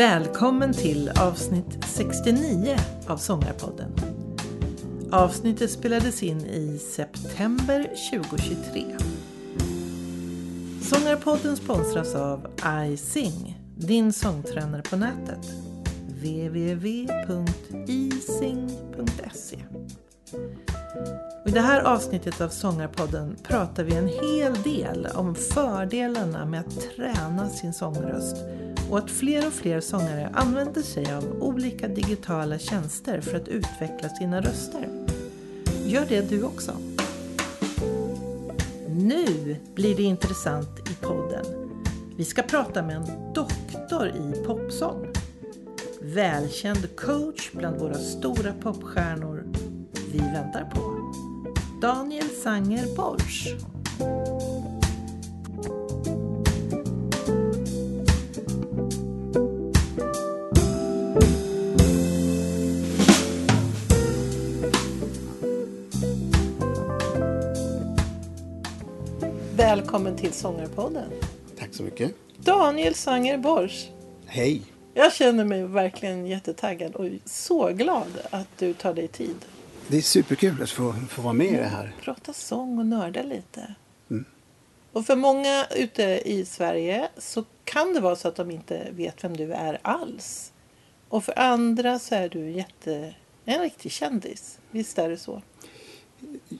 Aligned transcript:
Välkommen 0.00 0.72
till 0.72 1.10
avsnitt 1.20 1.84
69 1.86 2.76
av 3.06 3.16
Sångarpodden. 3.16 3.92
Avsnittet 5.12 5.70
spelades 5.70 6.22
in 6.22 6.40
i 6.40 6.78
september 6.78 7.82
2023. 8.10 8.84
Sångarpodden 10.82 11.56
sponsras 11.56 12.14
av 12.14 12.46
iSing, 12.88 13.60
din 13.76 14.12
sångtränare 14.12 14.82
på 14.82 14.96
nätet. 14.96 15.50
www.ising.se 16.08 17.16
I 21.46 21.50
det 21.50 21.60
här 21.60 21.80
avsnittet 21.80 22.40
av 22.40 22.48
Sångarpodden 22.48 23.36
pratar 23.42 23.84
vi 23.84 23.94
en 23.94 24.08
hel 24.08 24.62
del 24.62 25.08
om 25.14 25.34
fördelarna 25.34 26.44
med 26.46 26.60
att 26.60 26.80
träna 26.96 27.48
sin 27.48 27.72
sångröst 27.72 28.36
och 28.90 28.98
att 28.98 29.10
fler 29.10 29.46
och 29.46 29.52
fler 29.52 29.80
sångare 29.80 30.30
använder 30.34 30.82
sig 30.82 31.14
av 31.14 31.42
olika 31.42 31.88
digitala 31.88 32.58
tjänster 32.58 33.20
för 33.20 33.36
att 33.36 33.48
utveckla 33.48 34.08
sina 34.08 34.40
röster. 34.40 34.88
Gör 35.84 36.06
det 36.08 36.30
du 36.30 36.42
också. 36.42 36.72
Nu 38.88 39.56
blir 39.74 39.96
det 39.96 40.02
intressant 40.02 40.90
i 40.90 40.94
podden. 40.94 41.44
Vi 42.16 42.24
ska 42.24 42.42
prata 42.42 42.82
med 42.82 42.96
en 42.96 43.32
doktor 43.34 44.08
i 44.08 44.44
popsång. 44.46 45.06
Välkänd 46.00 46.96
coach 46.96 47.50
bland 47.52 47.80
våra 47.80 47.94
stora 47.94 48.52
popstjärnor 48.52 49.44
vi 50.12 50.18
väntar 50.18 50.70
på. 50.74 51.12
Daniel 51.80 52.28
Sanger 52.28 52.96
Borsch. 52.96 53.48
Välkommen 69.70 70.16
till 70.16 70.32
Sångarpodden. 70.32 71.10
Tack 71.58 71.74
så 71.74 71.82
mycket. 71.82 72.14
Daniel 72.36 72.94
Sanger 72.94 73.38
Borsch. 73.38 73.88
Hej. 74.26 74.62
Jag 74.94 75.12
känner 75.12 75.44
mig 75.44 75.64
verkligen 75.64 76.26
jättetaggad 76.26 76.94
och 76.94 77.06
så 77.24 77.68
glad 77.68 78.06
att 78.30 78.48
du 78.58 78.74
tar 78.74 78.94
dig 78.94 79.08
tid. 79.08 79.36
Det 79.88 79.96
är 79.96 80.02
superkul 80.02 80.62
att 80.62 80.70
få, 80.70 80.94
få 81.08 81.22
vara 81.22 81.32
med 81.32 81.46
i 81.46 81.56
det 81.56 81.64
här. 81.64 81.94
Prata 82.02 82.32
sång 82.32 82.78
och 82.78 82.86
nörda 82.86 83.22
lite. 83.22 83.74
Och 84.92 85.06
för 85.06 85.16
många 85.16 85.66
ute 85.76 86.22
i 86.24 86.44
Sverige 86.44 87.08
så 87.18 87.44
kan 87.64 87.94
det 87.94 88.00
vara 88.00 88.16
så 88.16 88.28
att 88.28 88.36
de 88.36 88.50
inte 88.50 88.88
vet 88.90 89.24
vem 89.24 89.36
du 89.36 89.52
är 89.52 89.78
alls. 89.82 90.52
Och 91.08 91.24
för 91.24 91.38
andra 91.38 91.98
så 91.98 92.14
är 92.14 92.28
du 92.28 92.50
jätte, 92.50 93.14
en 93.44 93.60
riktig 93.60 93.92
kändis. 93.92 94.58
Visst 94.70 94.98
är 94.98 95.08
det 95.08 95.18
så? 95.18 95.42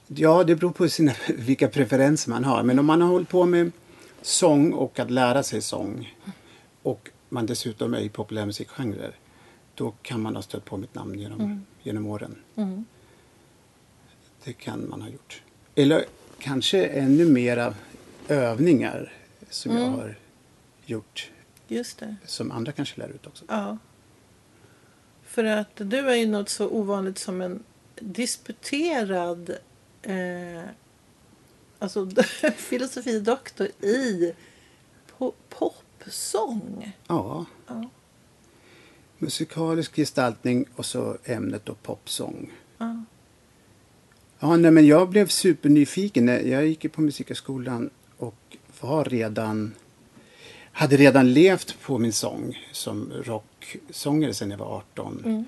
Ja, 0.06 0.44
det 0.44 0.56
beror 0.56 0.72
på 0.72 0.88
sina, 0.88 1.12
vilka 1.28 1.68
preferenser 1.68 2.30
man 2.30 2.44
har. 2.44 2.62
Men 2.62 2.78
om 2.78 2.86
man 2.86 3.00
har 3.00 3.08
hållit 3.08 3.28
på 3.28 3.46
med 3.46 3.72
sång 4.22 4.72
och 4.72 4.98
att 4.98 5.10
lära 5.10 5.42
sig 5.42 5.60
sång 5.60 6.16
och 6.82 7.10
man 7.28 7.46
dessutom 7.46 7.94
är 7.94 7.98
i 7.98 8.08
populärmusikgenrer 8.08 9.16
då 9.74 9.94
kan 10.02 10.20
man 10.20 10.36
ha 10.36 10.42
stött 10.42 10.64
på 10.64 10.76
mitt 10.76 10.94
namn 10.94 11.18
genom, 11.18 11.66
genom 11.82 12.06
åren. 12.06 12.36
Mm. 12.56 12.84
Det 14.44 14.52
kan 14.52 14.88
man 14.88 15.02
ha 15.02 15.08
gjort. 15.08 15.42
Eller 15.74 16.04
kanske 16.38 16.86
ännu 16.86 17.24
mera 17.24 17.74
övningar 18.28 19.12
som 19.50 19.76
jag 19.76 19.86
har 19.86 20.18
gjort 20.86 21.30
Just 21.68 21.98
det. 21.98 22.16
som 22.26 22.50
andra 22.50 22.72
kanske 22.72 23.00
lär 23.00 23.08
ut 23.08 23.26
också. 23.26 23.44
Ja. 23.48 23.78
För 25.24 25.44
att 25.44 25.76
du 25.76 25.98
är 25.98 26.14
ju 26.14 26.26
något 26.26 26.48
så 26.48 26.68
ovanligt 26.68 27.18
som 27.18 27.40
en 27.40 27.62
disputerad 28.00 29.56
eh, 30.02 30.62
alltså 31.78 32.10
filosofidoktor 32.56 33.66
i 33.66 34.32
po- 35.18 35.34
popsång. 35.48 36.92
Ja. 37.06 37.46
Ja. 37.66 37.88
Musikalisk 39.18 39.96
gestaltning 39.96 40.64
och 40.76 40.86
så 40.86 41.16
ämnet 41.24 41.64
då 41.64 41.74
popsång. 41.74 42.52
Ja. 42.78 43.04
Ja, 44.38 44.56
nej, 44.56 44.70
men 44.70 44.86
jag 44.86 45.08
blev 45.08 45.26
supernyfiken. 45.28 46.28
Jag 46.28 46.66
gick 46.66 46.92
på 46.92 47.00
Musikhögskolan 47.00 47.90
och 48.16 48.56
var 48.80 49.04
redan, 49.04 49.74
hade 50.72 50.96
redan 50.96 51.32
levt 51.32 51.80
på 51.80 51.98
min 51.98 52.12
sång 52.12 52.58
som 52.72 53.12
rocksångare 53.24 54.34
sedan 54.34 54.50
jag 54.50 54.58
var 54.58 54.76
18. 54.76 55.44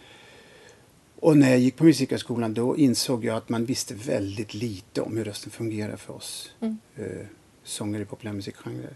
Och 1.22 1.36
när 1.36 1.50
jag 1.50 1.58
gick 1.58 1.76
på 1.76 1.84
Musikhögskolan 1.84 2.54
då 2.54 2.76
insåg 2.76 3.24
jag 3.24 3.36
att 3.36 3.48
man 3.48 3.64
visste 3.64 3.94
väldigt 3.94 4.54
lite 4.54 5.00
om 5.00 5.16
hur 5.16 5.24
rösten 5.24 5.50
fungerar 5.50 5.96
för 5.96 6.14
oss 6.14 6.52
eh, 6.60 7.26
sångare 7.64 8.02
i 8.02 8.04
populärmusikgenrer. 8.04 8.94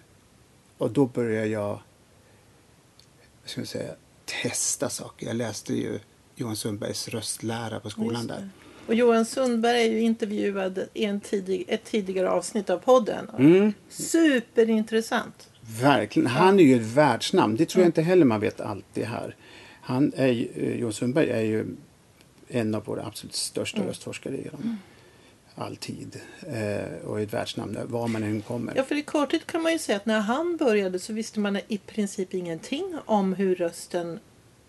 Och 0.78 0.90
då 0.90 1.06
började 1.06 1.46
jag, 1.46 1.68
vad 3.42 3.50
ska 3.50 3.60
man 3.60 3.66
säga, 3.66 3.90
testa 4.42 4.88
saker. 4.88 5.26
Jag 5.26 5.36
läste 5.36 5.74
ju 5.74 5.98
Johan 6.34 6.56
Sundbergs 6.56 7.08
röstlära 7.08 7.80
på 7.80 7.90
skolan 7.90 8.26
där. 8.26 8.48
Och 8.86 8.94
Johan 8.94 9.24
Sundberg 9.24 9.82
är 9.82 9.90
ju 9.90 10.00
intervjuad 10.00 10.88
i 10.94 11.04
en 11.04 11.20
tidig, 11.20 11.64
ett 11.68 11.84
tidigare 11.84 12.30
avsnitt 12.30 12.70
av 12.70 12.78
podden. 12.78 13.30
Mm. 13.38 13.72
Superintressant. 13.88 15.50
Verkligen. 15.80 16.26
Han 16.26 16.60
är 16.60 16.64
ju 16.64 16.76
ett 16.76 16.94
världsnamn. 16.94 17.56
Det 17.56 17.66
tror 17.66 17.82
jag 17.82 17.88
inte 17.88 18.02
heller 18.02 18.24
man 18.24 18.40
vet 18.40 18.60
alltid 18.60 19.04
här. 19.04 19.36
Han 19.80 20.12
är, 20.16 20.48
eh, 20.54 20.76
Johan 20.76 20.92
Sundberg 20.92 21.30
är 21.30 21.42
ju 21.42 21.66
en 22.48 22.74
av 22.74 22.84
våra 22.84 23.06
absolut 23.06 23.34
största 23.34 23.86
röstforskare 23.86 24.36
genom 24.36 24.78
all 25.54 25.76
tid. 25.76 26.20
Eh, 26.46 27.06
och 27.06 27.20
ett 27.20 27.32
världsnamn 27.32 27.78
var 27.84 28.08
man 28.08 28.22
än 28.22 28.42
kommer. 28.42 28.72
Ja, 28.76 28.84
för 28.84 28.94
i 28.94 29.02
korthet 29.02 29.46
kan 29.46 29.62
man 29.62 29.72
ju 29.72 29.78
säga 29.78 29.96
att 29.96 30.06
när 30.06 30.20
han 30.20 30.56
började 30.56 30.98
så 30.98 31.12
visste 31.12 31.40
man 31.40 31.58
i 31.68 31.78
princip 31.78 32.34
ingenting 32.34 32.94
om 33.04 33.32
hur 33.32 33.54
rösten 33.54 34.18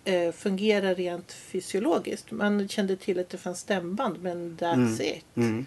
eh, 0.05 0.31
fungerar 0.31 0.95
rent 0.95 1.31
fysiologiskt. 1.31 2.31
Man 2.31 2.67
kände 2.67 2.95
till 2.95 3.19
att 3.19 3.29
det 3.29 3.37
fanns 3.37 3.59
stämband, 3.59 4.21
men 4.21 4.57
that's 4.57 5.01
it. 5.01 5.25
Mm. 5.35 5.65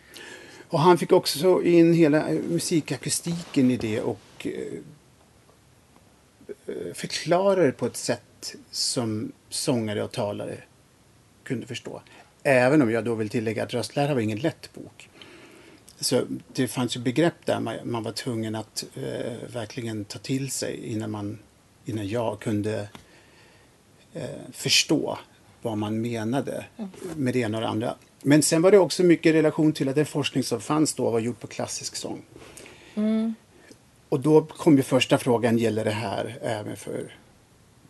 Och 0.69 0.81
han 0.81 0.99
fick 0.99 1.13
också 1.13 1.63
in 1.63 1.95
hela 1.95 2.29
eh, 2.29 2.43
musikakustiken 2.43 3.71
i 3.71 3.77
det 3.77 4.01
och 4.01 4.21
eh, 4.47 4.53
eh, 6.67 6.95
förklarade 6.95 7.73
på 7.73 7.87
ett 7.87 7.97
sätt 7.97 8.55
som 8.71 9.33
sångare 9.49 10.03
och 10.03 10.13
talare 10.13 10.59
kunde 11.51 11.67
förstå. 11.67 12.03
Även 12.43 12.83
om 12.83 12.91
jag 12.91 13.05
då 13.05 13.15
vill 13.15 13.29
tillägga 13.29 13.63
att 13.63 13.75
röstlära 13.75 14.15
var 14.15 14.21
ingen 14.21 14.39
lätt 14.39 14.71
bok. 14.75 15.09
Så 16.01 16.23
det 16.53 16.69
fanns 16.69 16.97
ju 16.97 17.01
begrepp 17.01 17.35
där 17.45 17.61
man, 17.61 17.77
man 17.85 18.03
var 18.03 18.13
tvungen 18.13 18.55
att 18.55 18.85
eh, 18.95 19.53
verkligen 19.53 20.05
ta 20.05 20.19
till 20.19 20.51
sig 20.51 20.87
innan, 20.87 21.11
man, 21.11 21.39
innan 21.85 22.09
jag 22.09 22.41
kunde 22.41 22.89
eh, 24.15 24.23
förstå 24.53 25.19
vad 25.63 25.79
man 25.79 26.01
menade 26.01 26.65
med 27.17 27.35
det 27.35 27.41
ena 27.41 27.59
och 27.59 27.63
det 27.63 27.69
andra. 27.69 27.95
Men 28.23 28.43
sen 28.43 28.63
var 28.63 28.71
det 28.71 28.79
också 28.79 29.03
mycket 29.03 29.27
i 29.27 29.33
relation 29.33 29.73
till 29.73 29.89
att 29.89 29.95
den 29.95 30.07
forskning 30.07 30.45
som 30.45 30.61
fanns 30.61 30.95
då 30.95 31.11
var 31.11 31.21
gjord 31.21 31.41
på 31.41 31.47
klassisk 31.47 31.97
sång. 31.97 32.23
Och 34.09 34.21
då 34.21 34.43
kom 34.43 34.77
ju 34.77 34.83
första 34.83 35.19
frågan, 35.19 35.59
gäller 35.59 35.85
det 35.85 35.91
här 35.91 36.39
även 36.43 36.77
för 36.77 37.15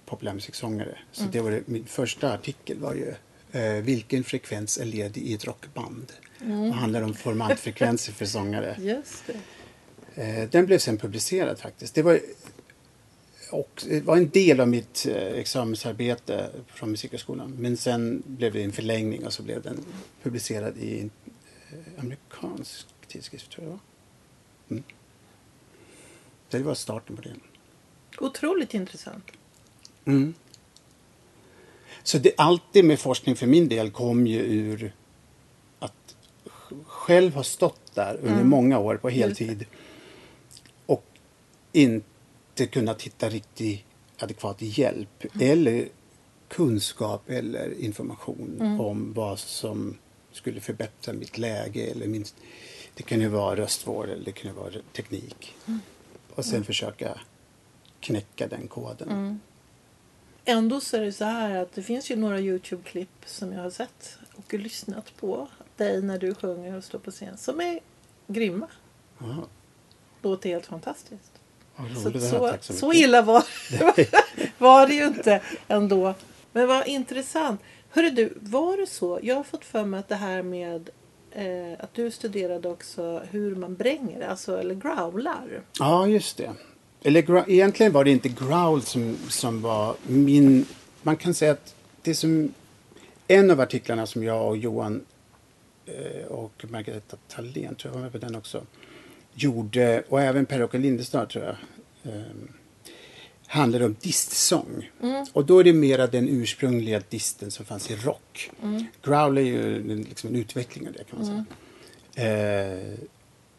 populärmusiksångare? 0.07 0.99
Så 1.13 1.25
det 1.25 1.41
var 1.41 1.51
det, 1.51 1.63
min 1.67 1.85
första 1.87 2.33
artikel 2.33 2.79
var 2.79 2.95
ju 2.95 3.15
vilken 3.83 4.25
frekvens 4.25 4.79
är 4.79 4.85
ledig 4.85 5.23
i 5.23 5.35
ett 5.35 5.45
rockband? 5.45 6.13
Det 6.39 6.73
handlar 6.73 7.03
om 7.03 7.15
formantfrekvenser 7.15 8.13
för 8.13 8.27
sångare. 8.27 8.77
Just 8.81 9.25
det. 9.27 9.41
Eh, 10.23 10.49
Den 10.51 10.67
blev 10.67 10.79
sen 10.79 10.99
publicerad 10.99 11.59
faktiskt. 11.59 11.95
Det 11.95 12.03
var, 12.03 12.21
och 13.51 13.85
det 13.89 14.01
var 14.01 14.17
en 14.17 14.29
del 14.29 14.61
av 14.61 14.69
mitt 14.69 15.07
eh, 15.07 15.15
examensarbete 15.17 16.51
från 16.67 16.91
Musikhögskolan. 16.91 17.55
Men 17.59 17.77
sen 17.77 18.23
blev 18.27 18.53
det 18.53 18.63
en 18.63 18.73
förlängning 18.73 19.27
och 19.27 19.33
så 19.33 19.43
blev 19.43 19.63
den 19.63 19.85
publicerad 20.23 20.77
i 20.79 21.01
en 21.01 21.11
eh, 21.71 22.01
amerikansk 22.01 22.87
tidskrift 23.07 23.51
tror 23.51 23.67
jag 23.67 23.73
det 23.73 23.73
var. 23.73 23.81
Mm. 24.71 24.85
Det 26.51 26.59
var 26.59 26.75
starten 26.75 27.17
på 27.17 27.23
det. 27.23 27.35
Otroligt 28.19 28.75
intressant. 28.75 29.25
Mm. 30.05 30.35
Så 32.03 32.19
det 32.19 32.33
alltid 32.37 32.85
med 32.85 33.01
forskning 33.01 33.37
för 33.37 33.47
min 33.47 33.69
del 33.69 33.91
kom 33.91 34.27
ju 34.27 34.39
ur 34.41 34.93
att 35.79 36.17
sj- 36.45 36.85
själv 36.87 37.35
ha 37.35 37.43
stått 37.43 37.95
där 37.95 38.17
under 38.23 38.45
många 38.45 38.79
år 38.79 38.97
på 38.97 39.09
heltid 39.09 39.65
och 40.87 41.05
inte 41.73 42.67
kunnat 42.67 43.03
hitta 43.03 43.29
riktigt 43.29 43.85
adekvat 44.19 44.57
hjälp 44.61 45.25
eller 45.41 45.89
kunskap 46.49 47.31
eller 47.31 47.81
information 47.81 48.59
om 48.81 49.13
vad 49.13 49.39
som 49.39 49.97
skulle 50.33 50.61
förbättra 50.61 51.13
mitt 51.13 51.39
läge. 51.39 51.81
Eller 51.91 52.07
min, 52.07 52.25
det 52.95 53.03
kan 53.03 53.21
ju 53.21 53.29
vara 53.29 53.57
röstvård 53.57 54.09
eller 54.09 54.25
det 54.25 54.33
ju 54.49 54.55
vara 54.57 54.73
teknik. 54.97 55.55
Och 56.35 56.45
sen 56.45 56.65
försöka 56.65 57.21
knäcka 58.01 58.47
den 58.49 58.69
koden. 58.69 59.09
Ändå 60.45 60.81
så 60.81 60.97
är 60.97 61.01
det 61.01 61.13
så 61.13 61.25
här 61.25 61.57
att 61.57 61.73
det 61.73 61.83
finns 61.83 62.11
ju 62.11 62.17
några 62.17 62.41
Youtube-klipp 62.41 63.25
som 63.27 63.53
jag 63.53 63.63
har 63.63 63.71
sett 63.71 64.19
och 64.35 64.55
lyssnat 64.55 65.17
på 65.17 65.49
dig 65.77 66.03
när 66.03 66.19
du 66.19 66.35
sjunger 66.35 66.77
och 66.77 66.85
står 66.85 66.99
på 66.99 67.11
scen 67.11 67.37
som 67.37 67.61
är 67.61 67.81
grymma. 68.27 68.67
Ja, 69.19 69.47
Låter 70.23 70.51
helt 70.51 70.67
fantastiskt. 70.67 71.33
Så, 72.03 72.21
så, 72.21 72.55
så 72.61 72.73
så 72.73 72.93
illa 72.93 73.23
var, 73.23 73.45
var 74.59 74.87
det 74.87 74.95
ju 74.95 75.07
inte 75.07 75.43
ändå. 75.69 76.15
Men 76.53 76.69
vad 76.69 76.87
intressant. 76.87 77.61
Hörru 77.91 78.11
du, 78.11 78.33
var 78.41 78.77
det 78.77 78.87
så? 78.87 79.19
Jag 79.23 79.37
har 79.37 79.43
fått 79.43 79.65
för 79.65 79.85
mig 79.85 80.01
att 80.01 80.09
det 80.09 80.15
här 80.15 80.43
med 80.43 80.91
eh, 81.31 81.73
att 81.79 81.95
du 81.95 82.11
studerade 82.11 82.69
också 82.69 83.23
hur 83.31 83.55
man 83.55 83.75
bränger, 83.75 84.29
alltså 84.29 84.59
eller 84.59 84.75
growlar. 84.75 85.63
Ja, 85.79 86.07
just 86.07 86.37
det. 86.37 86.51
Eller 87.03 87.51
egentligen 87.51 87.93
var 87.93 88.05
det 88.05 88.11
inte 88.11 88.29
growl 88.29 88.83
som, 88.83 89.17
som 89.29 89.63
var 89.63 89.97
min... 90.07 90.67
Man 91.03 91.17
kan 91.17 91.35
säga 91.35 91.53
att 91.53 91.75
det 92.03 92.15
som... 92.15 92.55
En 93.29 93.51
av 93.51 93.61
artiklarna 93.61 94.07
som 94.07 94.25
jag 94.25 94.49
och 94.49 94.57
Johan 94.57 95.05
eh, 95.87 96.27
och 96.27 96.65
Margareta 96.69 97.17
Thalén, 97.29 97.75
tror 97.75 97.91
jag 97.93 97.95
var 97.95 98.03
med 98.03 98.13
på 98.13 98.19
den 98.19 98.35
också, 98.35 98.67
gjorde, 99.35 100.03
och 100.09 100.21
även 100.21 100.47
Per-Åke 100.47 100.79
Lindestad 100.79 101.27
tror 101.29 101.45
jag, 101.45 101.57
eh, 102.15 102.23
handlade 103.47 103.85
om 103.85 103.97
distsång. 104.01 104.91
Och 105.33 105.45
då 105.47 105.59
är 105.59 105.65
det 105.65 105.73
mera 105.73 106.07
den 106.07 106.29
ursprungliga 106.29 107.03
disten 107.09 107.51
som 107.51 107.65
fanns 107.65 107.91
i 107.91 107.97
rock. 107.97 108.51
Growl 109.03 109.39
är 109.39 109.43
ju 109.43 109.77
en- 109.93 110.03
liksom 110.03 110.31
en 110.31 110.37
utveckling 110.37 110.89
av 110.89 110.93
det 110.95 111.05
kan 111.05 111.19
man 111.19 111.45
säga. 112.15 112.75
Eh, 112.95 112.99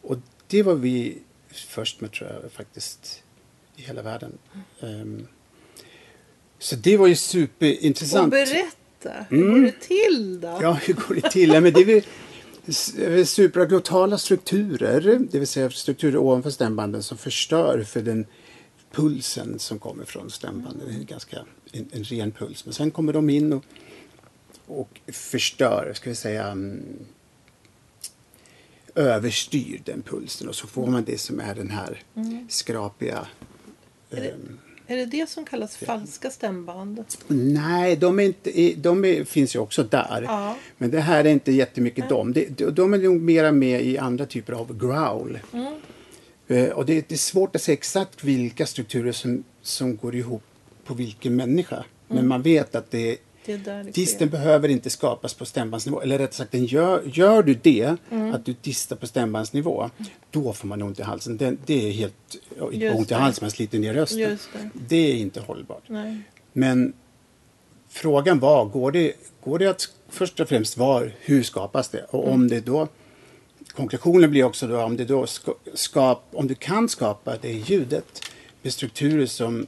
och 0.02 0.16
det 0.46 0.62
var 0.62 0.74
vi 0.74 1.18
först 1.50 2.00
med 2.00 2.12
tror 2.12 2.30
jag 2.42 2.52
faktiskt 2.52 3.22
i 3.76 3.82
hela 3.82 4.02
världen. 4.02 4.38
Ehm, 4.80 5.26
så 6.58 6.76
det 6.76 6.96
var 6.96 7.06
ju 7.06 7.12
Och 7.12 7.18
superintressant. 7.18 8.30
berätta, 8.30 9.26
hur 9.30 9.42
Mm. 9.42 9.54
går 9.54 9.60
det 9.66 9.80
till 9.80 10.40
då? 10.40 10.58
Ja, 10.62 10.72
hur 10.72 10.94
går 10.94 11.14
det 11.14 11.30
till? 11.30 11.48
Ja, 11.50 11.60
men 11.60 11.72
det 11.72 11.80
är 11.80 11.84
väl 11.84 13.18
eh, 13.18 13.24
supraglottala 13.24 14.18
strukturer, 14.18 15.18
det 15.30 15.38
vill 15.38 15.48
säga 15.48 15.70
strukturer 15.70 16.16
ovanför 16.16 16.50
stämbanden 16.50 17.02
som 17.02 17.18
förstör 17.18 17.84
för 17.84 18.02
den 18.02 18.26
pulsen 18.92 19.58
som 19.58 19.78
kommer 19.78 20.04
från 20.04 20.30
stämbanden. 20.30 20.88
Är 21.00 21.04
ganska 21.04 21.38
en, 21.72 21.88
en 21.92 22.04
ren 22.04 22.32
puls. 22.32 22.64
Men 22.64 22.74
sen 22.74 22.90
kommer 22.90 23.12
de 23.12 23.30
in 23.30 23.52
och, 23.52 23.64
och 24.66 25.00
förstör, 25.12 25.92
ska 25.94 26.10
vi 26.10 26.16
säga, 26.16 26.46
mm, 26.46 26.82
överstyr 28.94 29.80
den 29.84 30.02
pulsen 30.02 30.48
och 30.48 30.54
så 30.54 30.66
får 30.66 30.86
man 30.86 31.04
det 31.04 31.18
som 31.18 31.40
är 31.40 31.54
den 31.54 31.70
här 31.70 32.02
skrapiga 32.48 33.26
Är 34.12 34.20
det- 34.20 34.30
ehm, 34.30 34.58
Är 34.86 34.96
det 34.96 35.06
det 35.06 35.28
som 35.28 35.44
kallas 35.44 35.76
falska 35.76 36.30
stämband? 36.30 37.04
Nej, 37.28 37.96
de, 37.96 38.18
är 38.20 38.22
inte, 38.22 38.72
de 38.76 39.04
är, 39.04 39.24
finns 39.24 39.54
ju 39.54 39.58
också 39.58 39.82
där. 39.82 40.24
Ja. 40.26 40.56
Men 40.78 40.90
det 40.90 41.00
här 41.00 41.24
är 41.24 41.28
inte 41.28 41.52
jättemycket 41.52 42.08
dem. 42.08 42.32
De, 42.32 42.44
de, 42.70 42.94
är 42.94 42.98
nog 42.98 43.20
mera 43.20 43.52
med 43.52 43.82
i 43.82 43.98
andra 43.98 44.26
typer 44.26 44.52
av 44.52 44.78
growl. 44.78 45.38
Mm. 45.52 45.74
Eh, 46.48 46.68
och 46.70 46.86
det, 46.86 47.08
det 47.08 47.14
är 47.14 47.18
svårt 47.18 47.56
att 47.56 47.62
säga 47.62 47.72
exakt 47.72 48.24
vilka 48.24 48.66
strukturer 48.66 49.12
som, 49.12 49.44
som 49.62 49.96
går 49.96 50.14
ihop 50.14 50.42
på 50.84 50.94
vilken 50.94 51.36
människa. 51.36 51.76
Mm. 51.76 51.86
Men 52.08 52.28
man 52.28 52.42
vet 52.42 52.74
att 52.74 52.90
det, 52.90 53.16
Disten 53.92 54.28
behöver 54.28 54.68
inte 54.68 54.90
skapas 54.90 55.34
på 55.34 55.44
stämbandsnivå. 55.44 56.00
Eller 56.00 56.18
rättare 56.18 56.36
sagt, 56.36 56.52
den 56.52 56.64
gör, 56.64 57.02
gör 57.04 57.42
du 57.42 57.54
det, 57.54 57.96
Mm. 58.10 58.34
att 58.34 58.44
du 58.44 58.54
distar 58.62 58.96
på 58.96 59.06
stämbandsnivå, 59.06 59.90
då 60.30 60.52
får 60.52 60.68
man 60.68 60.82
ont 60.82 60.98
i 60.98 61.02
halsen. 61.02 61.36
Det, 61.36 61.56
det 61.66 61.88
är 61.88 61.92
helt... 61.92 62.14
Just 62.72 62.96
ont 62.96 63.10
i 63.10 63.14
det. 63.14 63.20
halsen, 63.20 63.44
man 63.44 63.50
sliter 63.50 63.78
ner 63.78 63.94
rösten. 63.94 64.38
Det. 64.52 64.68
det 64.88 65.12
är 65.12 65.14
inte 65.14 65.40
hållbart. 65.40 65.82
Nej. 65.86 66.18
Men 66.52 66.92
frågan 67.88 68.38
var, 68.38 68.64
går 68.64 68.92
det, 68.92 69.12
går 69.44 69.58
det 69.58 69.66
att 69.66 69.88
först 70.08 70.40
och 70.40 70.48
främst 70.48 70.76
var, 70.76 71.12
hur 71.20 71.42
skapas 71.42 71.88
det? 71.88 72.04
Och 72.10 72.28
om 72.28 72.48
det 72.48 72.60
då, 72.60 72.88
konklusionen 73.72 74.30
blir 74.30 74.44
också 74.44 74.66
då 74.66 74.82
om 74.82 74.96
det 74.96 75.04
då 75.04 75.26
ska, 75.26 75.54
skap, 75.74 76.24
om 76.32 76.46
du 76.46 76.54
kan 76.54 76.88
skapa 76.88 77.36
det 77.40 77.52
ljudet 77.52 78.22
med 78.62 78.72
strukturer 78.72 79.26
som 79.26 79.66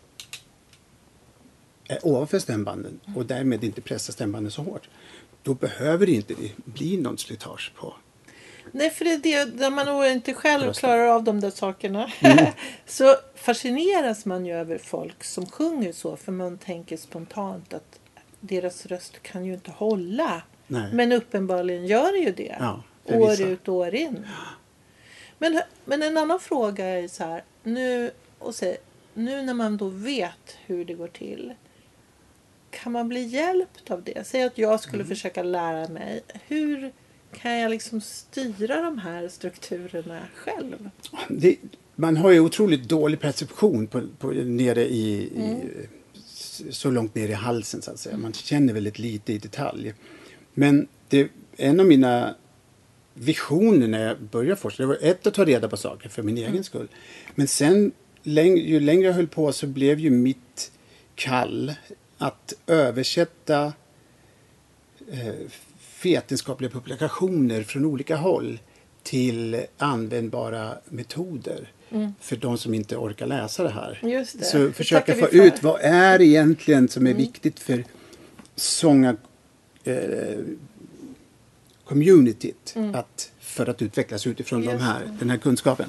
är 1.88 2.06
ovanför 2.06 2.38
stämbanden 2.38 3.00
och 3.16 3.26
därmed 3.26 3.64
inte 3.64 3.80
pressar 3.80 4.12
stämbanden 4.12 4.50
så 4.50 4.62
hårt. 4.62 4.88
Då 5.42 5.54
behöver 5.54 6.06
det 6.06 6.12
inte 6.12 6.34
bli 6.64 6.96
någon 6.96 7.18
slitage 7.18 7.72
på. 7.76 7.94
Nej, 8.72 8.90
för 8.90 9.04
det 9.04 9.10
är 9.10 9.46
det 9.46 9.52
där 9.52 9.70
man 9.70 10.06
inte 10.06 10.34
själv 10.34 10.72
klarar 10.72 11.06
av 11.06 11.24
de 11.24 11.40
där 11.40 11.50
sakerna. 11.50 12.10
Mm. 12.20 12.46
så 12.86 13.16
fascineras 13.34 14.24
man 14.24 14.46
ju 14.46 14.52
över 14.52 14.78
folk 14.78 15.24
som 15.24 15.46
sjunger 15.46 15.92
så. 15.92 16.16
För 16.16 16.32
man 16.32 16.58
tänker 16.58 16.96
spontant 16.96 17.74
att 17.74 18.00
deras 18.40 18.86
röst 18.86 19.22
kan 19.22 19.44
ju 19.44 19.54
inte 19.54 19.70
hålla. 19.70 20.42
Nej. 20.66 20.92
Men 20.92 21.12
uppenbarligen 21.12 21.86
gör 21.86 22.12
det 22.12 22.18
ju 22.18 22.32
det. 22.32 22.56
Ja, 22.58 22.82
år 23.04 23.40
ut 23.42 23.68
och 23.68 23.74
år 23.74 23.94
in. 23.94 24.26
Men, 25.38 25.60
men 25.84 26.02
en 26.02 26.18
annan 26.18 26.40
fråga 26.40 26.84
är 26.86 27.08
så 27.08 27.24
här. 27.24 27.44
Nu, 27.62 28.10
och 28.38 28.54
så, 28.54 28.74
nu 29.14 29.42
när 29.42 29.54
man 29.54 29.76
då 29.76 29.88
vet 29.88 30.56
hur 30.66 30.84
det 30.84 30.94
går 30.94 31.08
till. 31.08 31.54
Kan 32.82 32.92
man 32.92 33.08
bli 33.08 33.22
hjälpt 33.22 33.90
av 33.90 34.02
det? 34.02 34.26
Säg 34.26 34.42
att 34.42 34.58
jag 34.58 34.80
skulle 34.80 35.02
Mm. 35.02 35.08
försöka 35.08 35.42
lära 35.42 35.88
mig. 35.88 36.22
Hur 36.48 36.92
kan 37.40 37.52
jag 37.58 37.70
liksom 37.70 38.00
styra 38.00 38.82
de 38.82 38.98
här 38.98 39.28
strukturerna 39.28 40.20
själv? 40.34 40.90
Det, 41.28 41.56
man 41.96 42.16
har 42.16 42.30
ju 42.30 42.40
otroligt 42.40 42.88
dålig 42.88 43.20
perception 43.20 43.86
på, 43.86 44.02
på, 44.18 44.26
nere 44.30 44.84
i, 44.84 45.14
i, 45.22 45.60
så 46.70 46.90
långt 46.90 47.14
ner 47.14 47.28
i 47.28 47.32
halsen 47.32 47.82
så 47.82 47.90
att 47.90 47.98
säga. 47.98 48.16
Man 48.16 48.32
känner 48.32 48.72
väldigt 48.74 48.98
lite 48.98 49.32
i 49.32 49.38
detalj. 49.38 49.94
Men 50.54 50.88
det, 51.08 51.28
en 51.56 51.80
av 51.80 51.86
mina 51.86 52.34
visioner 53.14 53.88
när 53.88 54.06
jag 54.06 54.20
började 54.20 54.56
forska, 54.56 54.82
det 54.82 54.86
var 54.86 54.98
ett 55.02 55.26
att 55.26 55.34
ta 55.34 55.44
reda 55.44 55.68
på 55.68 55.76
saker 55.76 56.08
för 56.08 56.22
min 56.22 56.38
egen 56.38 56.64
skull. 56.64 56.88
Men 57.34 57.48
sen, 57.48 57.92
ju 58.22 58.80
längre 58.80 59.06
jag 59.06 59.12
höll 59.12 59.26
på 59.28 59.52
så 59.52 59.66
blev 59.66 59.98
ju 60.00 60.10
mitt 60.10 60.72
kall 61.14 61.72
att 62.24 62.54
översätta 62.66 63.72
eh, 65.10 65.34
vetenskapliga 66.02 66.70
publikationer 66.70 67.62
från 67.62 67.84
olika 67.84 68.16
håll 68.16 68.58
till 69.02 69.64
användbara 69.78 70.74
metoder 70.84 71.72
för 72.20 72.36
de 72.36 72.58
som 72.58 72.74
inte 72.74 72.96
orkar 72.96 73.26
läsa 73.26 73.62
det 73.62 73.70
här. 73.70 74.00
Just 74.02 74.38
det. 74.38 74.44
Så 74.44 74.72
försöka 74.72 75.14
få 75.14 75.26
för. 75.26 75.46
ut 75.46 75.62
vad 75.62 75.80
är 75.80 76.22
egentligen 76.22 76.88
som 76.88 77.06
är 77.06 77.14
viktigt 77.14 77.60
för 77.60 77.84
sånga 78.54 79.16
eh, 79.84 80.38
communityt 81.84 82.74
att, 82.94 83.32
för 83.40 83.68
att 83.68 83.82
utvecklas 83.82 84.26
utifrån 84.26 84.66
de 84.66 84.76
här, 84.76 85.16
den 85.18 85.30
här 85.30 85.38
kunskapen. 85.38 85.88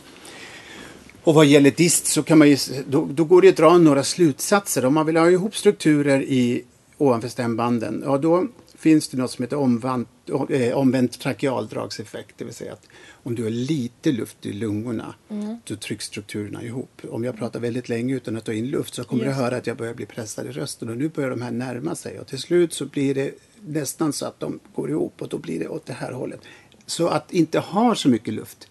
Och 1.26 1.34
vad 1.34 1.46
gäller 1.46 1.72
dist 1.72 2.06
så 2.06 2.24
kan 2.24 2.38
man 2.38 2.50
ju, 2.50 2.58
då, 2.88 3.08
då 3.12 3.24
går 3.24 3.42
det 3.42 3.50
att 3.50 3.58
dra 3.58 3.78
några 3.78 4.04
slutsatser. 4.04 4.86
Om 4.86 4.94
man 4.94 5.06
vill 5.06 5.18
ha 5.18 5.30
ihop 5.30 5.56
strukturer 5.56 6.22
i 6.22 6.64
ovanför 6.98 7.28
stämbanden, 7.28 8.04
ja 8.06 8.18
då 8.18 8.48
finns 8.78 9.08
det 9.08 9.18
något 9.18 9.32
som 9.32 9.44
heter 9.44 9.58
omvänt, 9.58 10.08
eh, 10.50 10.78
omvänt 10.78 11.20
trakealdragseffekt. 11.20 12.36
Det 12.38 12.46
vill 12.46 12.54
säga 12.54 12.74
att 12.74 12.88
om 13.24 13.36
du 13.36 13.44
har 13.44 13.50
lite 13.50 14.12
luft 14.12 14.46
i 14.46 14.54
lungorna, 14.54 15.16
då 15.64 15.76
trycks 15.76 16.06
strukturerna 16.06 16.64
ihop. 16.64 17.02
Om 17.10 17.24
jag 17.24 17.38
pratar 17.38 17.60
väldigt 17.60 17.90
länge 17.90 18.16
utan 18.16 18.38
att 18.38 18.46
ta 18.46 18.54
in 18.54 18.68
luft 18.68 18.94
så 18.94 19.04
kommer 19.04 19.24
du 19.24 19.30
Just 19.30 19.42
höra 19.42 19.58
att 19.58 19.68
jag 19.68 19.78
börjar 19.78 19.94
bli 19.94 20.06
pressad 20.06 20.46
i 20.46 20.52
rösten 20.52 20.90
och 20.90 20.98
nu 20.98 21.10
börjar 21.10 21.30
de 21.30 21.42
här 21.42 21.52
närma 21.52 21.96
sig 21.96 22.20
och 22.20 22.28
till 22.28 22.40
slut 22.40 22.74
så 22.74 22.86
blir 22.86 23.16
det 23.16 23.32
nästan 23.62 24.14
så 24.14 24.26
att 24.26 24.40
de 24.40 24.60
går 24.76 24.90
ihop 24.90 25.22
och 25.22 25.28
då 25.30 25.38
blir 25.38 25.60
det 25.60 25.68
åt 25.68 25.86
det 25.86 25.94
här 25.94 26.12
hållet. 26.12 26.40
Så 26.86 27.08
att 27.08 27.34
inte 27.34 27.60
ha 27.60 27.96
så 27.96 28.10
mycket 28.10 28.34
luft 28.34 28.68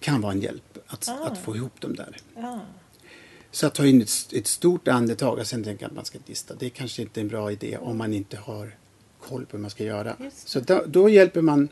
kan 0.00 0.20
vara 0.20 0.32
en 0.32 0.40
hjälp 0.40 0.78
att, 0.86 1.08
Ah. 1.08 1.26
att 1.26 1.38
få 1.38 1.56
ihop 1.56 1.80
dem 1.80 1.94
där. 1.96 2.16
Ja. 2.36 2.60
Så 3.50 3.66
att 3.66 3.74
ta 3.74 3.86
in 3.86 4.02
ett, 4.02 4.10
ett 4.32 4.46
stort 4.46 4.88
andetag 4.88 5.38
och 5.38 5.46
sen 5.46 5.64
tänka 5.64 5.86
att 5.86 5.92
man 5.94 6.04
ska 6.04 6.18
dista. 6.26 6.54
Det 6.54 6.66
är 6.66 6.70
kanske 6.70 7.02
inte 7.02 7.20
en 7.20 7.28
bra 7.28 7.52
idé 7.52 7.78
om 7.80 7.98
man 7.98 8.14
inte 8.14 8.36
har 8.36 8.76
koll 9.28 9.46
på 9.46 9.56
hur 9.56 9.62
man 9.62 9.70
ska 9.70 9.84
göra. 9.84 10.16
Så 10.44 10.60
då, 10.60 10.82
då 10.86 11.08
hjälper 11.08 11.40
man... 11.42 11.68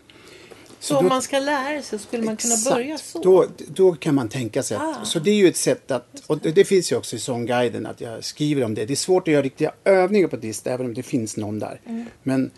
Så 0.80 0.96
om 0.96 1.04
då- 1.04 1.08
man 1.08 1.22
ska 1.22 1.38
lära 1.38 1.82
sig 1.82 1.98
skulle 1.98 2.22
man 2.24 2.36
kunna 2.36 2.54
Exakt. 2.54 2.74
börja 2.76 2.98
så? 2.98 3.22
Då, 3.22 3.46
då 3.68 3.94
kan 3.94 4.14
man 4.14 4.28
tänka 4.28 4.62
sig 4.62 4.76
att, 4.76 4.82
Ah. 4.82 5.04
Så 5.04 5.18
det 5.18 5.30
är 5.30 5.34
ju 5.34 5.48
ett 5.48 5.56
sätt 5.56 5.90
att, 5.90 6.22
och 6.26 6.38
det, 6.38 6.52
det 6.52 6.64
finns 6.64 6.92
ju 6.92 6.96
också 6.96 7.16
i 7.16 7.18
sångguiden 7.18 7.86
att 7.86 8.00
jag 8.00 8.24
skriver 8.24 8.64
om 8.64 8.74
det. 8.74 8.86
Det 8.86 8.94
är 8.94 8.96
svårt 8.96 9.28
att 9.28 9.32
göra 9.32 9.42
riktiga 9.42 9.72
övningar 9.84 10.28
på 10.28 10.36
dist 10.36 10.66
även 10.66 10.86
om 10.86 10.94
det 10.94 11.02
finns 11.02 11.36
någon 11.36 11.58
där. 11.58 11.80
Mm. 11.86 12.04
Men 12.22 12.50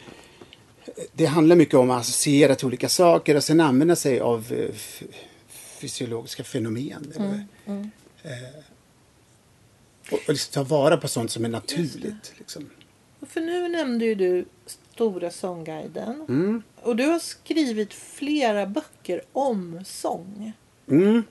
eh, 0.86 0.92
det 1.12 1.26
handlar 1.26 1.56
mycket 1.56 1.74
om 1.74 1.90
att 1.90 2.00
associera 2.00 2.54
till 2.54 2.66
olika 2.66 2.88
saker 2.88 3.34
och 3.34 3.44
sen 3.44 3.60
använda 3.60 3.96
sig 3.96 4.20
av 4.20 4.52
eh, 4.52 4.74
fysiologiska 5.80 6.44
fenomen. 6.44 7.12
Eller, 7.16 7.44
Mm, 7.66 7.90
Eh, 8.22 8.32
och, 10.12 10.18
och 10.26 10.28
liksom 10.28 10.52
ta 10.52 10.62
vara 10.62 10.96
på 10.96 11.08
sånt 11.08 11.30
som 11.30 11.44
är 11.44 11.48
naturligt. 11.48 12.32
Liksom. 12.38 12.70
För 13.28 13.40
nu 13.40 13.68
nämnde 13.68 14.04
ju 14.04 14.14
du 14.14 14.44
Stora 14.94 15.30
sångguiden. 15.30 16.24
Mm. 16.28 16.62
Och 16.82 16.96
du 16.96 17.04
har 17.06 17.18
skrivit 17.18 17.94
flera 17.94 18.66
böcker 18.66 19.22
om 19.32 19.80
sång. 19.86 20.52
Mm. 20.90 21.22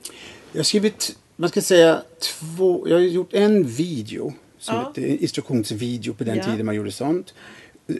Jag 0.52 0.58
har 0.58 0.64
skrivit, 0.64 1.18
man 1.36 1.50
ska 1.50 1.62
säga, 1.62 2.02
två, 2.20 2.88
jag 2.88 2.96
har 2.96 3.00
gjort 3.02 3.34
en 3.34 3.64
video 3.66 4.34
som 4.58 4.74
Ja. 4.76 4.86
hette, 4.88 5.22
instruktionsvideo 5.22 6.14
på 6.14 6.24
den 6.24 6.36
Ja. 6.36 6.44
tiden 6.44 6.66
man 6.66 6.74
gjorde 6.74 6.92
sånt. 6.92 7.34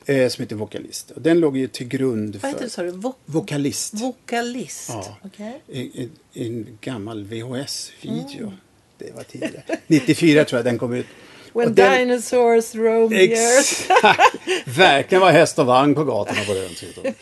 Eh, 0.06 0.28
som 0.28 0.42
heter 0.42 0.56
Vokalist. 0.56 1.10
Och 1.10 1.22
den 1.22 1.40
låg 1.40 1.56
ju 1.56 1.68
till 1.68 1.88
grund 1.88 2.32
Vad 2.34 2.40
för... 2.40 2.48
heter 2.48 2.64
det 2.64 2.70
sa 2.70 2.82
du? 2.82 2.90
Vo- 2.90 3.14
Vokalist. 3.24 3.94
vokalist? 3.94 4.88
Ja. 4.92 5.16
Okej. 5.24 5.60
En, 5.72 6.10
en, 6.34 6.78
gammal 6.80 7.24
VHS-video. 7.24 8.42
Mm. 8.46 8.54
Det 8.98 9.12
var 9.16 9.22
tidigare. 9.22 9.62
94 9.86 10.44
tror 10.44 10.58
jag 10.58 10.64
den 10.64 10.78
kom 10.78 10.92
ut. 10.94 11.06
When 11.52 11.74
den- 11.74 11.98
dinosaurs 12.08 12.74
roam 12.74 13.08
the 13.10 13.32
earth. 13.32 13.58
Exakt! 13.90 14.36
Verkligen 14.78 15.20
var 15.22 15.30
häst 15.32 15.58
och 15.58 15.66
vagn 15.66 15.94
på 15.94 16.04
gatorna 16.04 16.40
på 16.46 16.54
den 16.54 16.74
tiden. 16.74 17.14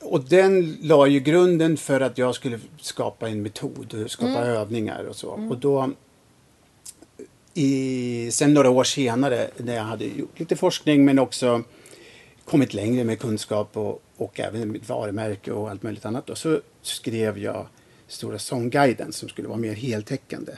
Och 0.00 0.20
den 0.24 0.76
la 0.82 1.06
ju 1.06 1.20
grunden 1.20 1.76
för 1.76 2.00
att 2.00 2.18
jag 2.18 2.34
skulle 2.34 2.58
skapa 2.80 3.28
en 3.28 3.42
metod, 3.42 4.04
skapa 4.08 4.30
Mm. 4.30 4.42
övningar 4.48 5.04
och 5.04 5.16
så. 5.16 5.28
Och 5.28 5.58
då, 5.58 5.90
i, 7.58 8.30
sen 8.32 8.54
några 8.54 8.70
år 8.70 8.84
senare 8.84 9.50
när 9.56 9.74
jag 9.74 9.82
hade 9.82 10.04
gjort 10.04 10.40
lite 10.40 10.56
forskning 10.56 11.04
men 11.04 11.18
också 11.18 11.62
kommit 12.44 12.74
längre 12.74 13.04
med 13.04 13.18
kunskap 13.18 13.76
och, 13.76 14.02
och 14.16 14.40
även 14.40 14.72
mitt 14.72 14.88
varumärke 14.88 15.52
och 15.52 15.70
allt 15.70 15.82
möjligt 15.82 16.04
annat. 16.04 16.26
Då, 16.26 16.34
så 16.34 16.60
skrev 16.82 17.38
jag 17.38 17.66
Stora 18.08 18.38
sångguiden 18.38 19.12
som 19.12 19.28
skulle 19.28 19.48
vara 19.48 19.58
mer 19.58 19.72
heltäckande. 19.72 20.52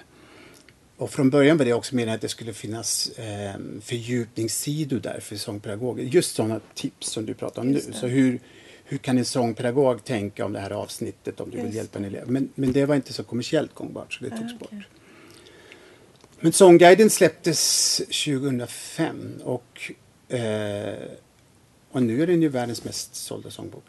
Och 0.96 1.10
från 1.10 1.30
början 1.30 1.56
var 1.56 1.64
det 1.64 1.72
också 1.72 1.94
meningen 1.94 2.14
att 2.14 2.20
det 2.20 2.28
skulle 2.28 2.52
finnas 2.52 3.08
eh, 3.18 3.54
fördjupningssidor 3.82 5.00
där 5.00 5.20
för 5.20 5.36
sångpedagoger. 5.36 6.04
Just 6.04 6.34
sådana 6.36 6.60
tips 6.74 7.08
som 7.10 7.26
du 7.26 7.34
pratar 7.34 7.62
om 7.62 7.70
nu. 7.70 7.80
Så 7.80 8.06
hur, 8.06 8.40
hur 8.84 8.98
kan 8.98 9.18
en 9.18 9.24
sångpedagog 9.24 10.04
tänka 10.04 10.44
om 10.44 10.52
det 10.52 10.60
här 10.60 10.70
avsnittet 10.70 11.40
om 11.40 11.50
du 11.50 11.56
vill 11.56 11.64
Just 11.66 11.76
hjälpa 11.76 11.98
en 11.98 12.04
elev? 12.04 12.30
Men, 12.30 12.48
men 12.54 12.72
det 12.72 12.86
var 12.86 12.94
inte 12.94 13.12
så 13.12 13.22
kommersiellt 13.24 13.74
gångbart 13.74 14.12
så 14.14 14.24
det 14.24 14.30
Ah, 14.34 14.36
togs 14.36 14.52
okej. 14.54 14.58
bort. 14.78 14.86
Men 16.40 16.52
Sångguiden 16.52 17.10
släpptes 17.10 17.96
2005 17.96 19.40
och, 19.44 19.90
eh, 20.28 20.94
och 21.90 22.02
nu 22.02 22.22
är 22.22 22.26
den 22.26 22.42
ju 22.42 22.48
världens 22.48 22.84
mest 22.84 23.14
sålda 23.14 23.50
sångbok. 23.50 23.84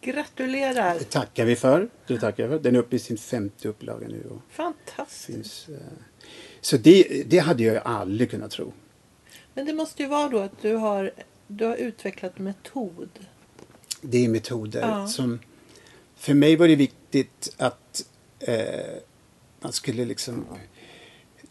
Gratulerar! 0.00 0.98
Det 0.98 1.04
tackar 1.10 1.44
vi 1.44 1.56
för. 1.56 1.88
Det 2.06 2.18
tackar 2.18 2.48
för. 2.48 2.58
Den 2.58 2.74
är 2.74 2.78
uppe 2.78 2.96
i 2.96 2.98
sin 2.98 3.18
femte 3.18 3.68
upplaga 3.68 4.08
nu. 4.08 4.26
Och 4.30 4.40
Fantastiskt. 4.50 5.24
finns, 5.26 5.68
eh, 5.68 5.74
så 6.60 6.76
det, 6.76 7.22
det 7.26 7.38
hade 7.38 7.62
jag 7.62 7.74
ju 7.74 7.80
aldrig 7.80 8.30
kunnat 8.30 8.50
tro. 8.50 8.72
Men 9.54 9.66
det 9.66 9.72
måste 9.72 10.02
ju 10.02 10.08
vara 10.08 10.28
då 10.28 10.38
att 10.38 10.62
du 10.62 10.74
har, 10.74 11.10
du 11.46 11.64
har 11.64 11.76
utvecklat 11.76 12.38
metod. 12.38 13.08
Det 14.00 14.24
är 14.24 14.28
metoder 14.28 14.80
Ja. 14.80 15.06
som... 15.08 15.38
För 16.16 16.34
mig 16.34 16.56
var 16.56 16.68
det 16.68 16.76
viktigt 16.76 17.54
att 17.56 18.04
eh, 18.38 18.56
man 19.60 19.72
skulle 19.72 20.04
liksom 20.04 20.46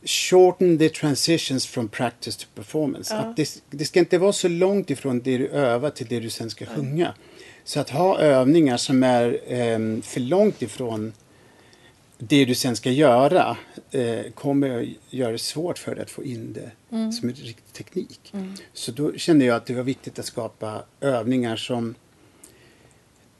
shorten 0.03 0.77
the 0.77 0.89
transitions 0.89 1.65
from 1.65 1.87
practice 1.87 2.37
to 2.37 2.45
performance. 2.55 3.13
Ja. 3.13 3.19
Att 3.19 3.37
det, 3.37 3.63
det 3.69 3.85
ska 3.85 3.99
inte 3.99 4.17
vara 4.17 4.33
så 4.33 4.47
långt 4.47 4.89
ifrån 4.89 5.21
det 5.21 5.37
du 5.37 5.47
övar 5.47 5.89
till 5.89 6.07
det 6.07 6.19
du 6.19 6.29
sen 6.29 6.49
ska 6.49 6.65
sjunga. 6.65 7.13
Så 7.63 7.79
att 7.79 7.89
ha 7.89 8.19
övningar 8.19 8.77
som 8.77 9.03
är 9.03 9.53
eh, 9.53 10.01
för 10.01 10.19
långt 10.19 10.61
ifrån 10.61 11.13
det 12.17 12.45
du 12.45 12.55
sen 12.55 12.75
ska 12.75 12.91
göra 12.91 13.57
eh, 13.91 14.31
kommer 14.33 14.81
att 14.81 14.87
göra 15.09 15.31
det 15.31 15.37
svårt 15.37 15.77
för 15.77 15.95
dig 15.95 16.03
att 16.03 16.11
få 16.11 16.23
in 16.23 16.53
det 16.53 16.71
som 16.89 17.29
en 17.29 17.35
riktig 17.35 17.73
teknik. 17.73 18.33
Så 18.73 18.91
då 18.91 19.13
kände 19.17 19.45
jag 19.45 19.55
att 19.55 19.65
det 19.65 19.73
var 19.73 19.83
viktigt 19.83 20.19
att 20.19 20.25
skapa 20.25 20.83
övningar 21.01 21.55
som 21.55 21.95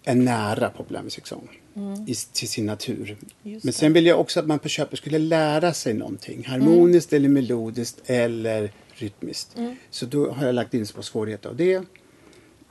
är 0.03 0.15
nära 0.15 0.69
populärmusiksång 0.69 1.60
i, 2.07 2.15
till 2.15 2.49
sin 2.49 2.65
natur. 2.65 3.17
Men 3.43 3.73
sen 3.73 3.93
vill 3.93 4.05
jag 4.05 4.19
också 4.19 4.39
att 4.39 4.47
man 4.47 4.59
på 4.59 4.69
köpet 4.69 4.97
skulle 4.99 5.19
lära 5.19 5.73
sig 5.73 5.93
någonting. 5.93 6.45
Harmoniskt 6.47 7.13
eller 7.13 7.29
melodiskt 7.29 8.01
eller 8.05 8.71
rytmiskt. 8.93 9.55
Så 9.89 10.05
då 10.05 10.31
har 10.31 10.45
jag 10.45 10.55
lagt 10.55 10.73
in 10.73 10.85
på 10.95 11.03
svårighet 11.03 11.45
av 11.45 11.55
det. 11.55 11.83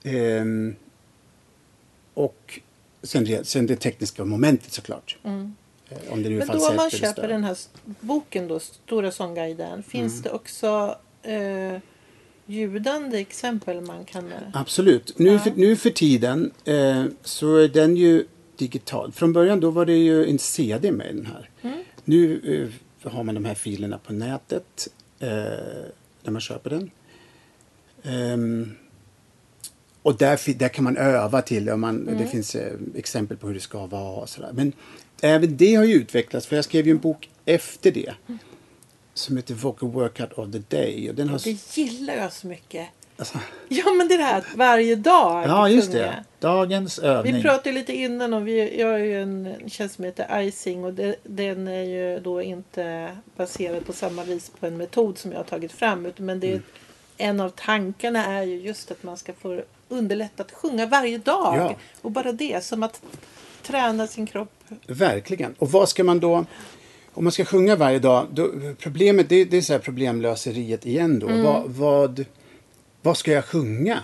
Ehm, 0.02 0.74
och 2.14 2.60
sen, 3.02 3.24
det- 3.24 3.46
sen 3.46 3.66
det 3.66 3.76
tekniska 3.76 4.24
momentet 4.24 4.72
såklart. 4.72 5.18
Eh, 5.24 5.30
Om 6.10 6.22
det 6.22 6.28
nu 6.28 6.36
Men 6.38 6.46
då 6.48 6.68
om 6.68 6.76
man 6.76 6.90
köper 6.90 7.28
den 7.28 7.44
här 7.44 7.56
boken 8.00 8.48
då, 8.48 8.60
Stora 8.60 9.10
sångguiden, 9.12 9.82
finns 9.82 10.12
Mm. 10.12 10.22
det 10.22 10.30
också 10.30 10.96
eh, 11.22 11.78
ljudande 12.46 13.18
exempel 13.18 13.80
man 13.80 14.04
kan... 14.04 14.32
eh, 14.32 14.38
Absolut. 14.52 15.18
Nu, 15.18 15.30
Ja. 15.32 15.38
för, 15.38 15.52
nu 15.56 15.76
för 15.76 15.90
tiden 15.90 16.50
eh, 16.64 17.04
så 17.22 17.56
är 17.56 17.68
den 17.68 17.96
ju 17.96 18.24
digital. 18.60 19.12
Från 19.12 19.32
början 19.32 19.60
då 19.60 19.70
var 19.70 19.86
det 19.86 19.96
ju 19.96 20.30
en 20.30 20.38
CD 20.38 20.92
med 20.92 21.16
den 21.16 21.26
här. 21.26 21.50
Mm. 21.62 21.84
Nu 22.04 22.40
eh, 23.02 23.12
har 23.12 23.24
man 23.24 23.34
de 23.34 23.44
här 23.44 23.54
filerna 23.54 23.98
på 23.98 24.12
nätet 24.12 24.88
eh, 25.18 25.28
när 26.22 26.30
man 26.30 26.40
köper 26.40 26.70
den. 26.70 26.90
Ehm, 28.02 28.74
och 30.02 30.16
där, 30.16 30.58
där 30.58 30.68
kan 30.68 30.84
man 30.84 30.96
öva 30.96 31.42
till 31.42 31.64
det. 31.64 31.76
Man, 31.76 32.00
Mm. 32.00 32.18
Det 32.18 32.26
finns 32.26 32.54
eh, 32.54 32.72
exempel 32.94 33.36
på 33.36 33.46
hur 33.46 33.54
det 33.54 33.60
ska 33.60 33.86
vara. 33.86 34.20
Och 34.22 34.28
sådär. 34.28 34.50
Men 34.54 34.72
även 35.20 35.56
det 35.56 35.74
har 35.74 35.84
ju 35.84 35.94
utvecklats. 35.94 36.46
För 36.46 36.56
jag 36.56 36.64
skrev 36.64 36.86
ju 36.86 36.90
en 36.90 36.98
bok 36.98 37.30
efter 37.44 37.90
det. 37.90 38.14
Som 39.14 39.36
heter 39.36 39.54
Vocal 39.54 39.88
Workout 39.88 40.32
of 40.32 40.52
the 40.52 40.76
Day. 40.76 41.08
Och 41.08 41.14
den 41.14 41.28
har, 41.28 41.40
Det 41.44 41.76
gillar 41.76 42.14
jag 42.14 42.32
så 42.32 42.46
mycket. 42.46 42.86
Alltså, 43.20 43.38
Ja, 43.68 43.92
men 43.92 44.08
det 44.08 44.14
är 44.14 44.18
det 44.18 44.24
här 44.24 44.44
varje 44.56 44.94
dag 44.96 45.44
ja, 45.46 45.68
just 45.68 45.92
det. 45.92 46.24
Dagens 46.40 46.98
övning. 46.98 47.34
Vi 47.34 47.42
pratade 47.42 47.72
lite 47.72 47.92
innan 47.92 48.34
om, 48.34 48.44
vi, 48.44 48.80
jag 48.80 48.86
har 48.90 48.98
ju 48.98 49.22
en 49.22 49.54
tjänst 49.66 49.94
som 49.94 50.04
heter 50.04 50.40
Icing 50.40 50.84
och 50.84 50.92
det, 50.94 51.16
den 51.22 51.68
är 51.68 51.82
ju 51.82 52.20
då 52.20 52.42
inte 52.42 53.16
baserad 53.36 53.86
på 53.86 53.92
samma 53.92 54.24
vis 54.24 54.52
på 54.60 54.66
en 54.66 54.76
metod 54.76 55.18
som 55.18 55.32
jag 55.32 55.38
har 55.38 55.44
tagit 55.44 55.72
fram. 55.72 56.06
utan- 56.06 56.26
Men 56.26 56.40
det 56.40 56.46
är, 56.46 56.52
Mm. 56.52 56.62
en 57.16 57.40
av 57.40 57.48
tankarna 57.50 58.26
är 58.26 58.42
ju 58.42 58.60
just 58.60 58.90
att 58.90 59.02
man 59.02 59.16
ska 59.16 59.32
få 59.32 59.60
underlätta 59.88 60.42
att 60.42 60.52
sjunga 60.52 60.86
varje 60.86 61.18
dag. 61.18 61.56
Ja. 61.56 61.74
Och 62.02 62.10
bara 62.10 62.32
det, 62.32 62.64
som 62.64 62.82
att 62.82 63.02
träna 63.62 64.06
sin 64.06 64.26
kropp. 64.26 64.52
Verkligen. 64.86 65.54
Och 65.58 65.70
vad 65.70 65.88
ska 65.88 66.04
man 66.04 66.20
då... 66.20 66.44
Om 67.14 67.24
man 67.24 67.32
ska 67.32 67.44
sjunga 67.44 67.76
varje 67.76 67.98
dag, 67.98 68.26
då, 68.32 68.50
problemet 68.78 69.28
det, 69.28 69.44
det 69.44 69.56
är 69.56 69.60
så 69.62 69.72
här 69.72 69.80
problemlöseriet 69.80 70.86
igen 70.86 71.18
då. 71.18 71.28
Mm. 71.28 71.42
Vad, 71.42 71.70
vad, 71.70 72.24
vad 73.02 73.16
ska 73.16 73.32
jag 73.32 73.44
sjunga? 73.44 74.00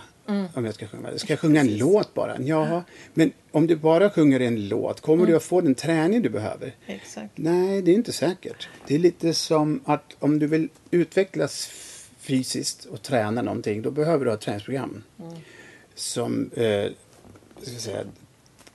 Om 0.54 0.64
jag 0.64 0.74
ska 0.74 0.86
sjunga? 0.86 1.18
Ska 1.18 1.32
jag 1.32 1.40
sjunga 1.40 1.60
en 1.60 1.76
låt 1.78 2.14
bara? 2.14 2.40
Ja, 2.40 2.82
men 3.14 3.32
om 3.50 3.66
du 3.66 3.76
bara 3.76 4.10
sjunger 4.10 4.40
en 4.40 4.68
låt, 4.68 5.00
kommer 5.00 5.16
Mm. 5.22 5.30
du 5.30 5.36
att 5.36 5.42
få 5.42 5.60
den 5.60 5.74
träning 5.74 6.22
du 6.22 6.28
behöver? 6.28 6.74
Exakt. 6.86 7.32
Nej, 7.34 7.82
det 7.82 7.90
är 7.90 7.94
inte 7.94 8.12
säkert. 8.12 8.68
Det 8.86 8.94
är 8.94 8.98
lite 8.98 9.34
som 9.34 9.80
att 9.84 10.16
om 10.18 10.38
du 10.38 10.46
vill 10.46 10.68
utvecklas 10.90 11.70
fysiskt 12.20 12.84
och 12.84 13.02
träna 13.02 13.42
någonting, 13.42 13.82
då 13.82 13.90
behöver 13.90 14.24
du 14.24 14.30
ha 14.30 14.34
ett 14.36 14.40
träningsprogram. 14.40 15.02
Som 15.94 16.50
eh, 16.56 16.86
ska 17.62 17.78
säga, 17.78 18.04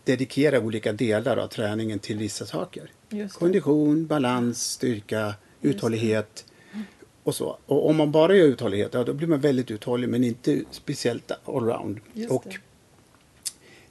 dedikerar 0.03 0.57
olika 0.65 0.93
delar 0.93 1.37
av 1.37 1.47
träningen 1.47 1.99
till 1.99 2.17
vissa 2.17 2.45
saker. 2.45 2.91
Kondition, 3.33 4.07
balans, 4.07 4.63
styrka, 4.71 5.33
uthållighet 5.61 6.45
och 7.23 7.35
så. 7.35 7.57
Och 7.65 7.89
om 7.89 7.95
man 7.95 8.11
bara 8.11 8.35
gör 8.35 8.45
uthållighet, 8.45 8.93
ja, 8.93 9.03
då 9.03 9.13
blir 9.13 9.27
man 9.27 9.39
väldigt 9.39 9.71
uthållig 9.71 10.09
men 10.09 10.23
inte 10.23 10.63
speciellt 10.71 11.31
allround. 11.45 11.99
Och 12.29 12.45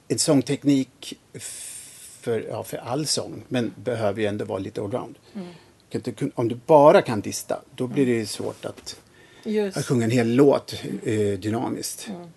en 0.07 0.19
sångteknik 0.19 1.19
för, 2.21 2.45
ja, 2.49 2.63
för 2.63 2.77
all 2.77 3.05
sång, 3.05 3.43
men 3.47 3.73
behöver 3.75 4.21
ju 4.21 4.27
ändå 4.27 4.45
vara 4.45 4.59
lite 4.59 4.81
allround. 4.81 5.15
Mm. 5.33 6.31
Om 6.35 6.47
du 6.47 6.59
bara 6.65 7.01
kan 7.01 7.21
dista, 7.21 7.61
då 7.75 7.87
blir 7.87 8.05
det 8.05 8.11
ju 8.11 8.25
svårt 8.25 8.65
att, 8.65 8.99
Just. 9.43 9.77
att 9.77 9.85
sjunga 9.85 10.05
en 10.05 10.11
hel 10.11 10.35
låt 10.35 10.73
eh, 11.03 11.39
dynamiskt. 11.39 12.07
Mm. 12.09 12.27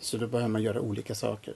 Så 0.00 0.16
då 0.16 0.26
behöver 0.26 0.48
man 0.48 0.62
göra 0.62 0.80
olika 0.80 1.14
saker. 1.14 1.54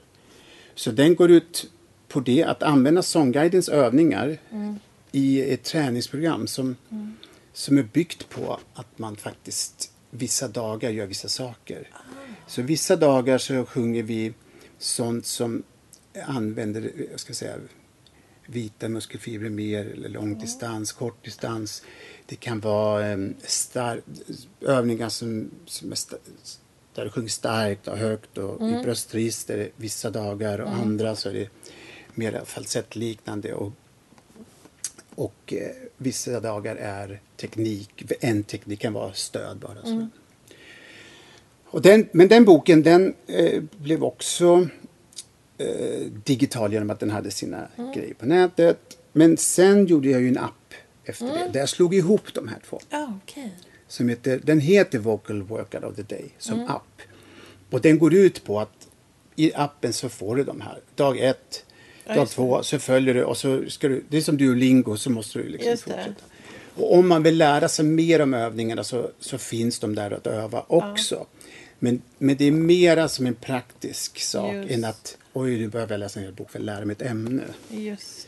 Så 0.75 0.91
den 0.91 1.15
går 1.15 1.31
ut 1.31 1.69
på 2.07 2.19
det 2.19 2.43
att 2.43 2.63
använda 2.63 3.01
sångguidens 3.01 3.69
övningar 3.69 4.37
Mm. 4.51 4.79
i 5.11 5.53
ett 5.53 5.63
träningsprogram 5.63 6.47
som, 6.47 6.75
som 7.55 7.77
är 7.77 7.83
byggt 7.83 8.29
på 8.29 8.59
att 8.73 8.99
man 8.99 9.15
faktiskt 9.15 9.91
vissa 10.09 10.47
dagar 10.47 10.89
gör 10.89 11.05
vissa 11.05 11.27
saker. 11.29 11.89
Så 12.47 12.61
vissa 12.61 12.95
dagar 12.95 13.37
så 13.37 13.65
sjunger 13.65 14.03
vi 14.03 14.33
sånt 14.77 15.25
som 15.25 15.63
använder, 16.25 16.91
jag 17.11 17.19
ska 17.19 17.33
säga, 17.33 17.55
vita 18.47 18.89
muskelfibrer 18.89 19.49
mer 19.49 19.85
eller 19.85 20.09
långdistans, 20.09 20.91
kortdistans. 20.91 21.83
Det 22.25 22.35
kan 22.35 22.59
vara 22.59 23.13
um, 23.13 23.35
star- 23.41 24.01
övningar 24.61 25.09
som, 25.09 25.51
som 25.65 25.91
är 25.91 25.95
sta- 25.95 26.17
där 26.95 27.03
du 27.05 27.11
sjunger 27.11 27.29
starkt 27.29 27.87
och 27.87 27.97
högt 27.97 28.37
och 28.37 28.69
i 28.69 28.83
bröstregister 28.83 29.69
vissa 29.75 30.09
dagar 30.09 30.59
och 30.59 30.69
andra 30.69 31.15
så 31.15 31.29
är 31.29 31.33
det 31.33 31.49
mer 32.13 32.41
falsettliknande 32.45 33.53
och, 33.53 33.73
och 35.15 35.53
eh, 35.53 35.71
vissa 35.97 36.39
dagar 36.39 36.75
är 36.75 37.19
teknik, 37.37 38.11
en 38.19 38.43
teknik 38.43 38.79
kan 38.79 38.93
vara 38.93 39.13
stöd 39.13 39.57
bara. 39.57 39.81
Så. 39.83 40.07
Och 41.65 41.81
den, 41.81 42.07
men 42.11 42.27
den 42.27 42.45
boken 42.45 42.83
den 42.83 43.13
eh, 43.27 43.63
blev 43.77 44.03
också 44.03 44.67
eh, 45.57 46.01
digital 46.23 46.73
genom 46.73 46.89
att 46.89 46.99
den 46.99 47.11
hade 47.11 47.31
sina 47.31 47.67
grejer 47.95 48.13
på 48.13 48.25
nätet. 48.25 48.97
Men 49.11 49.37
sen 49.37 49.85
gjorde 49.85 50.09
jag 50.09 50.21
ju 50.21 50.27
en 50.27 50.37
app 50.37 50.73
efter 51.03 51.25
det. 51.25 51.49
Där 51.53 51.59
jag 51.59 51.69
slog 51.69 51.95
ihop 51.95 52.33
de 52.33 52.47
här 52.47 52.59
två. 52.69 52.79
Ja, 52.89 53.13
okej. 53.23 53.51
Som 53.87 54.09
heter, 54.09 54.41
den 54.43 54.59
heter 54.59 54.99
Vocal 54.99 55.43
Workout 55.43 55.83
of 55.83 55.95
the 55.95 56.01
Day 56.01 56.25
som 56.37 56.67
app. 56.67 57.01
Och 57.69 57.81
den 57.81 57.99
går 57.99 58.13
ut 58.13 58.43
på 58.43 58.59
att 58.59 58.87
i 59.35 59.51
appen 59.55 59.93
så 59.93 60.09
får 60.09 60.35
du 60.35 60.43
de 60.43 60.61
här. 60.61 60.79
Dag 60.95 61.19
ett, 61.19 61.65
dag 62.13 62.29
två, 62.29 62.63
så 62.63 62.79
följer 62.79 63.13
du 63.13 63.23
och 63.23 63.37
så 63.37 63.63
ska 63.67 63.87
du, 63.87 64.03
det 64.09 64.17
är 64.17 64.21
som 64.21 64.37
Duolingo 64.37 64.97
så 64.97 65.09
måste 65.09 65.39
du 65.39 65.49
liksom 65.49 65.77
fortsätta. 65.77 66.11
Och 66.75 66.93
om 66.93 67.07
man 67.07 67.23
vill 67.23 67.37
lära 67.37 67.67
sig 67.67 67.85
mer 67.85 68.21
om 68.21 68.33
övningarna 68.33 68.83
så, 68.83 69.09
så 69.19 69.37
finns 69.37 69.79
de 69.79 69.95
där 69.95 70.11
att 70.11 70.27
öva 70.27 70.63
också. 70.67 71.25
Men, 71.79 72.01
men 72.17 72.35
det 72.35 72.45
är 72.45 72.51
mera 72.51 73.07
som 73.07 73.25
en 73.25 73.35
praktisk 73.35 74.19
sak 74.19 74.53
Just. 74.53 74.71
än 74.71 74.85
att 74.85 75.17
oj, 75.33 75.57
nu 75.57 75.67
behöver 75.67 75.93
jag 75.93 75.99
läsa 75.99 76.19
en 76.19 76.25
hel 76.25 76.33
bok 76.33 76.51
för 76.51 76.59
att 76.59 76.65
lära 76.65 76.85
mig 76.85 76.95
ett 76.99 77.01
ämne. 77.01 77.43
Just. 77.69 78.27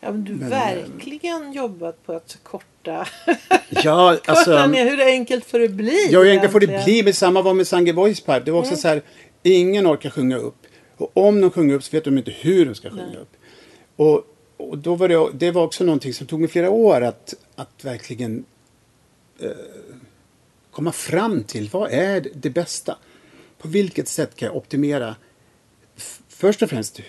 Ja, 0.00 0.10
men 0.12 0.24
du 0.24 0.32
Men, 0.32 0.50
verkligen 0.50 1.52
jobbat 1.52 2.06
på 2.06 2.12
att 2.12 2.38
korta, 2.42 3.06
Ja, 3.68 4.16
korta 4.16 4.32
alltså. 4.32 4.66
ner. 4.66 4.90
Hur 4.90 5.00
enkelt 5.00 5.44
får 5.44 5.58
det 5.58 5.68
bli? 5.68 6.08
Ja, 6.10 6.24
egentligen 6.24 6.52
får 6.52 6.60
det 6.60 6.84
bli. 6.84 7.02
Men 7.02 7.14
samma 7.14 7.42
var 7.42 7.54
med 7.54 7.66
Sange 7.66 7.92
Voice 7.92 8.20
Pipe. 8.20 8.40
Det 8.40 8.50
var 8.50 8.58
också 8.58 8.76
så 8.76 8.88
här, 8.88 9.02
ingen 9.42 9.86
orkar 9.86 10.10
sjunga 10.10 10.36
upp. 10.36 10.59
Och 11.00 11.10
om 11.14 11.40
de 11.40 11.50
sjunger 11.50 11.74
upp 11.74 11.84
så 11.84 11.96
vet 11.96 12.04
de 12.04 12.18
inte 12.18 12.30
hur 12.30 12.66
de 12.66 12.74
ska 12.74 12.90
sjunga 12.90 13.06
Nej. 13.06 13.16
upp. 13.16 13.36
Och, 13.96 14.24
och 14.56 14.78
då 14.78 14.94
var 14.94 15.08
det, 15.08 15.28
det 15.34 15.50
var 15.50 15.62
också 15.62 15.84
någonting 15.84 16.14
som 16.14 16.26
tog 16.26 16.40
mig 16.40 16.48
flera 16.48 16.70
år 16.70 17.00
att, 17.00 17.34
att 17.54 17.84
verkligen 17.84 18.44
eh, 19.38 19.50
komma 20.70 20.92
fram 20.92 21.44
till 21.44 21.68
vad 21.68 21.90
är 21.90 22.26
det 22.34 22.50
bästa? 22.50 22.96
På 23.58 23.68
vilket 23.68 24.08
sätt 24.08 24.36
kan 24.36 24.46
jag 24.46 24.56
optimera 24.56 25.16
först 26.28 26.62
och 26.62 26.70
främst 26.70 27.00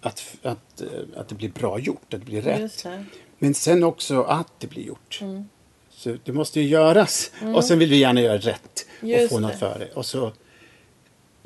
att, 0.00 0.36
att, 0.42 0.80
eh, 0.80 0.88
att 1.16 1.28
det 1.28 1.34
blir 1.34 1.48
bra 1.48 1.78
gjort, 1.78 2.14
att 2.14 2.20
det 2.20 2.26
blir 2.26 2.42
rätt. 2.42 2.82
Det. 2.82 3.04
Men 3.38 3.54
sen 3.54 3.84
också 3.84 4.22
att 4.22 4.60
det 4.60 4.66
blir 4.66 4.82
gjort. 4.82 5.18
Mm. 5.22 5.44
Så 5.90 6.16
det 6.24 6.32
måste 6.32 6.60
ju 6.60 6.68
göras. 6.68 7.30
Och 7.54 7.64
sen 7.64 7.78
vill 7.78 7.90
vi 7.90 7.96
gärna 7.96 8.20
göra 8.20 8.38
rätt 8.38 8.86
och 9.00 9.08
Just 9.08 9.28
få 9.28 9.38
något 9.38 9.52
det. 9.52 9.58
för 9.58 9.78
det. 9.78 9.92
Och 9.92 10.06
så, 10.06 10.32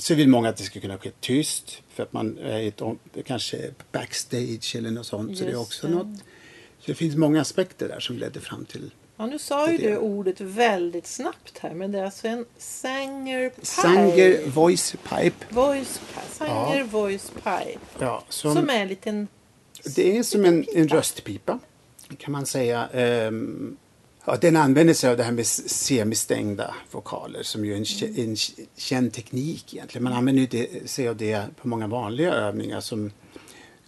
så 0.02 0.14
vill 0.14 0.28
många 0.28 0.48
att 0.48 0.56
det 0.56 0.62
ska 0.62 0.80
kunna 0.80 0.98
ske 0.98 1.10
tyst. 1.20 1.82
För 1.88 2.02
att 2.02 2.12
man 2.12 2.38
är 2.38 2.68
ett, 2.68 2.82
kanske 3.26 3.70
backstage 3.92 4.76
eller 4.76 4.90
något 4.90 5.06
sånt. 5.06 5.38
så 5.38 5.44
det 5.44 5.50
är 5.50 5.60
också 5.60 5.86
det. 5.86 5.94
något. 5.94 6.18
Så 6.78 6.86
det 6.86 6.94
finns 6.94 7.16
många 7.16 7.40
aspekter 7.40 7.88
där 7.88 8.00
som 8.00 8.18
ledde 8.18 8.40
fram 8.40 8.64
till 8.64 8.90
Ja, 9.16 9.26
nu 9.26 9.38
sa 9.38 9.70
ju 9.70 9.78
du 9.78 9.96
ordet 9.96 10.40
väldigt 10.40 11.06
snabbt 11.06 11.58
här. 11.58 11.74
Men 11.74 11.92
det 11.92 11.98
är 11.98 12.04
alltså 12.04 12.28
en 12.28 12.44
Sanger 12.58 13.50
Pipe. 13.50 13.66
Sanger 13.66 14.46
Voice 14.46 14.96
Pipe. 15.08 15.46
Voice. 15.48 16.00
Sanger 16.30 16.84
Voice 16.84 17.30
Pipe. 17.34 17.80
Ja, 17.98 18.24
som, 18.28 18.54
Som 18.54 18.70
är 18.70 18.80
en 18.80 18.88
liten... 18.88 19.28
Det 19.94 20.18
är 20.18 20.22
som 20.22 20.44
en, 20.44 20.64
en 20.74 20.88
röstpipa 20.88 21.58
kan 22.18 22.32
man 22.32 22.46
säga. 22.46 22.88
Ehm, 22.92 23.76
ja, 24.24 24.36
den 24.36 24.56
använder 24.56 24.94
sig 24.94 25.10
av 25.10 25.16
det 25.16 25.22
här 25.22 25.32
med 25.32 25.46
semistängda 25.46 26.74
vokaler 26.90 27.42
som 27.42 27.64
ju 27.64 27.72
är 27.72 27.76
en, 27.76 27.84
en 28.16 28.36
känd 28.76 29.12
teknik 29.12 29.74
egentligen. 29.74 30.04
Man 30.04 30.12
använder 30.12 30.40
ju 30.40 30.46
det, 30.46 30.90
sig 30.90 31.08
av 31.08 31.16
det 31.16 31.46
på 31.56 31.68
många 31.68 31.86
vanliga 31.86 32.32
övningar 32.32 32.80
som 32.80 33.10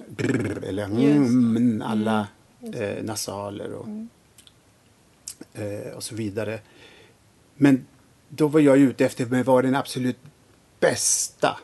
brr, 0.08 0.64
eller 0.64 0.84
mm, 0.84 1.82
alla 1.82 2.26
eh, 2.74 3.04
nasaler 3.04 3.72
och, 3.72 3.88
eh, 5.60 5.92
och 5.96 6.02
så 6.02 6.14
vidare. 6.14 6.60
Men 7.56 7.86
då 8.28 8.48
var 8.48 8.60
jag 8.60 8.78
ute 8.78 9.04
efter 9.04 9.24
vad 9.24 9.44
var 9.44 9.62
den 9.62 9.74
absolut 9.74 10.18
bästa, 10.80 11.58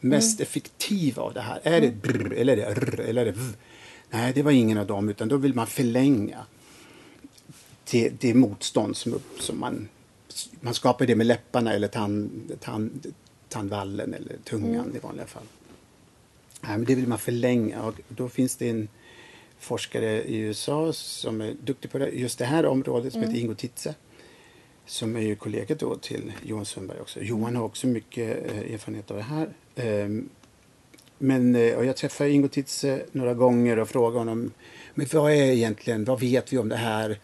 mest 0.00 0.40
effektiva 0.40 1.22
av 1.22 1.34
det 1.34 1.40
här. 1.40 1.60
Är 1.62 1.80
det 1.80 1.90
brr, 1.90 2.32
eller 2.32 2.56
är 2.56 2.74
det 2.74 2.80
rr, 2.80 3.00
eller 3.00 3.22
är 3.22 3.26
det 3.26 3.32
v? 3.32 3.52
Nej, 4.10 4.32
det 4.32 4.42
var 4.42 4.50
ingen 4.50 4.78
av 4.78 4.86
dem, 4.86 5.08
utan 5.08 5.28
då 5.28 5.36
vill 5.36 5.54
man 5.54 5.66
förlänga 5.66 6.46
det, 7.90 8.08
det 8.20 8.34
motstånd 8.34 8.96
som, 8.96 9.14
upp, 9.14 9.40
som 9.42 9.60
man, 9.60 9.88
man 10.60 10.74
skapar 10.74 11.06
det 11.06 11.16
med 11.16 11.26
läpparna 11.26 11.72
eller 11.72 11.88
tand, 11.88 12.52
tand, 12.60 13.14
tandvallen 13.48 14.14
eller 14.14 14.36
tungan 14.44 14.92
i 14.96 14.98
vanliga 14.98 15.26
fall. 15.26 15.42
Nej, 16.60 16.78
men 16.78 16.84
det 16.84 16.94
vill 16.94 17.06
man 17.06 17.18
förlänga 17.18 17.82
och 17.82 17.94
då 18.08 18.28
finns 18.28 18.56
det 18.56 18.68
en 18.68 18.88
forskare 19.58 20.22
i 20.22 20.36
USA 20.36 20.92
som 20.92 21.40
är 21.40 21.54
duktig 21.62 21.90
på 21.90 21.98
det, 21.98 22.08
just 22.08 22.38
det 22.38 22.44
här 22.44 22.66
området 22.66 23.12
som 23.12 23.22
heter 23.22 23.38
Ingo 23.38 23.54
Titze. 23.54 23.94
Som 24.86 25.16
är 25.16 25.20
ju 25.20 25.36
kollega 25.36 25.74
då 25.74 25.96
till 25.96 26.32
Johan 26.42 26.64
Sundberg 26.64 27.00
också. 27.00 27.20
Johan 27.20 27.56
har 27.56 27.64
också 27.64 27.86
mycket 27.86 28.52
eh, 28.52 28.74
erfarenhet 28.74 29.10
av 29.10 29.16
det 29.16 29.22
här. 29.22 29.48
Ehm, 29.76 30.28
men 31.18 31.56
eh, 31.56 31.76
och 31.76 31.84
jag 31.84 31.96
träffade 31.96 32.30
Ingo 32.30 32.48
Titze 32.48 33.02
några 33.12 33.34
gånger 33.34 33.78
och 33.78 33.88
frågade 33.88 34.18
honom 34.18 34.52
men 34.94 35.06
vad 35.12 35.32
är 35.32 35.52
egentligen, 35.52 36.04
vad 36.04 36.20
vet 36.20 36.52
vi 36.52 36.58
om 36.58 36.68
det 36.68 36.76
här 36.76 37.18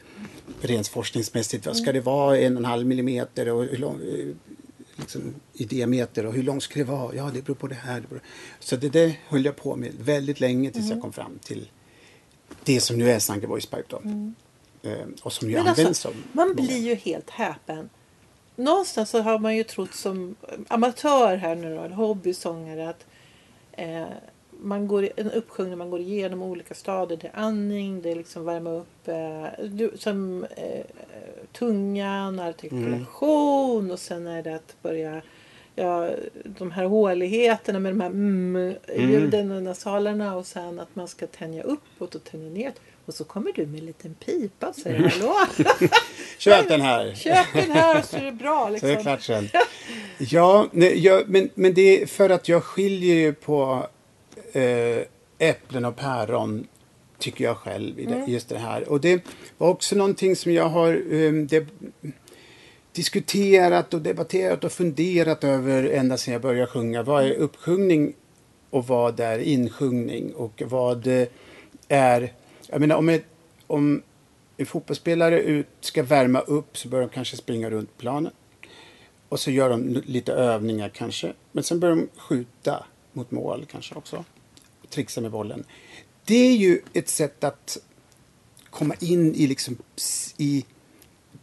rent 0.61 0.89
forskningsmässigt? 0.89 1.67
Vad 1.67 1.77
ska 1.77 1.93
det 1.93 2.01
vara, 2.01 2.39
en 2.39 2.53
och 2.53 2.59
en 2.59 2.65
halv 2.65 2.87
millimeter 2.87 3.49
och 3.49 3.65
hur 3.65 3.77
lång, 3.77 4.01
eh, 4.01 4.35
liksom, 4.97 5.35
i 5.53 5.65
diameter 5.65 6.27
och 6.27 6.33
hur 6.33 6.43
långt 6.43 6.63
ska 6.63 6.79
det 6.79 6.85
vara? 6.85 7.15
Ja, 7.15 7.31
det 7.35 7.43
beror 7.43 7.55
på 7.57 7.67
det 7.67 7.75
här. 7.75 8.01
Det 8.01 8.09
beror. 8.09 8.23
Så 8.61 8.77
det 8.77 8.89
där 8.89 9.21
höll 9.29 9.45
jag 9.45 9.57
på 9.57 9.77
med 9.77 9.93
väldigt 10.01 10.41
länge 10.41 10.71
tills 10.71 10.91
jag 10.91 11.01
kom 11.01 11.13
fram 11.13 11.39
till 11.43 11.71
det 12.65 12.81
som 12.81 12.99
nu 12.99 13.11
är 13.11 13.19
Sanke 13.19 13.47
Voice 13.47 13.67
Pipe 13.67 13.85
då. 13.89 14.03
Ehm, 14.89 15.15
och 15.23 15.33
som 15.33 15.49
ju 15.49 15.55
Men 15.55 15.67
används 15.69 15.87
alltså, 15.89 16.09
av 16.09 16.15
man 16.33 16.49
många. 16.49 16.63
blir 16.63 16.79
ju 16.79 16.95
helt 16.95 17.31
häpen. 17.31 17.89
Någonstans 18.57 19.11
så 19.11 19.21
har 19.23 19.39
man 19.39 19.57
ju 19.57 19.65
trott 19.65 19.95
som 19.95 20.37
amatör 20.69 21.37
här 21.37 21.55
nu 21.57 21.75
då, 21.75 21.83
eller 21.83 21.95
hobbysångare 21.95 22.89
att 22.89 23.07
eh, 23.73 24.05
man 24.61 24.89
går, 24.89 25.05
i- 25.05 25.11
en 25.17 25.31
uppsjungning, 25.31 25.79
man 25.79 25.91
går 25.91 26.01
igenom 26.01 26.43
olika 26.43 26.75
stadier. 26.75 27.19
Det 27.23 27.27
är 27.27 27.41
andning, 27.41 28.03
det 28.03 28.11
är 28.11 28.17
liksom 28.17 28.45
värma 28.45 28.71
upp 28.71 29.09
eh, 29.09 29.89
som 29.99 30.45
eh, 30.57 30.85
tungan, 31.53 32.41
artikulation 32.41 33.91
och 33.91 33.99
sen 33.99 34.27
är 34.27 34.43
det 34.43 34.55
att 34.55 34.77
börja 34.83 35.23
Ja, 35.79 36.11
de 36.45 36.71
här 36.71 36.85
håligheterna 36.85 37.79
med 37.79 37.93
de 37.93 38.01
här 38.01 38.11
mm-ljuden 38.11 39.51
och 39.53 39.63
nasalerna 39.63 40.37
och 40.37 40.47
sen 40.47 40.81
att 40.81 40.97
man 40.97 41.09
ska 41.09 41.27
tänja 41.27 41.63
uppåt 41.63 42.15
och 42.15 42.25
tänja 42.25 42.51
ner. 42.51 42.73
Och 43.07 43.15
så 43.15 43.25
kommer 43.25 43.53
du 43.53 43.67
med 43.67 43.81
en 43.81 43.87
liten 43.87 44.15
pipa 44.15 44.67
och 44.69 44.75
säger 44.75 44.99
hallå. 45.09 45.35
Köp 46.39 46.69
den 46.69 46.81
här! 46.81 47.15
Köp 47.17 47.47
den 47.53 47.71
här 47.71 48.03
så 48.03 48.17
är 48.17 48.25
det 48.25 48.33
bra. 48.33 48.67
Så 48.67 48.71
Liksom. 48.73 48.91
är 48.91 48.97
det 48.97 49.03
klart 49.03 49.23
sen. 49.23 49.49
Ja, 50.19 50.67
nej, 50.73 50.99
jag, 51.05 51.29
men, 51.29 51.51
men 51.55 51.75
det 51.75 52.03
är 52.03 52.07
för 52.07 52.31
att 52.31 52.49
jag 52.49 52.65
skiljer 52.65 53.15
ju 53.15 53.33
på 53.33 53.87
äpplen 55.39 55.85
och 55.85 55.97
päron 55.97 56.67
tycker 57.19 57.45
jag 57.45 57.57
själv 57.57 58.01
i 58.01 58.07
det, 58.07 58.25
just 58.27 58.49
det 58.49 58.59
här. 58.59 58.89
Och 58.89 59.01
det 59.01 59.25
var 59.59 59.69
också 59.69 59.97
någonting 59.97 60.37
som 60.37 60.53
jag 60.53 60.69
har 60.69 60.93
eh, 61.15 61.33
det, 61.33 61.67
diskuterat 62.93 63.95
och 63.95 64.03
debatterat 64.03 64.65
och 64.65 64.73
funderat 64.73 65.45
över 65.45 65.85
ända 65.85 66.17
sedan 66.17 66.33
jag 66.33 66.43
började 66.43 66.67
sjunga. 66.67 67.03
Vad 67.03 67.25
är 67.25 67.33
uppsjungning 67.33 68.15
och 68.71 68.87
vad 68.87 69.21
är 69.21 69.39
insjungning 69.39 70.35
och 70.35 70.63
vad 70.67 71.07
eh, 71.07 71.29
är... 71.89 72.33
Jag 72.67 72.81
menar 72.81 72.97
om, 72.97 73.09
ett, 73.09 73.25
om 73.67 74.03
en 74.57 74.67
fotbollsspelare 74.67 75.41
ut 75.41 75.67
ska 75.81 76.03
värma 76.03 76.41
upp 76.41 76.79
så 76.79 76.89
bör 76.89 77.01
de 77.01 77.09
kanske 77.09 77.37
springa 77.37 77.71
runt 77.71 77.99
planen. 77.99 78.33
Och 79.29 79.41
så 79.41 79.51
gör 79.51 79.71
de 79.71 80.03
lite 80.07 80.33
övningar 80.33 80.89
kanske. 80.89 81.33
Men 81.53 81.65
sen 81.65 81.81
börjar 81.81 81.97
de 81.97 82.09
skjuta 82.17 82.87
mot 83.13 83.31
mål 83.31 83.67
kanske 83.71 83.95
också. 83.95 84.25
Trixa 84.91 85.21
med 85.21 85.31
bollen. 85.31 85.65
Det 86.25 86.47
är 86.49 86.57
ju 86.57 86.81
ett 86.93 87.09
sätt 87.09 87.45
att 87.45 87.79
komma 88.71 88.95
in 89.01 89.35
i 89.35 89.47
liksom 89.47 89.77
i 90.37 90.65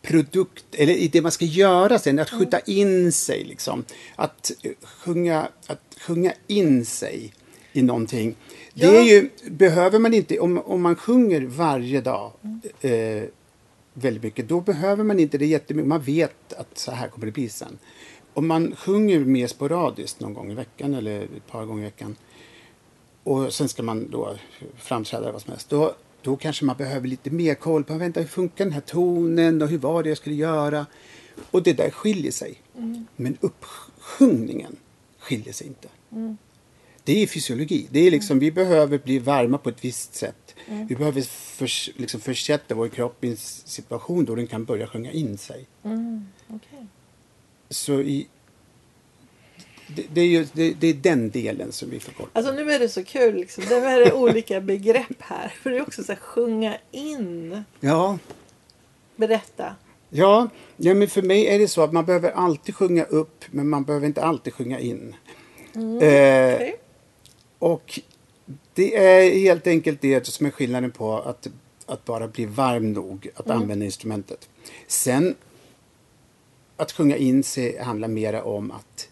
produkt, 0.01 0.65
eller 0.71 0.93
i 0.93 1.07
det 1.07 1.21
man 1.21 1.31
ska 1.31 1.45
göra 1.45 1.99
sen, 1.99 2.19
att 2.19 2.29
skjuta 2.29 2.59
in 2.59 3.11
sig 3.11 3.43
liksom. 3.43 3.85
Att 4.15 4.51
eh, 4.63 4.71
sjunga, 4.81 5.47
att 5.67 5.97
sjunga 5.99 6.33
in 6.47 6.85
sig 6.85 7.33
i 7.73 7.81
någonting. 7.81 8.35
Det 8.73 8.97
är 8.97 9.03
ju, 9.03 9.29
behöver 9.49 9.99
man 9.99 10.13
inte, 10.13 10.39
om, 10.39 10.57
om 10.57 10.81
man 10.81 10.95
sjunger 10.95 11.41
varje 11.41 12.01
dag 12.01 12.31
eh, 12.81 13.23
väldigt 13.93 14.23
mycket, 14.23 14.47
då 14.47 14.61
behöver 14.61 15.03
man 15.03 15.19
inte 15.19 15.37
det 15.37 15.45
jättemycket. 15.45 15.87
Man 15.87 16.01
vet 16.01 16.53
att 16.53 16.77
så 16.77 16.91
här 16.91 17.07
kommer 17.07 17.25
det 17.25 17.31
bli 17.31 17.49
sen. 17.49 17.77
Om 18.33 18.47
man 18.47 18.75
sjunger 18.75 19.19
mer 19.19 19.47
sporadiskt 19.47 20.19
någon 20.19 20.33
gång 20.33 20.51
i 20.51 20.55
veckan 20.55 20.93
eller 20.93 21.21
ett 21.23 21.47
par 21.47 21.65
gånger 21.65 21.81
i 21.81 21.85
veckan 21.85 22.15
och 23.23 23.53
sen 23.53 23.69
ska 23.69 23.83
man 23.83 24.09
då 24.09 24.35
framträda 24.75 25.31
vad 25.31 25.41
som 25.41 25.51
helst. 25.51 25.69
Då, 25.69 25.95
då 26.21 26.35
kanske 26.35 26.65
man 26.65 26.77
behöver 26.77 27.07
lite 27.07 27.29
mer 27.29 27.55
koll 27.55 27.83
på 27.83 27.93
vänta, 27.93 28.19
hur 28.19 28.27
funkar 28.27 28.65
den 28.65 28.73
här 28.73 28.81
tonen 28.81 29.61
och 29.61 29.67
hur 29.67 29.77
var 29.77 30.03
det 30.03 30.09
jag 30.09 30.17
skulle 30.17 30.35
göra. 30.35 30.85
Och 31.51 31.63
det 31.63 31.73
där 31.73 31.89
skiljer 31.89 32.31
sig. 32.31 32.61
Men 33.15 33.37
uppsjungningen 33.41 34.75
skiljer 35.19 35.53
sig 35.53 35.67
inte. 35.67 35.87
Det 37.03 37.23
är 37.23 37.27
fysiologi. 37.27 37.87
Det 37.91 37.99
är 37.99 38.11
liksom, 38.11 38.39
Vi 38.39 38.51
behöver 38.51 38.97
bli 38.97 39.19
varma 39.19 39.57
på 39.57 39.69
ett 39.69 39.85
visst 39.85 40.15
sätt. 40.15 40.55
Vi 40.67 40.95
behöver 40.95 41.21
förs, 41.21 41.89
liksom 41.95 42.19
försätta 42.19 42.75
vår 42.75 42.87
kropp 42.87 43.23
i 43.23 43.29
en 43.29 43.37
situation 43.37 44.25
då 44.25 44.35
den 44.35 44.47
kan 44.47 44.65
börja 44.65 44.87
sjunga 44.87 45.11
in 45.11 45.37
sig. 45.37 45.65
Mm, 45.83 46.27
okej. 46.47 46.87
Så 47.69 48.01
i, 48.01 48.27
det, 49.87 50.05
det, 50.13 50.21
är 50.21 50.25
ju, 50.25 50.47
det, 50.53 50.73
det 50.73 50.87
är 50.87 50.93
den 50.93 51.29
delen 51.29 51.71
som 51.71 51.89
vi 51.89 51.99
förkortar. 51.99 52.31
Alltså 52.33 52.53
nu 52.53 52.71
är 52.71 52.79
det 52.79 52.89
så 52.89 53.03
kul 53.03 53.35
liksom. 53.35 53.63
Det 53.69 53.75
är 53.75 54.13
olika 54.13 54.61
begrepp 54.61 55.21
här. 55.21 55.47
För 55.61 55.69
det 55.69 55.77
är 55.77 55.81
också 55.81 56.03
så 56.03 56.11
här 56.11 56.19
sjunga 56.19 56.77
in. 56.91 57.63
Ja, 57.79 58.17
Berätta. 59.15 59.75
ja, 60.09 60.49
ja, 60.77 60.93
men 60.93 61.07
för 61.07 61.21
mig 61.21 61.47
är 61.47 61.59
det 61.59 61.67
så 61.67 61.81
att 61.81 61.93
man 61.93 62.05
behöver 62.05 62.31
alltid 62.31 62.75
sjunga 62.75 63.03
upp, 63.03 63.45
men 63.51 63.69
man 63.69 63.83
behöver 63.83 64.07
inte 64.07 64.23
alltid 64.23 64.53
sjunga 64.53 64.79
in. 64.79 65.15
Eh, 65.75 66.53
Okej. 66.55 66.75
Och 67.59 67.99
det 68.73 68.97
är 68.97 69.39
helt 69.39 69.67
enkelt 69.67 70.01
det 70.01 70.27
som 70.27 70.45
är 70.45 70.51
skillnaden 70.51 70.91
på 70.91 71.19
att, 71.19 71.47
att 71.85 72.05
bara 72.05 72.27
bli 72.27 72.45
varm 72.45 72.93
nog 72.93 73.29
att 73.35 73.49
använda 73.49 73.85
instrumentet. 73.85 74.49
Sen 74.87 75.35
att 76.77 76.91
sjunga 76.91 77.17
in 77.17 77.43
sig 77.43 77.77
handlar 77.77 78.07
mera 78.07 78.43
om 78.43 78.71
att 78.71 79.09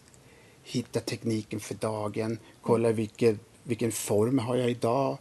hitta 0.72 1.00
tekniken 1.00 1.60
för 1.60 1.74
dagen, 1.74 2.38
kolla 2.62 2.92
vilken, 2.92 3.38
vilken 3.62 3.92
form 3.92 4.38
har 4.38 4.56
jag 4.56 4.70
idag. 4.70 5.18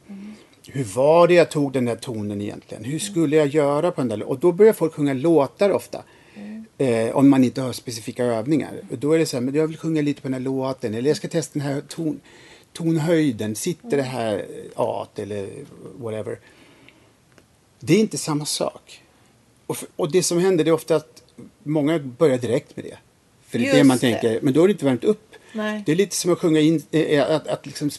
Hur 0.67 0.83
var 0.83 1.27
det 1.27 1.33
jag 1.33 1.51
tog 1.51 1.71
den 1.73 1.85
där 1.85 1.95
tonen 1.95 2.41
egentligen? 2.41 2.83
Hur 2.83 2.99
skulle 2.99 3.35
jag 3.35 3.47
göra 3.47 3.91
på 3.91 4.01
den 4.01 4.07
där 4.07 4.23
Och 4.23 4.39
då 4.39 4.51
börjar 4.51 4.73
folk 4.73 4.93
sjunga 4.93 5.13
låtar 5.13 5.69
ofta. 5.69 6.03
Eh, 6.77 7.15
om 7.15 7.29
man 7.29 7.43
inte 7.43 7.61
har 7.61 7.73
specifika 7.73 8.23
övningar. 8.25 8.81
Och 8.91 8.97
då 8.97 9.11
är 9.13 9.19
det 9.19 9.25
så 9.25 9.37
här, 9.37 9.41
men 9.41 9.55
jag 9.55 9.67
vill 9.67 9.77
sjunga 9.77 10.01
lite 10.01 10.21
på 10.21 10.27
den 10.27 10.33
här 10.33 10.41
låten. 10.41 10.93
Eller 10.93 11.07
jag 11.09 11.17
ska 11.17 11.27
testa 11.27 11.59
den 11.59 11.67
här 11.67 11.81
ton, 11.81 12.19
tonhöjden. 12.73 13.55
Sitter 13.55 13.97
det 13.97 14.03
här 14.03 14.45
A 14.75 15.07
eller 15.15 15.49
whatever. 15.97 16.39
Det 17.79 17.93
är 17.93 17.99
inte 17.99 18.17
samma 18.17 18.45
sak. 18.45 19.01
Och, 19.65 19.75
f- 19.81 19.87
och 19.95 20.11
det 20.11 20.23
som 20.23 20.39
händer 20.39 20.63
det 20.63 20.69
är 20.69 20.73
ofta 20.73 20.95
att 20.95 21.23
många 21.63 21.99
börjar 21.99 22.37
direkt 22.37 22.75
med 22.75 22.85
det. 22.85 22.97
För 23.47 23.59
det 23.59 23.69
är 23.69 23.75
det 23.75 23.83
man 23.83 23.97
det. 23.97 24.01
tänker, 24.01 24.39
men 24.41 24.53
då 24.53 24.63
är 24.63 24.67
det 24.67 24.71
inte 24.71 24.85
värmt 24.85 25.03
upp. 25.03 25.30
Nej. 25.53 25.83
Det 25.85 25.91
är 25.91 25.95
lite 25.95 26.15
som 26.15 26.33
att 26.33 26.39
sjunga 26.39 26.59
in, 26.59 26.83
eh, 26.91 27.31
att, 27.31 27.47
att 27.47 27.65
liksom, 27.65 27.89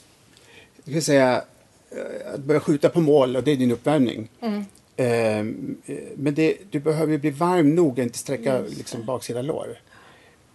kan 0.93 1.03
säga, 1.03 1.45
eh, 1.91 2.35
att 2.35 2.41
börja 2.41 2.61
skjuta 2.61 2.89
på 2.89 3.01
mål 3.01 3.37
och 3.37 3.43
det 3.43 3.53
är 3.53 3.57
din 3.57 3.71
uppvärmning. 3.71 4.29
Mm. 4.41 4.65
Ehm, 4.97 5.77
eh, 5.87 5.97
men 6.17 6.35
det, 6.35 6.57
du 6.71 6.81
behöver 6.81 7.19
bli 7.19 7.31
varm 7.31 7.75
nog 7.75 7.93
att 7.93 8.07
inte 8.07 8.19
sträcka 8.19 8.61
liksom, 8.61 9.05
baksida 9.05 9.43
lår. 9.43 9.79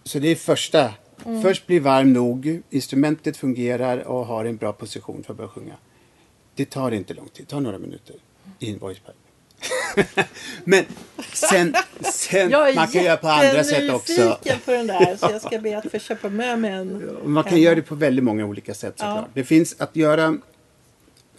Så 0.04 0.18
det 0.18 0.28
är 0.28 0.36
första. 0.36 0.94
Mm. 1.26 1.42
Först 1.42 1.66
bli 1.66 1.78
varm 1.78 2.12
nog, 2.12 2.62
instrumentet 2.70 3.36
fungerar 3.36 3.98
och 3.98 4.26
har 4.26 4.44
en 4.44 4.56
bra 4.56 4.72
position 4.72 5.22
för 5.22 5.32
att 5.32 5.36
börja 5.36 5.48
sjunga. 5.48 5.74
Det 6.54 6.64
tar 6.64 6.90
inte 6.90 7.14
lång 7.14 7.28
tid, 7.28 7.46
det 7.46 7.50
tar 7.50 7.60
några 7.60 7.78
minuter 7.78 8.16
i 8.58 8.72
en 8.72 8.78
voice 8.78 8.98
pipe. 8.98 9.17
Men 10.64 10.84
sen, 11.32 11.74
sen 12.12 12.50
Jag 12.50 12.68
är 12.70 12.74
man 12.74 12.88
kan 12.88 13.04
göra 13.04 13.16
på 13.16 13.28
andra 13.28 13.64
sätt 13.64 13.90
också. 13.92 14.12
jättenyfiken 14.12 14.58
på 14.64 14.70
den 14.70 14.86
där. 14.86 15.16
Så 15.16 15.26
jag 15.30 15.42
ska 15.42 15.58
be 15.60 15.78
att 15.78 15.90
få 15.90 15.98
köpa 15.98 16.28
med 16.28 16.58
mig 16.58 16.72
en. 16.72 17.16
Man 17.24 17.44
kan 17.44 17.60
göra 17.60 17.74
det 17.74 17.82
på 17.82 17.94
väldigt 17.94 18.24
många 18.24 18.44
olika 18.46 18.74
sätt 18.74 18.94
såklart. 18.98 19.16
Ja. 19.18 19.28
Det 19.34 19.44
finns 19.44 19.74
att 19.78 19.96
göra 19.96 20.38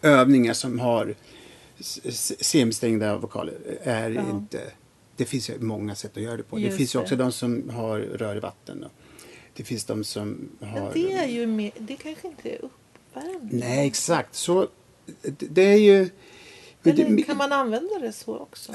övningar 0.01 0.53
som 0.53 0.79
har 0.79 1.15
s- 1.79 1.99
s- 2.03 2.45
semistängda 2.45 3.17
vokaler. 3.17 3.53
Är 3.83 4.09
Ja. 4.09 4.21
inte, 4.31 4.59
det 5.15 5.25
finns 5.25 5.51
många 5.59 5.95
sätt 5.95 6.17
att 6.17 6.23
göra 6.23 6.37
det 6.37 6.43
på. 6.43 6.55
det 6.55 6.61
Just 6.61 6.77
finns 6.77 6.95
ju 6.95 6.99
också 6.99 7.15
det. 7.15 7.23
de 7.23 7.31
som 7.31 7.69
har 7.69 7.99
rör 7.99 8.35
i 8.35 8.39
vatten. 8.39 8.85
Det 9.53 9.63
finns 9.63 9.85
de 9.85 10.03
som 10.03 10.49
har... 10.61 10.79
Men 10.81 10.91
det 10.93 11.13
är 11.13 11.27
ju 11.27 11.45
mer, 11.47 11.71
det 11.77 11.95
kanske 11.95 12.27
inte 12.27 12.49
är 12.49 12.59
uppvärmning. 12.65 13.59
Nej, 13.59 13.87
exakt. 13.87 14.35
Så 14.35 14.67
det, 15.21 15.45
det 15.49 15.61
är 15.61 15.77
ju... 15.77 16.09
men 16.83 17.15
det- 17.15 17.23
kan 17.23 17.37
man 17.37 17.51
använda 17.51 17.99
det 17.99 18.11
så 18.11 18.37
också? 18.37 18.71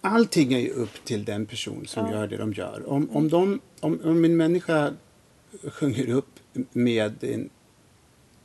Allting 0.00 0.52
är 0.52 0.58
ju 0.58 0.70
upp 0.70 1.04
till 1.04 1.24
den 1.24 1.46
person 1.46 1.86
som 1.86 2.06
Ja. 2.06 2.12
gör 2.12 2.26
det 2.26 2.36
de 2.36 2.52
gör. 2.52 2.82
Om, 2.88 3.10
om, 3.10 3.28
de, 3.28 3.60
om, 3.80 4.00
om 4.04 4.24
en 4.24 4.36
människa 4.36 4.92
sjunger 5.64 6.08
upp 6.08 6.40
med 6.72 7.24
en, 7.24 7.50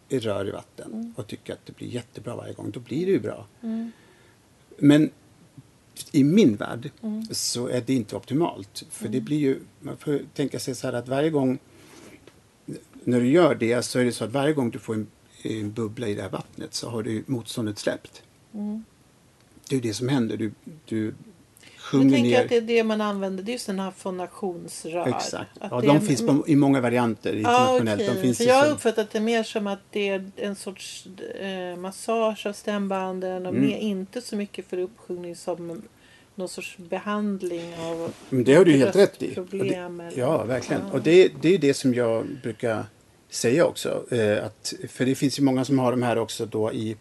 ett 0.09 0.23
rör 0.23 0.47
i 0.47 0.51
vatten 0.51 0.93
Mm. 0.93 1.13
och 1.17 1.27
tycker 1.27 1.53
att 1.53 1.65
det 1.65 1.75
blir 1.75 1.87
jättebra 1.87 2.35
varje 2.35 2.53
gång, 2.53 2.71
då 2.71 2.79
blir 2.79 3.05
det 3.05 3.11
ju 3.11 3.19
bra. 3.19 3.47
Men 4.77 5.09
i 6.11 6.23
min 6.23 6.55
värld 6.55 6.91
Mm. 7.01 7.25
så 7.31 7.67
är 7.67 7.81
det 7.81 7.93
inte 7.93 8.15
optimalt. 8.15 8.83
För 8.89 9.07
det 9.07 9.21
blir 9.21 9.37
ju, 9.37 9.59
man 9.79 9.97
får 9.97 10.19
tänka 10.33 10.59
sig 10.59 10.75
så 10.75 10.87
här 10.87 10.93
att 10.93 11.07
varje 11.07 11.29
gång 11.29 11.59
när 13.03 13.19
du 13.19 13.27
gör 13.27 13.55
det 13.55 13.81
så 13.83 13.99
är 13.99 14.05
det 14.05 14.11
så 14.11 14.23
att 14.25 14.31
varje 14.31 14.53
gång 14.53 14.69
du 14.69 14.79
får 14.79 14.93
en, 14.93 15.07
en 15.43 15.71
bubbla 15.73 16.07
i 16.07 16.15
det 16.15 16.21
här 16.21 16.29
vattnet 16.29 16.73
så 16.73 16.89
har 16.89 17.03
du 17.03 17.23
motståndet 17.27 17.79
släppt. 17.79 18.23
Mm. 18.53 18.83
Det 19.69 19.75
är 19.75 19.81
det 19.81 19.93
som 19.93 20.09
händer. 20.09 20.37
Du, 20.37 20.51
du 20.85 21.05
Jag 21.05 21.13
sjunger 21.79 22.15
tänker 22.15 22.29
ner. 22.29 22.43
att 22.43 22.49
det 22.49 22.57
är 22.57 22.61
det 22.61 22.83
man 22.83 23.01
använder. 23.01 23.43
Det 23.43 23.51
är 23.51 23.53
ju 23.53 23.59
sådana 23.59 23.83
här 23.83 23.91
fonationsrör. 23.91 25.07
Exakt. 25.07 25.49
Att 25.59 25.71
Ja, 25.71 25.81
de 25.81 25.95
är- 25.95 25.99
finns 25.99 26.21
på, 26.27 26.43
i 26.47 26.55
många 26.55 26.81
varianter 26.81 27.35
internationellt. 27.35 28.01
okej. 28.01 28.15
De 28.15 28.21
finns 28.21 28.37
För 28.37 28.43
i 28.43 28.47
jag 28.47 28.55
har 28.55 28.63
som- 28.65 28.73
uppfattat 28.73 29.11
det 29.11 29.19
mer 29.19 29.43
som 29.43 29.67
att 29.67 29.79
det 29.91 30.09
är 30.09 30.31
en 30.35 30.55
sorts 30.55 31.07
eh, 31.39 31.75
massage 31.77 32.45
av 32.45 32.53
stämbanden 32.53 33.45
och 33.45 33.53
Mm. 33.55 33.67
mer, 33.67 33.77
inte 33.77 34.21
så 34.21 34.35
mycket 34.35 34.65
för 34.67 34.77
uppsjungning 34.77 35.35
som 35.35 35.81
någon 36.35 36.49
sorts 36.49 36.77
behandling 36.77 37.75
av 37.79 38.13
Men 38.29 38.43
det 38.43 38.53
har 38.55 38.65
du 38.65 38.71
helt 38.71 38.95
rätt 38.95 39.23
i. 39.23 39.35
Det, 39.51 39.89
ja, 40.15 40.43
verkligen. 40.43 40.81
Ja. 40.87 40.91
Och 40.93 41.01
det, 41.01 41.31
det 41.41 41.53
är 41.53 41.57
det 41.57 41.73
som 41.73 41.93
jag 41.93 42.25
brukar 42.43 42.85
säga 43.33 43.65
också. 43.65 44.05
Eh, 44.11 44.45
att, 44.45 44.73
för 44.89 45.05
det 45.05 45.15
finns 45.15 45.39
ju 45.39 45.43
många 45.43 45.65
som 45.65 45.79
har 45.79 45.91
de 45.91 46.03
här 46.03 46.17
också 46.17 46.45
då 46.45 46.73
i 46.73 46.97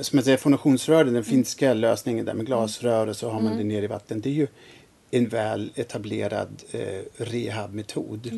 som 0.00 0.16
jag 0.16 0.24
säger, 0.24 0.38
fonationsrören, 0.38 1.00
Mm. 1.02 1.14
den 1.14 1.24
finska 1.24 1.74
lösningen 1.74 2.24
där 2.24 2.34
med 2.34 2.46
glasrör 2.46 3.06
och 3.06 3.16
så 3.16 3.30
har 3.30 3.40
man 3.40 3.56
det 3.58 3.64
ner 3.64 3.82
i 3.82 3.86
vatten. 3.86 4.20
Det 4.20 4.28
är 4.28 4.34
ju 4.34 4.46
en 5.10 5.28
väl 5.28 5.72
etablerad 5.74 6.62
eh, 6.70 7.02
rehabmetod. 7.16 8.30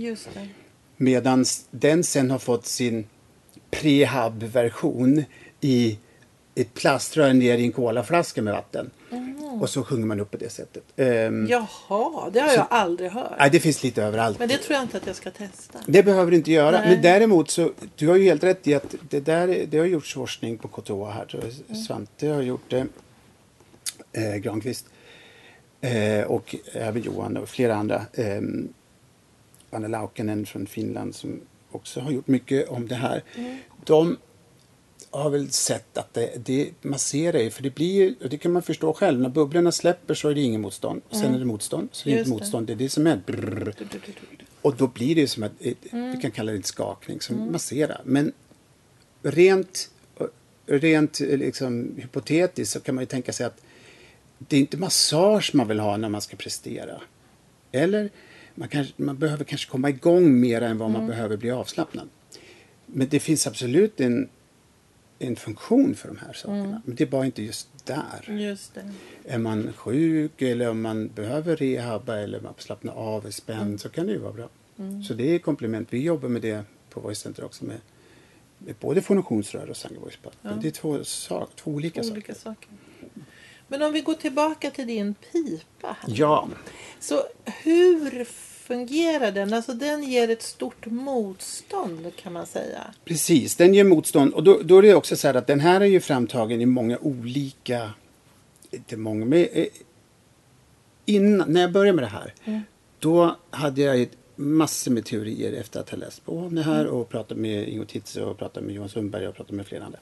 Medan 0.97 1.45
den 1.71 2.05
sen 2.05 2.31
har 2.31 2.39
fått 2.39 2.67
sin 2.67 3.07
prehab-version 3.71 5.25
i 5.61 5.99
ett 6.61 6.75
plaströr 6.75 7.33
ner 7.33 7.59
i 7.59 7.65
en 7.65 7.73
colaflaska 7.73 8.43
med 8.43 8.55
vatten. 8.55 8.91
Och 9.61 9.71
så 9.71 9.85
sjunger 9.85 10.07
man 10.07 10.21
upp 10.21 10.31
på 10.31 10.37
det 10.37 10.51
sättet. 10.51 10.83
Um, 10.97 11.47
Jaha, 11.47 12.31
det 12.33 12.41
har 12.41 12.53
jag 12.53 12.67
aldrig 12.71 13.11
hört. 13.11 13.33
nej, 13.39 13.51
det 13.51 13.61
finns 13.61 13.83
lite 13.83 14.03
överallt. 14.03 14.39
Men 14.39 14.49
det 14.49 14.57
tror 14.59 14.75
jag 14.75 14.83
inte 14.83 14.97
att 14.97 15.07
jag 15.07 15.17
ska 15.17 15.31
testa. 15.31 15.79
Det 15.87 16.03
behöver 16.03 16.31
du 16.31 16.37
inte 16.37 16.53
göra. 16.53 16.71
Nej. 16.71 16.91
Men 16.91 17.03
däremot 17.03 17.51
så, 17.51 17.73
du 17.97 18.09
har 18.09 18.17
ju 18.17 18.25
helt 18.25 18.45
rätt 18.45 18.67
i 18.67 18.75
att 18.75 18.95
det 19.11 19.21
där 19.21 19.67
det 19.69 19.79
har 19.79 19.87
gjorts 19.87 20.15
forskning 20.15 20.59
på 20.59 20.69
KTH 20.69 20.93
här. 21.13 21.27
jag. 21.67 21.77
Svante 21.77 22.29
har 22.29 22.43
gjort 22.43 22.71
det. 22.71 22.87
Eh, 24.13 24.37
Granqvist. 24.37 24.87
Eh, 25.81 26.25
och 26.25 26.57
även 26.73 27.03
Johan 27.03 27.37
och 27.37 27.49
flera 27.49 27.75
andra. 27.75 28.03
Eh, 28.13 28.41
Anna 29.71 29.89
Laukkanen 29.89 30.47
från 30.47 30.67
Finland 30.67 31.15
som 31.15 31.41
också 31.71 32.01
har 32.01 32.11
gjort 32.11 32.27
mycket 32.29 32.69
om 32.69 32.89
det 32.89 32.95
här. 32.95 33.23
De 33.85 34.17
har 35.11 35.31
väl 35.31 35.51
sett 35.51 35.99
att 35.99 36.15
det, 36.15 36.47
det 36.47 36.71
masserar 36.83 37.39
ju, 37.39 37.51
för 37.51 37.63
det 37.63 37.75
blir 37.75 37.93
ju, 37.93 38.15
och 38.23 38.29
det 38.29 38.39
kan 38.39 38.53
man 38.53 38.63
förstå 38.63 38.93
själv, 38.93 39.21
när 39.21 39.29
bubblorna 39.29 39.73
släpper 39.73 40.15
så 40.15 40.29
är 40.29 40.35
det 40.35 40.41
ingen 40.41 40.61
motstånd. 40.61 41.03
Sen 41.11 41.35
är 41.35 41.39
det 41.39 41.45
motstånd, 41.45 41.89
så 41.93 42.09
det 42.09 42.15
är 42.15 42.19
inte 42.19 42.31
det. 42.31 42.35
motstånd. 42.35 42.67
Det 42.67 42.73
är 42.73 42.77
det 42.77 42.89
som 42.89 43.07
är 43.07 43.21
brrr. 43.27 43.75
Och 44.63 44.77
då 44.77 44.87
blir 44.87 45.15
det 45.15 45.29
som 45.29 45.43
att, 45.43 45.53
ett, 45.61 45.79
vi 45.91 46.19
kan 46.23 46.31
kalla 46.31 46.53
det 46.53 46.59
en 46.59 46.63
skakning 46.63 47.21
som 47.21 47.53
masserar. 47.53 48.01
Men 48.05 48.33
rent, 49.23 49.91
rent 50.67 51.21
eh, 51.21 51.39
liksom, 51.39 51.95
hypotetiskt 51.97 52.73
så 52.73 52.81
kan 52.81 52.95
man 52.95 53.03
ju 53.03 53.07
tänka 53.07 53.33
sig 53.33 53.47
att 53.47 53.63
det 54.39 54.57
är 54.57 54.61
inte 54.61 54.77
massage 54.77 55.51
man 55.55 55.69
vill 55.69 55.81
ha 55.81 55.97
när 55.97 56.09
man 56.09 56.21
ska 56.21 56.37
prestera. 56.37 57.01
Eller 57.73 58.11
man, 58.55 58.69
kanske, 58.69 58.93
man 58.97 59.19
behöver 59.19 59.45
kanske 59.45 59.71
komma 59.71 59.89
igång 59.89 60.41
mer 60.41 60.61
än 60.61 60.79
vad 60.79 60.91
man 60.91 61.07
behöver 61.07 61.37
bli 61.37 61.51
avslappnad. 61.51 62.09
Men 62.87 63.09
det 63.09 63.21
finns 63.21 63.47
absolut 63.47 64.01
en, 64.01 64.29
en 65.23 65.37
funktion 65.37 65.95
för 65.95 66.09
de 66.09 66.17
här 66.17 66.33
sakerna. 66.33 66.83
Men 66.85 66.95
det 66.97 67.05
är 67.05 67.09
bara 67.09 67.27
inte 67.27 67.43
just 67.43 67.69
där. 67.87 68.31
Just. 68.39 68.73
Är 69.25 69.39
man 69.39 69.73
sjuk 69.73 70.43
eller 70.43 70.69
om 70.71 70.83
man 70.83 71.09
behöver 71.09 71.57
rehabba 71.57 72.17
eller 72.17 72.41
man 72.41 72.55
slappna 72.59 72.93
av, 72.93 73.27
är 73.27 73.31
spänd 73.31 73.81
så 73.81 73.89
kan 73.89 74.07
det 74.07 74.13
ju 74.13 74.19
vara 74.19 74.33
bra. 74.33 74.49
Så 75.09 75.15
det 75.15 75.35
är 75.35 75.39
komplement. 75.39 75.89
Vi 75.91 76.03
jobbar 76.03 76.29
med 76.29 76.43
det 76.43 76.65
på 76.91 77.01
Voice 77.01 77.19
Center 77.19 77.45
också 77.45 77.65
med, 77.65 77.77
med 78.59 78.75
både 78.81 79.03
fonationsrör 79.03 79.71
och 79.71 79.77
Sangha 79.77 80.01
Voice 80.01 80.17
Pad. 80.17 80.33
Ja. 80.43 80.51
Det 80.63 80.69
är 80.69 80.73
två, 80.73 81.05
sak, 81.05 81.51
två 81.57 81.71
olika 81.71 82.03
saker. 82.03 82.13
Olika 82.13 82.35
saker. 82.35 82.69
Men 83.69 83.83
om 83.83 83.93
vi 83.93 84.01
går 84.01 84.15
tillbaka 84.15 84.71
till 84.71 84.87
din 84.87 85.15
pipa. 85.15 85.97
här. 86.01 86.15
Ja, 86.17 86.49
Så 87.01 87.23
hur 87.45 88.25
fungerar 88.71 89.33
den? 89.33 89.53
Alltså 89.53 89.73
den 89.73 90.05
ger 90.05 90.31
ett 90.31 90.43
stort 90.43 90.87
motstånd 90.87 92.13
kan 92.17 92.33
man 92.33 92.47
säga. 92.47 92.95
precis. 93.05 93.57
Den 93.57 93.75
ger 93.75 93.85
motstånd. 93.85 94.35
Och 94.35 94.45
då, 94.45 94.61
då 94.63 94.79
är 94.79 94.83
det 94.83 94.95
också 94.95 95.17
så 95.17 95.27
här 95.27 95.35
att 95.35 95.47
den 95.47 95.61
här 95.61 95.81
är 95.81 95.85
ju 95.85 96.01
framtagen 96.01 96.61
i 96.61 96.67
många 96.67 96.99
olika... 96.99 97.91
Inte 98.71 98.97
många, 98.97 99.25
men 99.25 99.47
eh, 99.53 99.67
innan, 101.05 101.53
när 101.53 101.61
jag 101.61 101.73
började 101.73 101.97
med 101.97 102.05
det 102.05 102.09
här. 102.09 102.35
Då 102.99 103.37
hade 103.51 103.81
jag 103.81 104.03
ett 104.03 104.17
massor 104.37 104.91
med 104.91 105.05
teorier 105.05 105.53
efter 105.53 105.81
att 105.81 105.91
ha 105.91 105.99
läst 105.99 106.25
på 106.25 106.39
om 106.39 106.55
det 106.55 106.63
här 106.63 106.87
och 106.87 107.09
pratat 107.09 107.39
med 107.39 107.69
Ingo 107.69 107.85
Titze 107.85 108.23
och 108.23 108.39
pratat 108.39 108.65
med 108.65 108.75
Johan 108.75 108.89
Sundberg 108.89 109.29
och 109.29 109.35
pratat 109.35 109.53
med 109.53 109.67
flera 109.67 109.85
andra. 109.85 109.99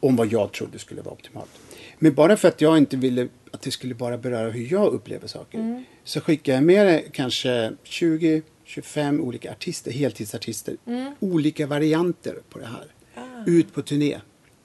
Om 0.00 0.16
vad 0.16 0.32
jag 0.32 0.52
trodde 0.52 0.78
skulle 0.78 1.02
vara 1.02 1.14
optimalt. 1.14 1.50
Men 1.98 2.14
bara 2.14 2.36
för 2.36 2.48
att 2.48 2.60
jag 2.60 2.78
inte 2.78 2.96
ville 2.96 3.28
att 3.50 3.62
det 3.62 3.70
skulle 3.70 3.94
bara 3.94 4.18
beröra 4.18 4.50
hur 4.50 4.72
jag 4.72 4.92
upplever 4.92 5.26
saker. 5.28 5.84
Så 6.04 6.20
skickade 6.20 6.56
jag 6.56 6.64
med 6.64 6.86
det 6.86 7.02
kanske 7.12 7.72
20 7.82 8.42
25 8.64 9.20
olika 9.20 9.50
artister, 9.50 9.90
heltidsartister. 9.90 10.76
Mm. 10.86 11.12
Olika 11.20 11.66
varianter 11.66 12.34
på 12.50 12.58
det 12.58 12.66
här. 12.66 12.86
Ah. 13.14 13.44
Ut 13.46 13.74
på 13.74 13.82
turné. 13.82 14.18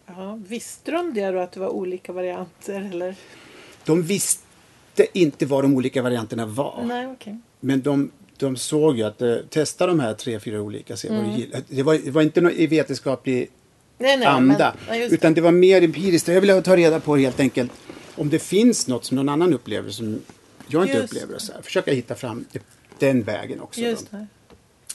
Ja, 0.06 0.40
visste 0.48 0.92
de 0.92 1.14
det 1.14 1.32
då 1.32 1.40
att 1.40 1.52
det 1.52 1.60
var 1.60 1.70
olika 1.70 2.14
varianter 2.14 2.90
eller? 2.92 3.16
De 3.86 4.04
visste 4.04 4.44
inte 5.14 5.46
vad 5.46 5.64
de 5.64 5.76
olika 5.76 6.02
varianterna 6.02 6.46
var. 6.46 6.84
Nej, 6.86 7.08
okej. 7.08 7.38
Men 7.60 7.82
de, 7.82 8.12
de 8.38 8.56
såg 8.56 8.98
ju 8.98 9.04
att 9.04 9.22
eh, 9.22 9.36
testa 9.50 9.88
de 9.88 10.00
här 10.00 10.14
tre, 10.14 10.40
fyra 10.40 10.62
olika, 10.62 10.98
se 10.98 11.08
Mm. 11.08 11.30
vad 11.30 11.40
gillar. 11.40 11.62
Det 11.68 11.84
var, 11.84 11.98
det 12.06 12.12
var 12.12 12.22
inte 12.22 12.42
någon 12.42 12.52
i 12.52 12.68
vetenskaplig 12.68 13.50
Nej, 14.02 14.18
nej, 14.18 14.28
anda. 14.28 14.76
Men, 14.88 15.00
ja, 15.00 15.06
utan 15.06 15.34
det 15.34 15.42
var 15.42 15.52
mer 15.52 15.82
empiriskt. 15.82 16.28
Jag 16.28 16.42
ville 16.42 16.62
ta 16.62 16.78
reda 16.78 17.00
på 17.00 17.18
helt 17.18 17.40
enkelt 17.40 17.72
om 18.16 18.30
det 18.30 18.40
finns 18.40 18.88
något 18.88 19.06
som 19.06 19.16
någon 19.16 19.30
annan 19.30 19.54
upplever 19.54 19.90
som 19.90 20.22
jag 20.68 20.84
inte 20.84 20.98
Just 20.98 21.14
upplever. 21.14 21.36
Och 21.36 21.42
så 21.42 21.54
här. 21.54 21.62
Försöka 21.62 21.94
hitta 21.94 22.16
fram 22.16 22.46
den 23.00 23.24
vägen 23.24 23.62
också. 23.62 23.82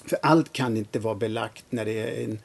För 0.05 0.19
allt 0.23 0.53
kan 0.53 0.77
inte 0.77 0.99
vara 0.99 1.15
belagt 1.15 1.65
när 1.71 1.85
det 1.85 1.93
är 1.93 2.25
en 2.25 2.39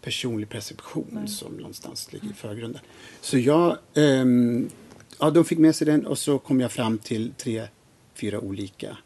personlig 0.00 0.48
perception 0.48 1.28
som 1.28 1.52
någonstans 1.52 2.12
ligger 2.12 2.30
i 2.30 2.32
förgrunden. 2.32 2.80
Så 3.20 3.38
jag, 3.38 3.78
ehm, 3.94 4.70
ja 5.18 5.30
de 5.30 5.44
fick 5.44 5.58
med 5.58 5.76
sig 5.76 5.86
den 5.86 6.06
och 6.06 6.18
så 6.18 6.38
kom 6.38 6.60
jag 6.60 6.72
fram 6.72 6.98
till 6.98 7.32
tre, 7.38 7.68
fyra 8.14 8.40
olika 8.40 8.96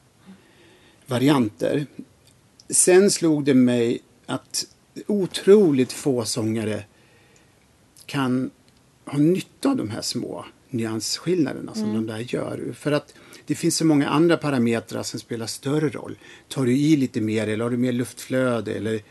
varianter. 1.06 1.86
Sen 2.68 3.10
slog 3.10 3.44
det 3.44 3.54
mig 3.54 3.98
att 4.26 4.66
otroligt 5.06 5.92
få 5.92 6.24
sångare 6.24 6.84
kan 8.08 8.50
ha 9.04 9.18
nytta 9.18 9.70
av 9.70 9.76
de 9.76 9.90
här 9.90 10.02
små 10.02 10.44
nyansskillnaderna 10.70 11.74
som 11.74 11.94
de 11.94 12.06
där 12.06 12.18
gör. 12.18 12.72
För 12.74 12.92
att 12.92 13.14
det 13.46 13.54
finns 13.54 13.76
så 13.76 13.84
många 13.84 14.08
andra 14.08 14.36
parametrar 14.36 15.02
som 15.02 15.20
spelar 15.20 15.46
större 15.46 15.88
roll. 15.88 16.18
Tar 16.48 16.64
du 16.64 16.76
i 16.76 16.96
lite 16.96 17.20
mer 17.20 17.48
eller 17.48 17.64
har 17.64 17.70
du 17.70 17.76
mer 17.76 17.92
luftflöde 17.92 18.74
eller 18.74 19.02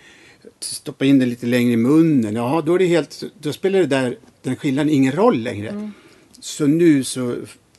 stoppa 0.60 1.06
in 1.06 1.20
den 1.20 1.30
lite 1.30 1.46
längre 1.46 1.74
i 1.74 1.78
munnen. 1.78 2.36
Ja, 2.36 2.64
då, 2.66 2.76
är 2.76 2.80
det 2.80 2.86
helt, 2.86 3.24
då 3.40 3.54
spelar 3.54 3.80
det 3.80 3.86
där, 3.86 4.18
den 4.42 4.56
skillnaden 4.56 4.94
ingen 4.94 5.12
roll 5.12 5.40
längre. 5.40 5.92
Så 6.40 6.68
nu 6.68 7.04
så 7.04 7.36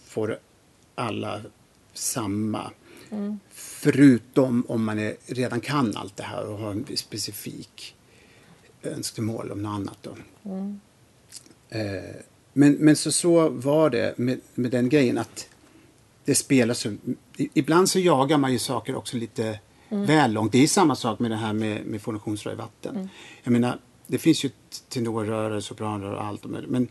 får 0.06 0.38
alla 0.94 1.40
samma. 1.94 2.70
Förutom 3.50 4.64
om 4.68 4.84
man 4.84 4.98
är, 4.98 5.16
redan 5.26 5.60
kan 5.60 5.96
allt 5.96 6.16
det 6.16 6.22
här 6.22 6.46
och 6.46 6.58
har 6.58 6.70
en 6.70 6.86
specifik 6.96 7.94
önskemål 8.82 9.50
om 9.50 9.62
något 9.62 9.74
annat. 9.74 9.98
Då. 10.02 10.10
Eh, 10.50 10.72
men, 12.52 12.72
men 12.72 12.96
så, 12.96 13.12
så 13.12 13.48
var 13.48 13.90
det 13.90 14.18
med, 14.18 14.40
med 14.54 14.70
den 14.70 14.88
grejen 14.88 15.18
att 15.18 15.48
det 16.24 16.34
spelar 16.34 16.74
så... 16.74 16.96
Ibland 17.36 17.88
så 17.88 17.98
jagar 17.98 18.38
man 18.38 18.52
ju 18.52 18.58
saker 18.58 18.96
också 18.96 19.16
lite 19.16 19.58
väl 19.88 20.32
långt. 20.32 20.52
Det 20.52 20.62
är 20.62 20.66
samma 20.66 20.96
sak 20.96 21.18
med 21.18 21.30
det 21.30 21.36
här 21.36 21.52
med, 21.52 21.86
med 21.86 22.02
fonationsrör 22.02 22.52
i 22.52 22.56
vatten. 22.56 23.08
Jag 23.42 23.52
menar, 23.52 23.78
det 24.06 24.18
finns 24.18 24.44
ju 24.44 24.50
tenorrör, 24.88 25.60
sopranrör 25.60 26.14
och 26.14 26.24
allt. 26.24 26.44
Men, 26.44 26.64
men 26.64 26.88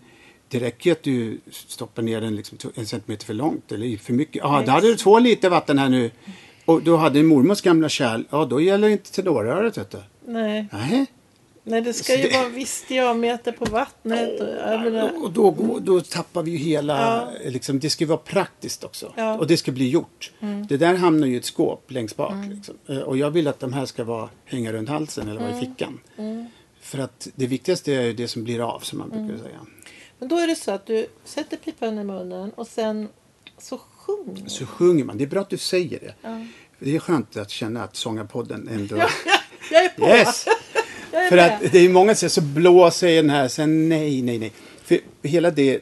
det 0.47 0.59
räcker 0.59 0.89
ju 0.89 0.91
att 0.91 1.03
du 1.03 1.39
stoppar 1.49 2.03
ner 2.03 2.21
den 2.21 2.35
liksom 2.35 2.57
en 2.75 2.85
centimeter 2.85 3.25
för 3.25 3.33
långt 3.33 3.71
eller 3.71 3.97
för 3.97 4.13
mycket. 4.13 4.35
Ja, 4.35 4.63
då 4.65 4.71
hade 4.71 4.87
du 4.87 4.95
två 4.95 5.19
liter 5.19 5.49
vatten 5.49 5.79
här 5.79 5.89
nu. 5.89 6.11
Och 6.65 6.83
då 6.83 6.97
hade 6.97 7.23
mormors 7.23 7.61
gamla 7.61 7.89
kärl. 7.89 8.23
Ja, 8.29 8.45
då 8.45 8.61
gäller 8.61 8.87
inte 8.87 9.11
tenorröret, 9.11 9.77
vet 9.77 9.91
du. 9.91 9.97
Nej. 10.25 10.67
Nej. 10.71 11.05
Nej, 11.67 11.81
det 11.81 11.93
ska 11.93 12.17
ju 12.17 12.23
det- 12.29 12.33
vara 12.37 12.45
en 12.45 12.53
viss 12.53 12.85
diameter 12.87 13.51
på 13.51 13.65
vattnet. 13.65 14.39
Och, 14.41 14.47
menar, 14.81 15.23
Och 15.23 15.31
då, 15.31 15.51
går- 15.51 15.79
då 15.79 16.01
tappar 16.01 16.43
vi 16.43 16.51
ju 16.51 16.57
hela... 16.57 16.97
Ja. 17.43 17.49
Liksom, 17.49 17.79
det 17.79 17.89
ska 17.89 18.03
ju 18.03 18.07
vara 18.07 18.17
praktiskt 18.17 18.83
också. 18.83 19.13
Ja. 19.17 19.23
Mm. 19.23 19.39
Och 19.39 19.47
det 19.47 19.57
ska 19.57 19.71
bli 19.71 19.89
gjort. 19.89 20.31
Det 20.69 20.77
där 20.77 20.95
hamnar 20.95 21.27
ju 21.27 21.33
i 21.33 21.37
ett 21.37 21.45
skåp 21.45 21.91
längst 21.91 22.15
bak. 22.17 22.33
Liksom. 22.49 22.75
Eh, 22.89 22.97
Och 22.99 23.17
jag 23.17 23.31
vill 23.31 23.47
att 23.47 23.59
de 23.59 23.73
här 23.73 23.85
ska 23.85 24.03
vara, 24.03 24.29
hänga 24.45 24.73
runt 24.73 24.89
halsen 24.89 25.27
eller 25.27 25.39
vara 25.39 25.49
Mm. 25.51 25.63
i 25.63 25.65
fickan. 25.65 25.99
För 26.81 26.99
att 26.99 27.27
det 27.35 27.47
viktigaste 27.47 27.93
är 27.93 28.01
ju 28.01 28.13
det 28.13 28.27
som 28.27 28.43
blir 28.43 28.59
av, 28.75 28.79
som 28.79 28.99
man 28.99 29.11
Mm. 29.11 29.27
brukar 29.27 29.43
säga. 29.43 29.59
men 30.19 30.29
då 30.29 30.37
är 30.37 30.47
det 30.47 30.55
så 30.55 30.71
att 30.71 30.85
du 30.85 31.07
sätter 31.25 31.57
pipan 31.57 31.99
i 31.99 32.03
munnen 32.03 32.51
och 32.55 32.67
sen 32.67 33.07
så 33.59 33.77
sjunger 33.77 34.47
Så 34.49 34.65
sjunger 34.65 35.03
man. 35.05 35.17
Det 35.17 35.23
är 35.23 35.27
bra 35.27 35.41
att 35.41 35.49
du 35.49 35.57
säger 35.57 35.99
det. 35.99 36.13
Ja. 36.21 36.45
Det 36.79 36.95
är 36.95 36.99
skönt 36.99 37.37
att 37.37 37.49
känna 37.49 37.83
att 37.83 37.95
Sångarpodden 37.95 38.67
ändå... 38.71 38.97
Jag 39.71 39.85
är 39.85 39.89
på! 39.89 40.07
Yes! 40.07 40.45
För 41.29 41.37
att 41.37 41.71
det 41.71 41.79
är 41.79 41.89
många 41.89 42.15
som 42.15 42.29
säger 42.29 42.29
så 42.29 42.41
blåser 42.41 43.07
i 43.07 43.15
den 43.15 43.29
här, 43.29 43.47
sen 43.47 43.89
nej, 43.89 44.21
nej, 44.21 44.39
nej. 44.39 44.51
För 44.83 44.99
hela 45.23 45.51
det, 45.51 45.79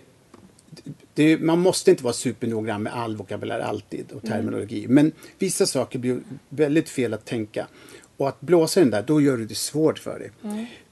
det 1.14 1.38
man 1.38 1.60
måste 1.60 1.92
inte 1.92 2.04
vara 2.04 2.14
supernoggrann 2.14 2.84
med 2.84 2.94
all 2.94 3.16
vokabulär 3.16 3.60
alltid 3.60 4.12
och 4.12 4.22
terminologi. 4.24 4.86
Men 4.90 5.12
vissa 5.40 5.66
saker 5.66 6.00
blir 6.00 6.20
väldigt 6.50 6.90
fel 6.90 7.14
att 7.14 7.26
tänka. 7.26 7.68
Och 8.18 8.28
att 8.30 8.42
blåsa 8.42 8.80
i 8.80 8.84
den 8.84 8.92
där, 8.92 9.04
då 9.08 9.22
gör 9.22 9.38
du 9.38 9.46
det 9.46 9.56
svårt 9.56 10.00
för 10.00 10.20
dig. 10.20 10.32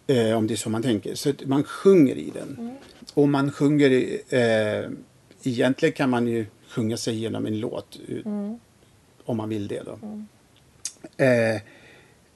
Eh, 0.08 0.38
om 0.38 0.47
det 0.47 0.53
är 0.53 0.56
så 0.56 0.69
man 0.69 0.82
tänker. 0.84 1.15
Så 1.15 1.34
man 1.45 1.63
sjunger 1.63 2.15
i 2.15 2.32
den. 2.34 2.71
Och 3.13 3.29
man 3.29 3.51
sjunger, 3.51 3.89
i, 3.91 4.21
eh, 4.29 4.91
egentligen 5.43 5.93
kan 5.93 6.10
man 6.10 6.27
ju 6.27 6.45
sjunga 6.67 6.97
sig 6.97 7.13
igenom 7.15 7.45
en 7.45 7.60
låt. 7.60 7.99
ut- 8.08 8.25
Om 9.25 9.38
man 9.38 9.49
vill 9.49 9.67
det 9.67 9.82
då. 9.86 9.99
Eh, 11.23 11.62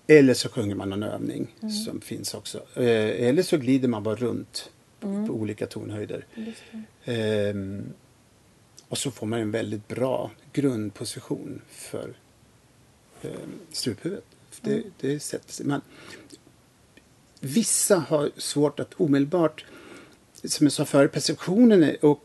eller 0.08 0.34
så 0.34 0.50
sjunger 0.50 0.76
man 0.76 0.94
en 0.94 1.04
övning 1.04 1.56
som 1.86 2.02
finns 2.02 2.34
också. 2.34 2.58
Eh, 2.76 3.28
eller 3.28 3.44
så 3.44 3.58
glider 3.58 3.88
man 3.88 4.04
bara 4.04 4.16
runt 4.16 4.70
på 5.00 5.34
olika 5.34 5.68
tonhöjder. 5.68 6.26
Ehm, 7.06 7.84
och 8.90 8.98
så 8.98 9.12
får 9.12 9.28
man 9.28 9.40
en 9.40 9.52
väldigt 9.52 9.88
bra 9.88 10.32
grundposition 10.54 11.62
för 11.70 12.14
eh, 13.22 13.32
struphuvudet. 13.72 14.26
Det, 14.62 14.84
det 15.00 15.20
sätter 15.20 15.54
sig. 15.54 15.66
Man, 15.66 15.82
vissa 17.40 17.98
har 17.98 18.32
svårt 18.38 18.80
att 18.80 18.94
omedelbart, 18.94 19.66
som 20.44 20.66
jag 20.66 20.74
sa 20.74 20.86
förut, 20.86 21.12
perceptionen 21.12 21.84
är, 21.84 22.06
och 22.06 22.24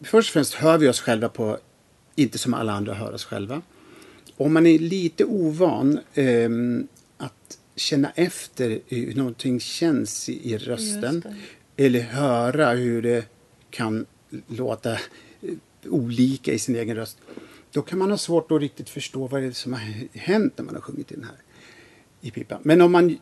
först 0.00 0.30
och 0.30 0.32
främst 0.32 0.54
hör 0.54 0.78
vi 0.78 0.88
oss 0.88 1.00
själva 1.00 1.28
på, 1.28 1.58
inte 2.14 2.38
som 2.38 2.54
alla 2.54 2.72
andra 2.72 2.94
hör 2.94 3.12
oss 3.12 3.24
själva. 3.24 3.62
Om 4.36 4.52
man 4.52 4.66
är 4.66 4.78
lite 4.78 5.24
ovan 5.24 6.00
ehm, 6.14 6.88
att 7.22 7.58
känna 7.76 8.10
efter 8.10 8.80
hur 8.86 9.14
någonting 9.14 9.60
känns 9.60 10.28
i, 10.28 10.58
rösten 10.58 11.22
eller 11.76 12.00
höra 12.00 12.70
hur 12.70 13.02
det 13.02 13.24
kan 13.70 14.06
låta 14.46 14.92
eh, 14.92 14.98
olika 15.84 16.52
i 16.52 16.58
sin 16.58 16.76
egen 16.76 16.96
röst. 16.96 17.18
Då 17.72 17.82
kan 17.82 17.98
man 17.98 18.10
ha 18.10 18.18
svårt 18.18 18.52
att 18.52 18.60
riktigt 18.60 18.90
förstå 18.90 19.26
vad 19.26 19.42
det 19.42 19.46
är 19.46 19.52
som 19.52 19.72
har 19.72 19.80
hänt 20.12 20.52
när 20.56 20.64
man 20.64 20.74
har 20.74 20.82
sjungit 20.82 21.12
i 21.12 21.14
den 21.14 21.24
här 21.24 21.36
i 22.20 22.30
pipan. 22.30 22.60
Men 22.62 22.80
om 22.80 22.92
man 22.92 23.18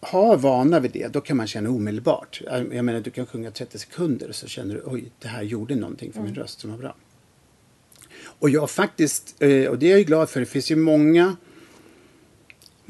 har 0.00 0.36
vana 0.36 0.80
vid 0.80 0.90
det, 0.90 1.08
då 1.08 1.20
kan 1.20 1.36
man 1.36 1.46
känna 1.46 1.70
omedelbart. 1.70 2.42
Jag 2.72 2.84
menar, 2.84 3.00
du 3.00 3.10
kan 3.10 3.26
sjunga 3.26 3.50
30 3.50 3.78
sekunder 3.78 4.28
och 4.28 4.34
så 4.34 4.46
känner 4.46 4.74
du 4.74 4.82
oj, 4.86 5.04
det 5.18 5.28
här 5.28 5.42
gjorde 5.42 5.74
någonting 5.74 6.12
för 6.12 6.20
min 6.20 6.34
röst 6.34 6.60
som 6.60 6.70
var 6.70 6.78
bra. 6.78 6.96
Och 8.22 8.50
jag 8.50 8.70
faktiskt, 8.70 9.42
eh, 9.42 9.66
och 9.66 9.78
det 9.78 9.86
är 9.86 9.90
jag 9.90 9.98
ju 9.98 10.04
glad 10.04 10.30
för, 10.30 10.40
det 10.40 10.46
finns 10.46 10.70
ju 10.70 10.76
många 10.76 11.36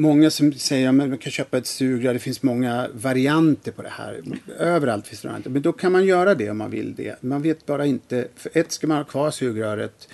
Många 0.01 0.31
som 0.31 0.53
säger 0.53 0.89
att 0.89 0.95
man 0.95 1.19
kan 1.19 1.33
köpa 1.33 1.59
ett 1.59 1.67
sugrör, 1.67 2.13
det 2.13 2.19
finns 2.19 2.43
många 2.43 2.89
varianter 2.95 3.73
på 3.73 3.83
det 3.83 3.89
här. 3.89 4.23
Överallt 4.59 5.07
finns 5.07 5.23
det 5.23 5.29
varianter. 5.29 5.51
Men 5.51 5.63
då 5.63 5.73
kan 5.73 5.93
man 5.93 6.05
göra 6.05 6.35
det 6.35 6.51
om 6.51 6.59
man 6.59 6.71
vill 6.71 6.95
det. 6.95 7.23
Man 7.23 7.43
vet 7.43 7.67
bara 7.67 7.87
inte, 7.87 8.29
för 8.37 8.51
ett 8.55 8.73
ska 8.73 8.87
man 8.87 8.97
ha 8.97 9.05
kvar 9.05 9.31
sugröret 9.31 10.09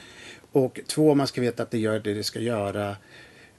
och 0.52 0.80
två 0.86 1.14
man 1.14 1.26
ska 1.26 1.40
veta 1.40 1.62
att 1.62 1.70
det 1.70 1.78
gör 1.78 2.00
det 2.00 2.14
det 2.14 2.22
ska 2.22 2.40
göra. 2.40 2.96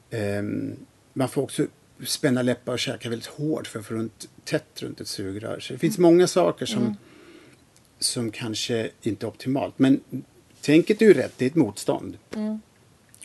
Ehm, 0.10 0.76
man 1.14 1.30
får 1.30 1.42
också 1.42 1.66
spänna 2.06 2.42
läppar 2.42 2.74
och 2.74 2.80
käka 2.80 3.10
väldigt 3.10 3.28
hårt 3.28 3.68
för 3.68 3.80
att 3.80 3.86
få 3.86 3.94
runt, 3.94 4.30
tätt 4.44 4.82
runt 4.82 5.02
ett 5.02 5.08
sugrör. 5.08 5.60
Så 5.60 5.74
det 5.74 5.80
finns 5.80 5.98
många 5.98 6.28
saker 6.28 6.66
som, 6.66 6.98
som 8.00 8.32
kanske 8.32 8.90
inte 9.02 9.26
är 9.26 9.28
optimalt. 9.28 9.80
Men 9.80 10.00
tänket 10.62 11.02
är 11.02 11.06
ju 11.06 11.14
rätt, 11.14 11.34
det 11.38 11.46
är 11.46 11.50
ett 11.50 11.56
motstånd. 11.56 12.18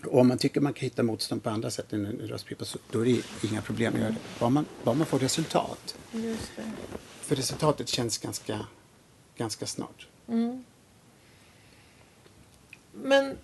Och 0.07 0.21
om 0.21 0.29
man 0.29 0.39
tycker 0.39 0.61
man 0.61 0.73
kan 0.73 0.85
hitta 0.85 1.03
motstånd 1.03 1.43
på 1.43 1.51
andra 1.51 1.71
sätt 1.71 1.93
än 1.93 2.07
en 2.07 2.19
röstpipa 2.29 2.65
så 2.65 2.79
då 2.91 3.01
är 3.01 3.05
det 3.05 3.49
inga 3.49 3.63
problem 3.63 3.95
att 3.95 4.01
göra 4.01 4.11
det. 4.11 4.19
Bara 4.39 4.51
man, 4.51 4.67
bara 4.85 4.95
man 4.95 5.07
får 5.07 5.19
resultat. 5.19 5.97
Just 6.13 6.51
det. 6.57 6.63
För 7.21 7.37
resultatet 7.37 7.89
känns 7.89 8.19
ganska, 8.19 8.67
ganska 9.37 9.67
snart. 9.67 10.07
Men 12.93 13.37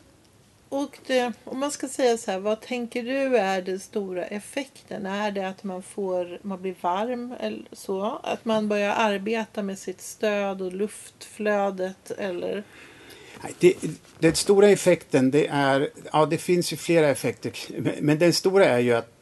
och 0.68 0.98
det, 1.06 1.32
om 1.44 1.58
man 1.58 1.70
ska 1.70 1.88
säga 1.88 2.18
så 2.18 2.30
här, 2.30 2.38
vad 2.38 2.60
tänker 2.60 3.02
du 3.02 3.36
är 3.36 3.62
den 3.62 3.80
stora 3.80 4.24
effekten? 4.24 5.06
Är 5.06 5.30
det 5.30 5.48
att 5.48 5.64
man 5.64 5.82
får, 5.82 6.38
man 6.42 6.62
blir 6.62 6.74
varm 6.80 7.34
eller 7.40 7.64
så? 7.72 8.20
Att 8.22 8.44
man 8.44 8.68
börjar 8.68 8.94
arbeta 8.94 9.62
med 9.62 9.78
sitt 9.78 10.00
stöd 10.00 10.62
och 10.62 10.72
luftflödet 10.72 12.10
eller? 12.10 12.64
Det, 13.58 13.74
den 14.18 14.34
stora 14.34 14.68
effekten 14.68 15.30
det 15.30 15.46
är, 15.46 15.90
ja 16.12 16.26
det 16.26 16.38
finns 16.38 16.72
ju 16.72 16.76
flera 16.76 17.08
effekter. 17.08 17.52
Men 18.00 18.18
den 18.18 18.32
stora 18.32 18.64
är 18.66 18.78
ju 18.78 18.92
att 18.94 19.12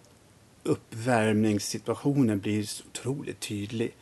uppvärmningssituationen 0.63 2.39
blir 2.41 2.63
så 2.63 2.85
otroligt 2.87 3.41
tydlig. 3.41 3.95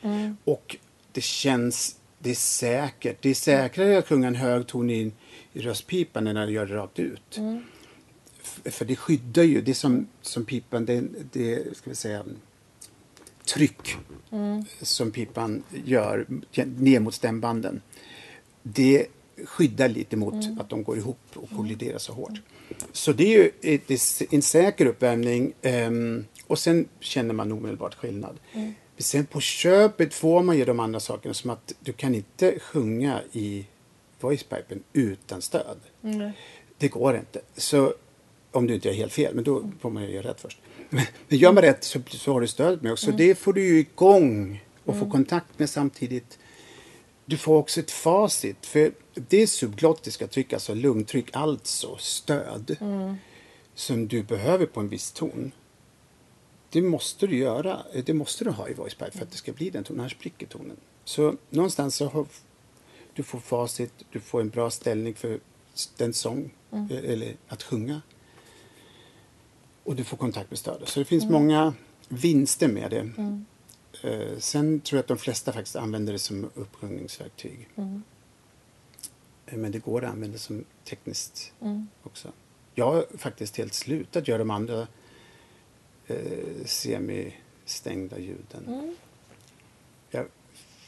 Och 0.45 0.77
det 1.13 1.23
känns, 1.25 1.97
det 2.19 2.31
är 2.31 2.35
säkert. 2.35 3.17
Det 3.23 3.31
är 3.31 3.35
säkrare 3.35 3.99
att 3.99 4.09
sjunga 4.09 4.27
en 4.29 4.35
hög 4.35 4.67
ton 4.67 4.91
i, 4.91 5.13
i 5.53 5.61
röstpipan 5.61 6.27
än 6.27 6.37
att 6.37 6.53
göra 6.53 6.67
det 6.67 6.75
rakt 6.75 6.99
ut. 6.99 7.39
F- 8.43 8.61
För 8.65 8.85
det 8.85 8.97
skyddar 8.97 9.43
ju, 9.43 9.61
det 9.63 9.71
är 9.71 9.75
som, 9.75 10.07
som 10.23 10.45
pipan, 10.45 10.85
det, 10.87 11.05
det 11.33 11.77
ska 11.77 11.91
vi 11.91 11.97
säga 11.97 12.25
tryck 13.55 13.97
som 14.83 15.11
pipan 15.11 15.63
gör 15.85 16.27
ner 16.65 17.01
mot 17.01 17.15
stämbanden. 17.15 17.81
Det 18.63 19.07
skyddar 19.45 19.89
lite 19.89 20.17
mot 20.17 20.61
att 20.61 20.69
de 20.69 20.83
går 20.85 20.99
ihop 20.99 21.19
och 21.35 21.51
kolliderar 21.57 21.99
så 21.99 22.13
hårt. 22.13 22.41
Så 22.93 23.13
det 23.13 23.25
är 23.25 23.39
ju 23.39 23.51
det 23.61 23.91
är 23.91 24.35
en 24.35 24.43
säker 24.43 24.87
uppvärmning 24.87 25.53
ehm, 25.63 26.25
och 26.47 26.59
sen 26.59 26.89
känner 27.01 27.35
man 27.35 27.53
omedelbart 27.53 27.95
skillnad. 27.95 28.39
Sen 28.99 29.27
på 29.27 29.41
köpet 29.41 30.15
får 30.15 30.43
man 30.43 30.59
ju 30.59 30.65
de 30.65 30.81
andra 30.81 31.01
sakerna 31.01 31.35
som 31.35 31.51
att 31.51 31.73
du 31.81 31.93
kan 31.93 32.15
inte 32.15 32.59
sjunga 32.59 33.21
i 33.33 33.67
voicepipen 34.21 34.83
utan 34.93 35.43
stöd. 35.43 35.79
Det 36.79 36.89
går 36.89 37.17
inte. 37.17 37.41
Så 37.57 37.95
om 38.51 38.67
du 38.67 38.75
inte 38.75 38.89
gör 38.89 38.95
helt 38.95 39.13
fel, 39.13 39.35
men 39.35 39.45
då 39.45 39.71
får 39.81 39.91
man 39.91 40.03
ju 40.03 40.11
göra 40.11 40.29
rätt 40.29 40.41
först. 40.41 40.59
Men, 40.91 41.05
men 41.29 41.39
gör 41.39 41.53
man 41.53 41.63
rätt 41.63 41.85
så, 41.85 42.01
så 42.09 42.33
har 42.33 42.41
du 42.41 42.47
stöd 42.47 42.83
med 42.83 42.93
också. 42.93 43.11
Det 43.11 43.35
får 43.35 43.53
du 43.53 43.67
ju 43.67 43.79
igång 43.79 44.65
och 44.85 44.99
få 44.99 45.11
kontakt 45.11 45.59
med 45.59 45.71
samtidigt. 45.71 46.39
Du 47.27 47.37
får 47.37 47.57
också 47.57 47.81
ett 47.81 47.91
facit. 47.91 48.67
För 48.67 48.93
det 49.15 49.47
subglottiska 49.47 50.27
tryck, 50.27 50.53
alltså 50.53 50.75
lungtryck, 50.75 51.27
alltså 51.33 51.97
stöd, 51.97 52.77
som 53.75 54.09
du 54.09 54.23
behöver 54.23 54.67
på 54.67 54.81
en 54.81 54.89
viss 54.89 55.13
ton. 55.13 55.53
Det 56.71 56.83
måste 56.83 57.27
du 57.27 57.37
göra. 57.37 57.83
Det 58.05 58.15
måste 58.15 58.45
du 58.45 58.51
ha 58.51 58.69
i 58.69 58.75
voicepipe 58.75 59.11
för 59.11 59.23
att 59.23 59.31
det 59.31 59.37
ska 59.37 59.53
bli 59.53 59.71
den 59.71 59.85
tonen. 59.85 60.01
Annars 60.01 60.13
spricker 60.13 60.47
tonen. 60.47 60.77
Så 61.05 61.37
någonstans 61.51 61.97
så 61.97 62.09
har 62.09 62.27
du 63.15 63.23
får 63.23 63.41
facit, 63.41 63.93
du 64.11 64.21
får 64.21 64.41
en 64.41 64.49
bra 64.49 64.71
ställning 64.71 65.15
för 65.15 65.41
den 65.97 66.15
sång, 66.15 66.55
eh, 66.73 67.11
eller 67.11 67.37
att 67.49 67.63
sjunga. 67.63 68.03
Och 69.85 69.97
du 69.97 70.05
får 70.05 70.17
kontakt 70.17 70.51
med 70.51 70.59
stödet. 70.59 70.89
Så 70.89 70.99
det 71.01 71.05
finns 71.05 71.25
många 71.25 71.75
vinster 72.09 72.69
med 72.69 72.91
det. 72.91 73.11
Eh, 74.09 74.39
sen 74.39 74.81
tror 74.81 74.97
jag 74.97 75.03
att 75.03 75.09
de 75.09 75.19
flesta 75.19 75.53
faktiskt 75.53 75.77
använder 75.77 76.13
det 76.13 76.19
som 76.19 76.51
uppsjungningsverktyg. 76.55 77.69
Eh, 79.47 79.57
Men 79.59 79.73
det 79.73 79.79
går 79.79 80.05
att 80.05 80.11
använda 80.11 80.39
som 80.39 80.65
tekniskt 80.85 81.53
också. 82.03 82.29
Jag 82.75 82.93
har 82.93 83.07
faktiskt 83.19 83.57
helt 83.57 83.75
slutat 83.75 84.29
göra 84.29 84.39
de 84.39 84.51
andra 84.51 84.87
eh, 86.07 86.17
semistängda 86.65 88.19
ljuden. 88.19 88.95
Jag 90.11 90.27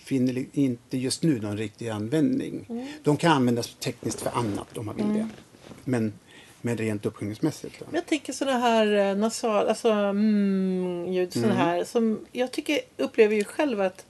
finner 0.05 0.45
inte 0.53 0.99
just 0.99 1.23
nu 1.23 1.40
någon 1.40 1.57
riktig 1.57 1.88
användning. 1.88 2.66
De 3.03 3.16
kan 3.16 3.33
användas 3.33 3.77
tekniskt 3.81 4.21
för 4.21 4.31
annat 4.31 4.79
om 4.79 4.87
man 4.87 4.97
vill 4.97 5.12
det. 5.14 5.29
Men, 5.85 6.12
men 6.62 6.77
rent 6.77 7.07
uppsjungningsmässigt. 7.07 7.83
Jag 7.92 8.07
tänker 8.07 8.33
sådana 8.33 8.59
här 8.59 9.11
eh, 9.11 9.16
nasal, 9.16 9.69
alltså 9.69 9.90
mm, 9.90 11.12
ljud 11.12 11.33
sådana 11.33 11.55
här 11.55 11.85
som 11.85 12.27
jag 12.33 12.53
tycker 12.53 12.81
upplever 12.97 13.37
ju 13.37 13.45
själv 13.45 13.81
att 13.81 14.07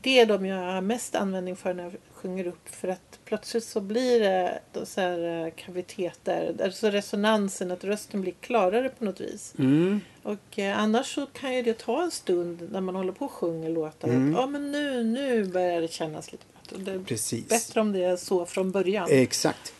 det 0.00 0.20
är 0.20 0.26
de 0.26 0.46
jag 0.46 0.72
har 0.72 0.80
mest 0.80 1.14
användning 1.14 1.56
för 1.56 1.74
när 1.74 1.82
jag 1.84 1.92
sjunger 2.26 2.46
upp 2.46 2.68
för 2.68 2.88
att 2.88 3.18
plötsligt 3.24 3.64
så 3.64 3.80
blir 3.80 4.20
det 4.20 4.60
så 4.84 5.00
här 5.00 5.44
eh, 5.46 5.52
kaviteter, 5.56 6.54
alltså 6.64 6.90
resonansen, 6.90 7.70
att 7.70 7.84
rösten 7.84 8.20
blir 8.20 8.34
klarare 8.40 8.88
på 8.88 9.04
något 9.04 9.20
vis. 9.20 9.54
Mm. 9.58 10.00
Och 10.22 10.58
eh, 10.58 10.78
annars 10.78 11.14
så 11.14 11.26
kan 11.26 11.54
ju 11.54 11.62
det 11.62 11.78
ta 11.78 12.02
en 12.02 12.10
stund 12.10 12.68
när 12.72 12.80
man 12.80 12.94
håller 12.94 13.12
på 13.12 13.24
och 13.24 13.30
sjunger 13.30 13.70
låtar. 13.70 14.08
Mm. 14.08 14.34
Att, 14.34 14.40
ja 14.40 14.46
men 14.46 14.72
nu, 14.72 15.04
nu 15.04 15.44
börjar 15.44 15.80
det 15.80 15.92
kännas 15.92 16.32
lite 16.32 16.44
bättre. 16.54 16.82
Det 16.84 16.90
är 16.92 17.04
Precis. 17.04 17.48
bättre 17.48 17.80
om 17.80 17.92
det 17.92 18.04
är 18.04 18.16
så 18.16 18.46
från 18.46 18.70
början. 18.70 19.08
Exakt. 19.10 19.72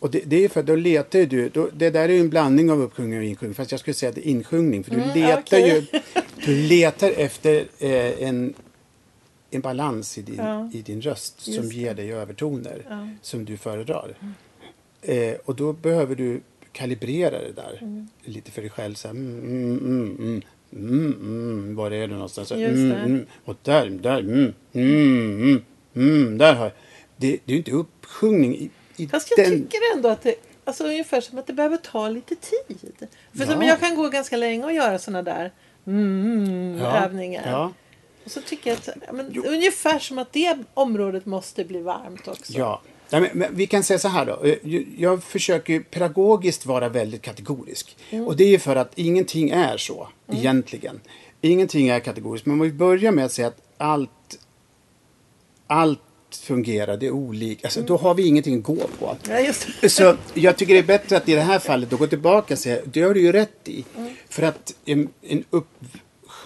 Och 0.00 0.10
det, 0.10 0.22
det 0.26 0.44
är 0.44 0.48
för 0.48 0.60
att 0.60 0.66
då 0.66 0.76
letar 0.76 1.18
ju 1.18 1.26
du, 1.26 1.48
då, 1.48 1.68
det 1.72 1.90
där 1.90 2.08
är 2.08 2.12
ju 2.12 2.20
en 2.20 2.30
blandning 2.30 2.70
av 2.70 2.80
uppsjungning 2.82 3.18
och 3.18 3.24
insjungning. 3.24 3.54
Fast 3.54 3.70
jag 3.70 3.80
skulle 3.80 3.94
säga 3.94 4.08
att 4.10 4.14
det 4.14 4.28
är 4.28 4.30
insjungning. 4.30 4.84
För 4.84 4.90
du 4.90 5.02
Mm, 5.02 5.14
letar 5.14 5.40
okej. 5.40 5.86
ju, 5.92 6.00
du 6.44 6.54
letar 6.68 7.10
efter 7.10 7.64
eh, 7.78 8.22
en, 8.28 8.54
en 9.50 9.60
balans 9.60 10.18
i 10.18 10.22
din, 10.22 10.34
Ja. 10.38 10.70
i 10.72 10.82
din 10.82 11.00
röst 11.00 11.40
som 11.40 11.52
Just 11.54 11.72
ger 11.72 11.94
dig 11.94 12.12
övertoner 12.12 12.86
Ja. 12.88 13.08
som 13.22 13.44
du 13.44 13.56
föredrar. 13.56 14.14
Eh, 15.02 15.34
och 15.44 15.56
då 15.56 15.72
behöver 15.72 16.14
du 16.14 16.40
kalibrera 16.72 17.38
det 17.38 17.52
där 17.52 17.78
Mm. 17.82 18.08
lite 18.24 18.50
för 18.50 18.60
dig 18.62 18.70
själv. 18.70 18.94
Så 18.94 19.08
här, 19.08 19.14
mm, 19.14 19.38
mm, 19.38 19.78
mm, 19.78 20.16
mm, 20.18 20.42
mm, 20.72 21.12
mm, 21.20 21.76
var 21.76 21.90
är 21.90 22.08
du 22.08 22.14
någonstans? 22.14 22.48
Så, 22.48 22.54
mm, 22.54 22.92
mm, 22.92 23.26
och 23.44 23.56
där, 23.62 23.86
där, 23.90 24.18
mm, 24.20 24.52
mm, 24.72 25.42
mm, 25.42 25.62
mm, 25.94 26.38
där 26.38 26.54
har 26.54 26.64
jag. 26.64 26.72
Det, 27.16 27.30
det 27.44 27.52
är 27.52 27.52
ju 27.52 27.56
inte 27.56 27.70
uppsjungning 27.72 28.56
i, 28.56 28.70
i 28.96 29.08
Fast 29.08 29.30
jag 29.36 29.46
den... 29.46 29.62
tycker 29.62 29.78
ändå 29.96 30.08
att 30.08 30.22
det, 30.22 30.34
alltså 30.64 30.84
ungefär 30.84 31.20
som 31.20 31.38
att 31.38 31.46
det 31.46 31.52
behöver 31.52 31.76
ta 31.76 32.08
lite 32.08 32.34
tid. 32.34 32.78
För 33.32 33.40
Ja. 33.44 33.46
som 33.46 33.62
jag 33.62 33.80
kan 33.80 33.94
gå 33.96 34.08
ganska 34.08 34.36
länge 34.36 34.64
och 34.64 34.72
göra 34.72 34.98
sådana 34.98 35.22
där 35.22 35.52
mm, 35.86 36.78
Ja, 36.80 37.04
övningar. 37.04 37.70
Och 38.26 38.32
så 38.32 38.40
tycker 38.40 38.70
jag 38.70 38.78
att 38.78 39.14
men, 39.14 39.36
ungefär 39.46 39.98
som 39.98 40.18
att 40.18 40.32
det 40.32 40.58
området 40.74 41.26
måste 41.26 41.64
bli 41.64 41.80
varmt 41.80 42.28
också. 42.28 42.52
ja. 42.52 42.82
Nej, 43.10 43.20
men, 43.20 43.30
men 43.34 43.54
vi 43.56 43.66
kan 43.66 43.82
säga 43.84 43.98
så 43.98 44.08
här 44.08 44.26
då. 44.26 44.44
Eh, 44.44 44.82
Jag 44.98 45.22
försöker 45.24 45.80
pedagogiskt 45.80 46.66
vara 46.66 46.88
väldigt 46.88 47.22
kategorisk. 47.22 47.96
Mm. 48.10 48.26
Och 48.26 48.36
det 48.36 48.44
är 48.54 48.58
för 48.58 48.76
att 48.76 48.98
ingenting 48.98 49.50
är 49.50 49.76
så 49.76 50.08
egentligen. 50.32 51.00
Ingenting 51.40 51.88
är 51.88 52.00
kategoriskt. 52.00 52.46
Men 52.46 52.52
om 52.52 52.60
vi 52.60 52.72
börjar 52.72 53.12
med 53.12 53.24
att 53.24 53.32
säga 53.32 53.48
att 53.48 53.60
allt, 53.78 54.38
allt 55.66 56.00
fungerar, 56.30 56.96
det 56.96 57.06
är 57.06 57.10
olika. 57.10 57.66
Alltså, 57.66 57.80
Då 57.80 57.96
har 57.96 58.14
vi 58.14 58.26
ingenting 58.26 58.58
att 58.58 58.64
gå 58.64 58.76
på. 58.98 59.16
Ja. 59.28 59.88
Så 59.88 60.16
jag 60.34 60.56
tycker 60.56 60.72
det 60.74 60.80
är 60.80 60.82
bättre 60.82 61.16
att 61.16 61.28
i 61.28 61.34
det 61.34 61.40
här 61.40 61.58
fallet 61.58 61.90
då 61.90 61.96
gå 61.96 62.06
tillbaka 62.06 62.54
och 62.54 62.58
säga, 62.58 62.80
det 62.84 63.02
har 63.02 63.14
du 63.14 63.20
ju 63.20 63.32
rätt 63.32 63.68
i. 63.68 63.84
Mm. 63.96 64.14
För 64.28 64.42
att 64.42 64.74
en, 64.84 65.08
en 65.22 65.44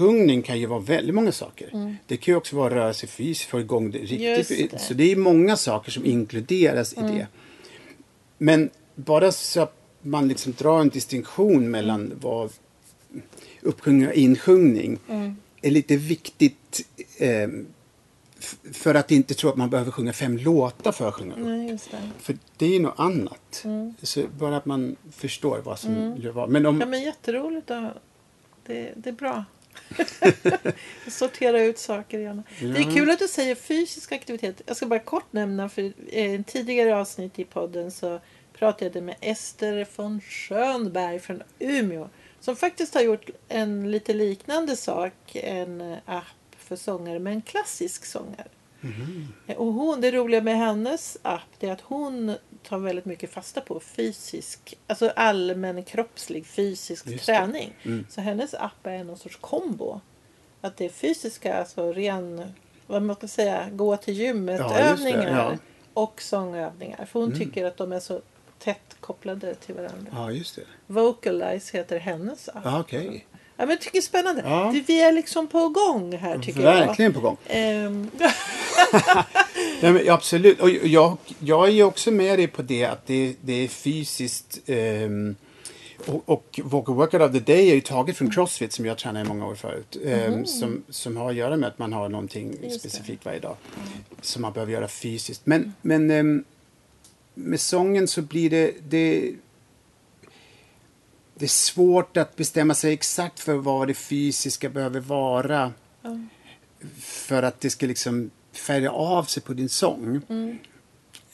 uppsjungning 0.00 0.42
kan 0.42 0.58
ju 0.60 0.66
vara 0.66 0.80
väldigt 0.80 1.14
många 1.14 1.32
saker. 1.32 1.96
Det 2.06 2.16
kan 2.16 2.32
ju 2.32 2.36
också 2.36 2.56
vara 2.56 2.74
röra 2.74 2.94
sig 2.94 3.08
fysiskt, 3.08 3.50
få 3.50 3.60
igång 3.60 3.90
det 3.90 3.98
Mm. 3.98 4.08
Riktigt. 4.36 4.48
det. 4.48 4.64
Mm. 4.76 4.78
Så 4.78 4.94
det 4.94 5.12
är 5.12 5.16
många 5.16 5.56
saker 5.56 5.90
som 5.92 6.04
inkluderas 6.04 6.92
i 6.92 6.96
det. 7.00 7.26
Men 8.38 8.70
bara 8.94 9.32
så 9.32 9.60
att 9.60 9.76
man 10.02 10.28
liksom 10.28 10.52
drar 10.58 10.80
en 10.80 10.88
distinktion 10.88 11.70
mellan 11.70 12.00
Mm. 12.06 12.18
vad 12.20 12.50
uppsjungning 13.62 14.08
och 14.08 14.14
insjungning 14.14 14.98
Mm. 15.08 15.36
är 15.62 15.70
lite 15.70 15.96
viktigt. 15.96 16.86
Eh, 17.18 17.48
för 18.72 18.94
att 18.94 19.10
inte 19.10 19.34
tro 19.34 19.50
att 19.50 19.56
man 19.56 19.70
behöver 19.70 19.90
sjunga 19.90 20.12
fem 20.12 20.36
låtar 20.38 20.92
för 20.92 21.08
att 21.08 21.14
sjunga 21.14 21.32
upp. 21.32 21.38
Nej, 21.40 21.78
det. 21.90 21.96
För 22.18 22.36
det 22.56 22.76
är 22.76 22.80
något 22.80 22.94
annat. 22.98 23.64
Så 24.02 24.22
bara 24.38 24.56
att 24.56 24.66
man 24.66 24.96
förstår 25.12 25.58
vad 25.64 25.78
som 25.78 26.16
gör 26.18 26.32
vad. 26.32 26.48
Men 26.50 26.66
om... 26.66 26.80
Ja, 26.80 26.86
men 26.86 27.02
jätteroligt. 27.02 27.70
Att, 27.70 27.94
det, 28.66 28.92
det 28.96 29.08
är 29.08 29.12
bra. 29.14 29.44
Sortera 31.08 31.62
ut 31.62 31.78
saker 31.78 32.18
gärna. 32.18 32.42
Det 32.60 32.78
är 32.78 32.94
kul 32.94 33.10
att 33.10 33.18
du 33.18 33.28
säger 33.28 33.54
fysisk 33.54 34.12
aktivitet. 34.12 34.62
Jag 34.66 34.76
ska 34.76 34.86
bara 34.86 35.00
kort 35.00 35.32
nämna 35.32 35.68
för 35.68 35.82
i 35.82 35.94
en 36.34 36.44
tidigare 36.44 36.96
avsnitt 36.96 37.38
i 37.38 37.44
podden 37.44 37.90
så 37.90 38.20
pratade 38.52 38.90
jag 38.94 39.04
med 39.04 39.16
Ester 39.20 39.86
von 39.96 40.20
Schönberg 40.20 41.18
från 41.18 41.42
Umeå. 41.58 42.08
Som 42.40 42.56
faktiskt 42.56 42.94
har 42.94 43.02
gjort 43.02 43.30
en 43.48 43.90
lite 43.90 44.14
liknande 44.14 44.76
sak. 44.76 45.34
En 45.34 45.80
eh, 45.80 45.98
app 46.06 46.24
för 46.58 46.76
sångare 46.76 47.18
med 47.18 47.32
en 47.32 47.42
klassisk 47.42 48.04
sångare. 48.04 48.48
Och 49.56 49.72
hon, 49.72 50.00
det 50.00 50.10
roliga 50.10 50.40
med 50.40 50.58
hennes 50.58 51.18
app 51.22 51.48
det 51.58 51.68
är 51.68 51.72
att 51.72 51.80
hon 51.80 52.34
tar 52.62 52.78
väldigt 52.78 53.04
mycket 53.04 53.32
fasta 53.32 53.60
på 53.60 53.80
fysisk, 53.80 54.78
alltså 54.86 55.12
allmän 55.16 55.84
kroppslig 55.84 56.46
fysisk 56.46 57.06
Just 57.06 57.26
träning. 57.26 57.72
Mm. 57.82 58.06
Så 58.10 58.20
hennes 58.20 58.54
app 58.54 58.86
är 58.86 59.04
någon 59.04 59.18
sorts 59.18 59.38
kombo. 59.40 60.00
Att 60.60 60.76
det 60.76 60.84
är 60.84 60.88
fysiska, 60.88 61.58
alltså 61.58 61.92
ren, 61.92 62.52
vad 62.86 63.02
man 63.02 63.16
ska 63.16 63.28
säga, 63.28 63.68
gå 63.72 63.96
till 63.96 64.14
gymmet 64.14 64.60
Ja, 64.60 64.78
övningar 64.78 65.38
ja. 65.38 65.46
Mm. 65.46 65.58
och 65.94 66.22
sångövningar. 66.22 67.04
För 67.04 67.20
hon 67.20 67.38
tycker 67.38 67.64
att 67.64 67.76
de 67.76 67.92
är 67.92 68.00
så 68.00 68.20
tätt 68.58 68.96
kopplade 69.00 69.54
till 69.54 69.74
varandra. 69.74 70.12
Ja, 70.12 70.32
just 70.32 70.56
det. 70.56 70.62
Vocalize 70.86 71.76
heter 71.76 71.98
hennes 71.98 72.48
app. 72.48 72.62
Ja, 72.64 72.80
okej. 72.80 73.26
Ja, 73.32 73.38
men 73.56 73.70
jag 73.70 73.80
tycker 73.80 73.92
det 73.92 73.98
är 73.98 74.02
spännande. 74.02 74.42
Ja. 74.44 74.74
Vi 74.86 75.02
är 75.02 75.12
liksom 75.12 75.46
på 75.46 75.68
gång 75.68 76.16
här 76.16 76.38
tycker 76.38 76.60
jag. 76.60 76.86
Verkligen 76.86 77.12
på 77.12 77.20
gång. 77.20 77.36
Men, 79.80 80.08
absolut. 80.10 80.60
Och 80.60 80.70
jag, 80.70 81.16
jag 81.38 81.68
är 81.68 81.72
ju 81.72 81.82
också 81.82 82.10
med 82.10 82.38
dig 82.38 82.46
på 82.46 82.62
det 82.62 82.84
att 82.84 83.06
det, 83.06 83.34
det 83.40 83.52
är 83.52 83.68
fysiskt. 83.68 84.60
ehm, 84.66 85.36
och, 86.06 86.28
och 86.28 86.60
Vocal 86.64 86.94
Workout 86.94 87.22
of 87.22 87.32
the 87.32 87.52
Day 87.52 87.70
är 87.70 87.74
ju 87.74 87.80
taget 87.80 88.16
från 88.16 88.30
Crossfit 88.30 88.72
som 88.72 88.86
jag 88.86 88.98
tränade 88.98 89.24
i 89.24 89.28
många 89.28 89.46
år 89.46 89.54
förut. 89.54 89.96
ehm, 90.04 90.46
som, 90.46 90.82
som 90.88 91.16
har 91.16 91.30
att 91.30 91.36
göra 91.36 91.56
med 91.56 91.68
att 91.68 91.78
man 91.78 91.92
har 91.92 92.08
någonting 92.08 92.56
det. 92.60 92.70
specifikt 92.70 93.24
varje 93.24 93.40
dag. 93.40 93.56
Som 94.20 94.42
man 94.42 94.52
behöver 94.52 94.72
göra 94.72 94.88
fysiskt. 94.88 95.46
Men, 95.46 95.74
men 95.82 96.10
ehm, 96.10 96.44
med 97.34 97.60
sången 97.60 98.08
så 98.08 98.22
blir 98.22 98.50
det, 98.50 98.74
det 98.88 99.32
det 101.34 101.46
är 101.46 101.48
svårt 101.48 102.16
att 102.16 102.36
bestämma 102.36 102.74
sig 102.74 102.92
exakt 102.92 103.40
för 103.40 103.54
vad 103.54 103.88
det 103.88 103.94
fysiska 103.94 104.68
behöver 104.68 105.00
vara. 105.00 105.72
För 107.00 107.42
att 107.42 107.60
det 107.60 107.70
ska 107.70 107.86
liksom 107.86 108.30
färga 108.52 108.90
av 108.90 109.24
sig 109.24 109.42
på 109.42 109.52
din 109.52 109.68
sång. 109.68 110.22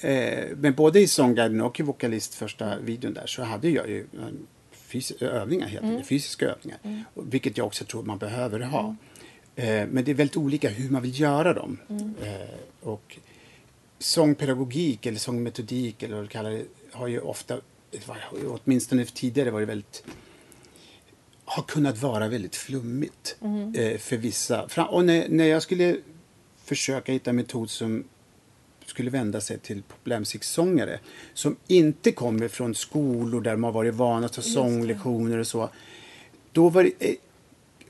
Eh, 0.00 0.44
men 0.56 0.74
både 0.74 1.00
i 1.00 1.06
sångguiden 1.06 1.60
och 1.60 1.80
i 1.80 1.82
vokalist 1.82 2.34
första 2.34 2.78
videon 2.78 3.14
där 3.14 3.26
så 3.26 3.42
hade 3.42 3.70
jag 3.70 3.88
ju 3.88 4.06
övningar, 5.20 5.66
helt 5.66 5.84
enkelt, 5.84 6.06
fysiska 6.06 6.46
övningar. 6.46 6.78
Och 7.14 7.34
Vilket 7.34 7.58
jag 7.58 7.66
också 7.66 7.84
tror 7.84 8.02
man 8.02 8.18
behöver 8.18 8.60
ha. 8.60 8.96
Eh, 9.56 9.86
men 9.86 10.04
det 10.04 10.10
är 10.10 10.14
väldigt 10.14 10.36
olika 10.36 10.68
hur 10.68 10.90
man 10.90 11.02
vill 11.02 11.20
göra 11.20 11.54
dem. 11.54 11.78
Eh, 12.22 12.88
och 12.88 13.18
sångpedagogik 13.98 15.06
eller 15.06 15.18
sångmetodik 15.18 16.02
eller 16.02 16.14
vad 16.14 16.24
du 16.24 16.28
kallar 16.28 16.50
det 16.50 16.64
har 16.92 17.06
ju 17.06 17.20
ofta, 17.20 17.60
åtminstone 18.46 19.04
tidigare 19.04 19.50
varit 19.50 19.68
väldigt 19.68 20.04
har 21.44 21.62
kunnat 21.62 21.98
vara 21.98 22.28
väldigt 22.28 22.56
flummigt 22.56 23.36
eh, 23.74 23.98
för 23.98 24.16
vissa. 24.16 24.62
Och 24.88 25.04
när, 25.04 25.28
när 25.28 25.44
jag 25.44 25.62
skulle 25.62 25.96
försöka 26.66 27.12
hitta 27.12 27.30
en 27.30 27.36
metod 27.36 27.70
som 27.70 28.04
skulle 28.86 29.10
vända 29.10 29.40
sig 29.40 29.58
till 29.58 29.82
populärmusiksångare 29.82 31.00
som 31.34 31.56
inte 31.66 32.12
kommer 32.12 32.48
från 32.48 32.74
skolor 32.74 33.40
där 33.40 33.50
de 33.50 33.64
har 33.64 33.72
varit 33.72 33.94
vana 33.94 34.26
att 34.26 34.32
ta 34.32 34.42
sånglektioner 34.42 35.38
och 35.38 35.46
så. 35.46 35.70
Då 36.52 36.68
var 36.68 36.82
det 36.82 36.92
eh, 36.98 37.14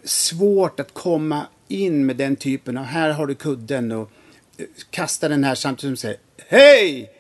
svårt 0.05 0.81
att 0.81 0.95
komma 0.95 1.47
in 1.69 2.07
med 2.07 2.17
den 2.17 2.37
typen 2.37 2.77
av 2.77 2.85
här 2.85 3.11
har 3.11 3.27
du 3.27 3.35
kudden 3.35 3.93
och 3.93 4.11
eh, 4.57 4.67
kasta 4.91 5.29
den 5.29 5.45
här 5.45 5.55
samtidigt 5.55 5.81
som 5.81 5.91
du 5.91 5.97
säger 5.97 6.19
hej! 6.49 7.11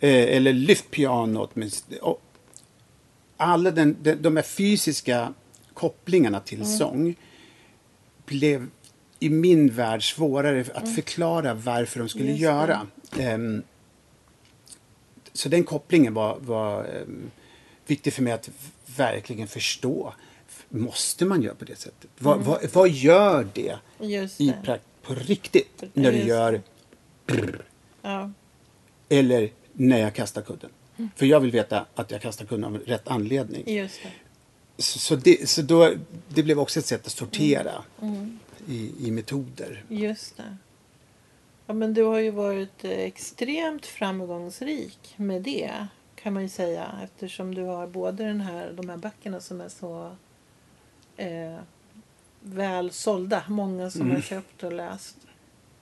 Eh, 0.00 0.36
eller 0.36 0.52
lyft 0.52 0.90
pianot. 0.90 1.56
Men, 1.56 1.70
och, 2.00 2.22
alla 3.36 3.70
den, 3.70 3.96
den, 4.02 4.22
de 4.22 4.36
här 4.36 4.42
fysiska 4.42 5.34
kopplingarna 5.74 6.40
till 6.40 6.66
sång 6.66 7.14
blev 8.26 8.66
i 9.20 9.30
min 9.30 9.68
värld 9.72 10.14
svårare 10.14 10.64
att 10.74 10.94
förklara 10.94 11.54
varför 11.54 11.98
de 12.00 12.08
skulle 12.08 12.24
Just 12.24 12.38
det. 12.38 12.42
göra. 12.44 12.86
Ehm, 13.18 13.62
så 15.32 15.48
den 15.48 15.64
kopplingen 15.64 16.14
var, 16.14 16.36
var 16.40 16.84
ehm, 16.84 17.30
viktig 17.86 18.12
för 18.12 18.22
mig 18.22 18.32
att 18.32 18.50
verkligen 18.96 19.48
förstå. 19.48 20.14
Måste 20.68 21.24
man 21.24 21.42
göra 21.42 21.54
på 21.54 21.64
det 21.64 21.76
sättet? 21.76 22.10
Vad, 22.18 22.38
vad, 22.40 22.72
vad 22.72 22.88
gör 22.88 23.48
det, 23.54 23.76
Just 24.00 24.40
i 24.40 24.46
det. 24.46 24.56
prak- 24.64 24.80
på 25.02 25.14
riktigt 25.14 25.82
när 25.94 26.10
du 26.12 26.16
Just 26.18 26.28
gör 26.28 26.62
Ja. 28.02 28.30
eller 29.08 29.50
när 29.72 29.98
jag 29.98 30.14
kastar 30.14 30.42
kudden? 30.42 30.70
För 31.16 31.26
jag 31.26 31.40
vill 31.40 31.50
veta 31.50 31.86
att 31.94 32.10
jag 32.10 32.20
kastar 32.22 32.44
kudden 32.46 32.64
av 32.64 32.78
rätt 32.78 33.08
anledning. 33.08 33.74
Just 33.76 34.00
det. 34.02 34.10
Så, 34.82 34.98
så, 34.98 35.16
det, 35.16 35.48
så 35.48 35.62
då, 35.62 35.92
det 36.28 36.42
blev 36.42 36.58
också 36.60 36.78
ett 36.78 36.86
sätt 36.86 37.06
att 37.06 37.12
sortera 37.12 37.72
i, 38.70 38.94
i 38.98 39.10
metoder. 39.10 39.84
Just 39.88 40.36
det. 40.36 40.56
Ja, 41.66 41.74
men 41.74 41.94
du 41.94 42.02
har 42.02 42.18
ju 42.18 42.30
varit 42.30 42.84
extremt 42.84 43.86
framgångsrik 43.86 45.14
med 45.16 45.42
det 45.42 45.86
kan 46.14 46.32
man 46.32 46.42
ju 46.42 46.48
säga 46.48 47.00
eftersom 47.04 47.54
du 47.54 47.62
har 47.62 47.86
både 47.86 48.24
den 48.24 48.40
här, 48.40 48.72
de 48.72 48.88
här 48.88 48.96
böckerna 48.96 49.40
som 49.40 49.60
är 49.60 49.68
så 49.68 50.16
eh, 51.16 51.58
väl 52.40 52.90
sålda. 52.90 53.44
Många 53.48 53.90
som 53.90 54.10
har 54.10 54.20
köpt 54.20 54.62
och 54.62 54.72
läst. 54.72 55.16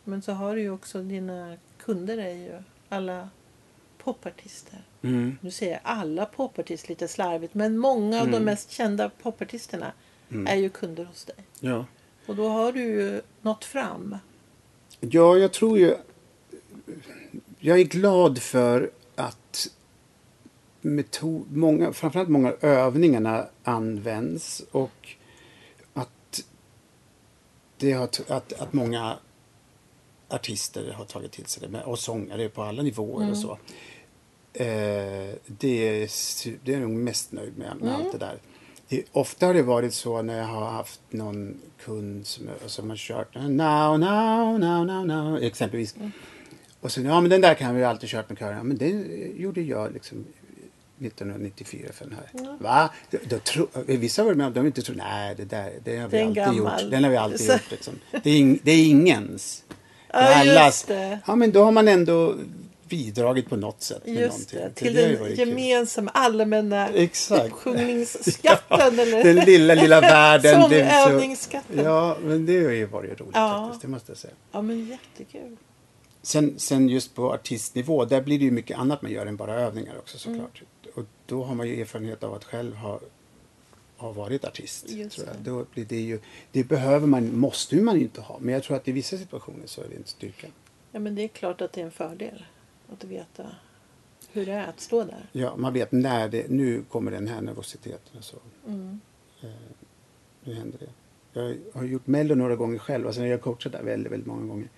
Men 0.05 0.23
så 0.23 0.33
har 0.33 0.55
du 0.55 0.61
ju 0.61 0.71
också 0.71 1.03
dina 1.03 1.57
kunder 1.79 2.19
är 2.19 2.35
ju 2.35 2.63
alla 2.89 3.29
popartister. 3.99 4.79
Mm. 5.03 5.39
Nu 5.41 5.51
säger 5.51 5.73
jag 5.73 5.81
alla 5.83 6.27
popartister 6.27 6.89
lite 6.89 7.09
slarvigt 7.09 7.55
men 7.55 7.79
många 7.79 8.21
av 8.21 8.31
de 8.31 8.41
mest 8.41 8.71
kända 8.71 9.09
popartisterna 9.09 9.93
är 10.47 10.57
ju 10.57 10.69
kunder 10.69 11.05
hos 11.05 11.25
dig. 11.25 11.37
Ja. 11.61 11.85
Och 12.29 12.37
då 12.37 12.49
har 12.49 12.73
du 12.73 12.81
ju 12.81 13.23
nått 13.43 13.65
fram. 13.65 14.17
ja, 15.01 15.37
jag 15.37 15.53
tror 15.53 15.79
ju... 15.79 15.97
Jag 17.59 17.81
är 17.81 17.85
glad 17.85 18.39
för 18.39 18.91
att 19.15 19.71
metod, 20.81 21.57
många, 21.57 21.93
framförallt 21.93 22.29
många 22.29 22.49
av 22.49 22.65
övningarna 22.65 23.47
används 23.65 24.63
och 24.71 25.09
att, 25.95 26.45
det 27.77 27.93
har, 27.93 28.09
att, 28.29 28.53
att 28.53 28.73
många 28.73 29.19
artister 30.29 30.93
har 30.93 31.05
tagit 31.05 31.33
till 31.33 31.47
sig 31.47 31.63
det 31.63 31.69
med, 31.69 31.83
och 31.83 31.99
sångare 31.99 32.49
på 32.49 32.63
alla 32.63 32.83
nivåer 32.83 33.31
och 33.31 33.39
så. 33.39 33.59
Eh, 34.53 35.35
det, 35.47 36.03
är, 36.03 36.11
det 36.65 36.73
är 36.75 36.81
jag 36.81 36.81
nog 36.81 36.91
mest 36.91 37.33
nöjd 37.33 37.59
med, 37.59 37.77
med 37.81 37.95
allt 37.95 38.13
det 38.13 38.19
där. 38.19 38.39
Det, 38.89 39.03
ofta 39.13 39.47
har 39.47 39.55
det 39.55 39.63
varit 39.63 39.95
så 39.95 40.23
när 40.23 40.39
jag 40.39 40.45
har 40.45 40.71
haft 40.71 41.01
någon 41.11 41.55
kund 41.85 42.27
som, 42.27 42.49
som 42.67 42.91
har 42.91 42.97
kört 42.97 43.35
now, 43.35 43.99
now, 43.99 44.59
now, 44.61 44.87
now, 44.87 45.07
now, 45.07 45.43
exempelvis. 45.43 45.95
Och 46.81 46.93
sen, 46.93 47.05
ja 47.05 47.21
men 47.21 47.31
den 47.31 47.41
där 47.41 47.55
kan 47.55 47.75
vi 47.75 47.81
ju 47.81 47.87
alltid 47.87 48.09
kört 48.09 48.29
med 48.29 48.39
kören. 48.39 48.57
Ja, 48.57 48.63
men 48.63 48.77
det 48.77 48.89
gjorde 49.37 49.61
jag 49.63 49.93
liksom 49.93 50.25
1994 51.01 51.89
för 51.93 52.05
den 52.05 52.15
här. 52.15 52.57
Va? 52.61 52.91
Då, 53.11 53.19
då 53.29 53.39
tro, 53.39 53.69
vissa 53.87 54.25
var 54.25 54.35
med 54.35 54.47
om 54.47 54.53
de 54.53 54.67
inte 54.67 54.83
trodde, 54.83 55.03
nej 55.03 55.35
det 55.37 55.45
där 55.45 55.73
det 55.85 55.97
har 55.97 56.09
vi 56.09 56.19
Den 56.19 56.27
alltid 56.29 56.43
gammal. 56.45 56.83
gjort. 56.83 56.91
Den 56.91 57.05
har 57.05 57.11
vi 57.11 57.17
alltid 57.17 57.41
Så- 57.41 57.53
gjort. 57.53 57.71
Liksom. 57.71 57.95
Det, 58.23 58.31
är 58.31 58.59
det 58.63 58.73
är 58.73 58.87
ingens. 58.89 59.65
Det 59.69 59.75
Ja, 60.13 60.19
är 60.21 60.41
allas. 60.41 60.85
det. 60.85 61.19
Ja 61.27 61.35
men 61.37 61.51
då 61.53 61.65
har 61.65 61.73
man 61.73 61.89
ändå 61.89 62.35
bidragit 62.89 63.49
på 63.49 63.57
något 63.57 63.83
sätt 63.83 64.07
med 64.07 64.15
Just 64.15 64.51
det, 64.51 64.71
till 64.75 64.95
det 64.95 65.03
har 65.03 65.09
den 65.09 65.37
kul. 65.37 65.39
gemensamma 65.39 66.11
allmänna 66.11 66.89
Exakt. 66.89 67.45
uppsjungningsskatten. 67.47 68.99
eller 68.99 69.25
Den 69.25 69.37
lilla, 69.37 69.75
lilla 69.75 70.01
världen. 70.01 70.69
blev 70.69 70.89
så- 70.89 71.03
Sångövningsskatten. 71.05 71.77
Ja. 71.77 71.83
Ja, 71.85 72.17
men 72.23 72.47
det 72.47 72.65
har 72.65 72.71
ju 72.71 72.87
varit 72.87 73.21
roligt 73.21 73.33
Ja. 73.35 73.63
faktiskt. 73.65 73.83
Det 73.83 73.89
måste 73.89 74.11
jag 74.13 74.19
säga. 74.19 74.35
men 74.63 74.87
jättekul. 74.87 75.57
Sen, 76.23 76.55
sen 76.59 76.89
just 76.89 77.15
på 77.15 77.33
artistnivå, 77.33 78.05
där 78.05 78.23
blir 78.23 78.39
det 78.39 78.45
ju 78.45 78.51
mycket 78.51 78.79
annat 78.79 79.03
man 79.03 79.11
gör 79.13 79.27
än 79.27 79.37
bara 79.37 79.55
övningar 79.55 79.99
också 79.99 80.19
såklart. 80.19 80.63
Mm. 80.83 80.93
Och 80.95 81.05
då 81.27 81.45
har 81.45 81.55
man 81.55 81.69
ju 81.69 81.81
erfarenhet 81.81 82.25
av 82.25 82.35
att 82.35 82.45
själv 82.45 82.75
ha, 82.75 83.01
ha 83.97 84.13
varit 84.13 84.45
artist. 84.45 84.87
Tror 84.89 84.99
jag. 85.01 85.27
det. 85.27 85.51
Då 85.51 85.65
blir 85.75 85.85
det 85.85 86.01
ju, 86.01 86.21
det 86.53 86.65
behöver 86.65 87.07
man, 87.07 87.39
måste 87.39 87.77
man 87.77 87.97
ju 87.97 88.03
inte 88.03 88.21
ha. 88.21 88.39
Men 88.41 88.55
jag 88.55 88.63
tror 88.63 88.77
att 88.77 88.89
i 88.89 88.93
vissa 88.93 89.19
situationer 89.19 89.67
så 89.67 89.81
är 89.81 89.89
det 89.89 89.97
en 89.97 90.05
styrka. 90.07 90.47
Ja, 90.93 90.99
men 91.01 91.15
det 91.15 91.23
är 91.25 91.29
klart 91.29 91.61
att 91.61 91.73
det 91.73 91.81
är 91.81 91.85
en 91.85 91.91
fördel 91.91 92.45
att 92.93 93.05
veta 93.05 93.51
hur 94.33 94.47
det 94.47 94.53
är 94.53 94.67
att 94.67 94.81
stå 94.81 95.05
där. 95.05 95.29
Ja, 95.33 95.57
man 95.57 95.73
vet 95.73 95.93
när 95.93 96.29
det, 96.29 96.51
nu 96.51 96.85
kommer 96.89 97.11
den 97.11 97.29
här 97.29 97.41
nervositeten 97.41 98.19
och 98.19 98.25
så. 98.25 98.37
Mm. 98.67 99.01
Eh, 99.41 99.51
nu 100.45 100.55
händer 100.55 100.79
det. 100.79 100.91
Jag 101.33 101.57
har 101.75 101.85
gjort 101.85 102.07
Mello 102.07 102.35
några 102.35 102.57
gånger 102.57 102.79
själv, 102.79 103.07
alltså 103.07 103.23
jag 103.23 103.31
har 103.31 103.43
coachat 103.43 103.73
där 103.73 103.83
väldigt, 103.83 104.13
väldigt 104.13 104.27
många 104.27 104.47
gånger. 104.47 104.69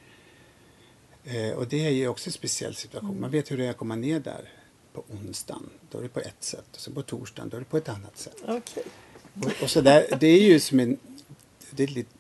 Eh, 1.24 1.50
och 1.50 1.68
det 1.68 1.86
är 1.86 1.90
ju 1.90 2.08
också 2.08 2.28
en 2.28 2.32
speciell 2.32 2.74
situation. 2.74 3.20
Man 3.20 3.30
vet 3.30 3.50
hur 3.50 3.58
det 3.58 3.66
är 3.66 3.70
att 3.70 3.76
komma 3.76 3.96
ner 3.96 4.20
där 4.20 4.48
på 4.92 5.04
onsdagen. 5.08 5.70
Då 5.90 5.98
är 5.98 6.02
det 6.02 6.08
på 6.08 6.20
ett 6.20 6.42
sätt. 6.44 6.66
Och 6.74 6.80
sen 6.80 6.94
på 6.94 7.02
torsdagen, 7.02 7.48
då 7.48 7.56
är 7.56 7.60
det 7.60 7.66
på 7.66 7.76
ett 7.76 7.88
annat 7.88 8.18
sätt. 8.18 8.36
Okej. 8.48 8.84
Och, 9.34 9.62
och 9.62 9.70
så 9.70 9.80
där, 9.80 10.06
det 10.20 10.26
är 10.26 10.42
ju 10.42 10.60
som 10.60 10.80
en, 10.80 10.96
det 11.70 11.82
är, 11.82 11.86
lite, 11.86 12.10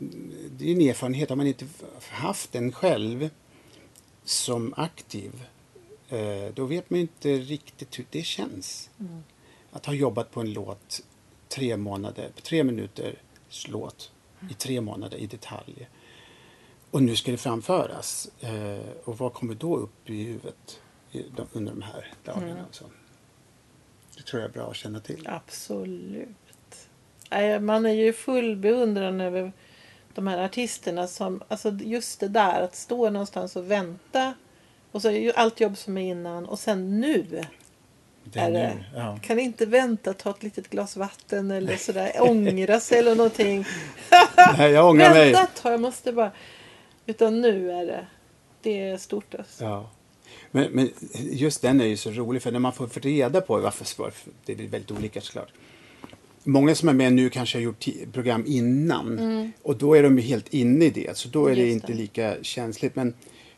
det 0.50 0.70
är 0.70 0.72
en 0.72 0.80
erfarenhet. 0.80 1.28
Har 1.28 1.36
man 1.36 1.46
inte 1.46 1.66
haft 2.10 2.52
den 2.52 2.72
själv 2.72 3.30
som 4.24 4.74
aktiv, 4.76 5.44
då 6.54 6.64
vet 6.64 6.90
man 6.90 7.00
inte 7.00 7.28
riktigt 7.28 7.98
hur 7.98 8.06
det 8.10 8.22
känns. 8.22 8.90
Att 9.72 9.86
ha 9.86 9.94
jobbat 9.94 10.30
på 10.30 10.40
en 10.40 10.52
låt 10.52 11.02
tre 11.48 11.76
månader, 11.76 12.30
tre 12.42 12.64
minuters 12.64 13.68
låt 13.68 14.12
i 14.50 14.54
tre 14.54 14.80
månader 14.80 15.18
i 15.18 15.26
detalj. 15.26 15.88
Och 16.90 17.02
nu 17.02 17.16
ska 17.16 17.30
det 17.30 17.36
framföras. 17.36 18.30
Eh, 18.40 18.88
och 19.04 19.18
vad 19.18 19.32
kommer 19.32 19.54
då 19.54 19.76
upp 19.76 20.10
i 20.10 20.24
huvudet 20.24 20.80
under 21.52 21.72
de 21.72 21.82
här 21.82 22.12
dagarna? 22.24 22.66
och 22.68 22.74
Så. 22.74 22.84
Det 24.16 24.22
tror 24.22 24.42
jag 24.42 24.48
är 24.48 24.52
bra 24.52 24.70
att 24.70 24.76
känna 24.76 25.00
till. 25.00 25.28
Absolut. 25.28 26.28
Man 27.60 27.86
är 27.86 27.92
ju 27.92 28.12
full 28.12 28.56
beundran 28.56 29.20
över 29.20 29.52
de 30.14 30.26
här 30.26 30.44
artisterna 30.44 31.06
som, 31.06 31.42
alltså 31.48 31.70
just 31.70 32.20
det 32.20 32.28
där 32.28 32.62
att 32.62 32.74
stå 32.74 33.10
någonstans 33.10 33.56
och 33.56 33.70
vänta 33.70 34.34
och 34.92 35.02
så 35.02 35.08
är 35.08 35.12
ju 35.12 35.32
allt 35.32 35.60
jobb 35.60 35.76
som 35.76 35.98
är 35.98 36.10
innan 36.10 36.46
och 36.46 36.58
sen 36.58 37.00
nu 37.00 37.44
Det 38.24 38.38
är 38.40 38.50
nu, 38.50 38.58
det. 38.58 38.84
ja. 38.94 39.18
Kan 39.22 39.38
inte 39.38 39.66
vänta, 39.66 40.14
ta 40.14 40.30
ett 40.30 40.42
litet 40.42 40.70
glas 40.70 40.96
vatten 40.96 41.50
eller 41.50 41.76
sådär, 41.76 42.12
ångra 42.20 42.80
sig 42.80 42.98
eller 42.98 43.14
någonting. 43.14 43.64
Nej, 44.58 44.70
jag 44.72 44.88
ångrar 44.90 45.10
mig. 45.10 45.32
Vänta 45.32 45.42
ett 45.42 45.60
jag 45.64 45.80
måste 45.80 46.12
bara. 46.12 46.30
Utan 47.06 47.40
nu 47.40 47.70
är 47.72 47.86
det, 47.86 48.06
det 48.62 48.80
är 48.80 48.96
stort 48.98 49.34
alltså. 49.34 49.64
Ja. 49.64 49.90
Men, 50.50 50.70
men 50.70 50.90
just 51.30 51.62
den 51.62 51.80
är 51.80 51.84
ju 51.86 51.96
så 51.96 52.10
rolig 52.10 52.42
för 52.42 52.52
när 52.52 52.58
man 52.58 52.72
får 52.72 52.86
få 52.86 53.00
reda 53.00 53.40
på 53.40 53.58
varför 53.58 54.12
det 54.44 54.52
är 54.52 54.56
väldigt 54.56 54.90
olika 54.90 55.20
såklart. 55.20 55.48
Många 56.44 56.74
som 56.74 56.88
är 56.88 56.92
med 56.92 57.12
nu 57.12 57.30
kanske 57.30 57.58
har 57.58 57.62
gjort 57.62 57.86
program 58.12 58.44
innan 58.46 59.52
och 59.62 59.76
då 59.76 59.94
är 59.94 60.02
de 60.02 60.18
ju 60.18 60.24
helt 60.24 60.54
inne 60.54 60.84
i 60.84 60.90
det 60.90 61.16
så 61.16 61.28
då 61.28 61.46
är 61.46 61.54
det 61.56 61.60
Mm. 61.62 61.66
Just 61.72 61.74
inte 61.74 61.92
det. 61.92 61.98
lika 61.98 62.36
känsligt. 62.42 62.96
Men 62.96 63.14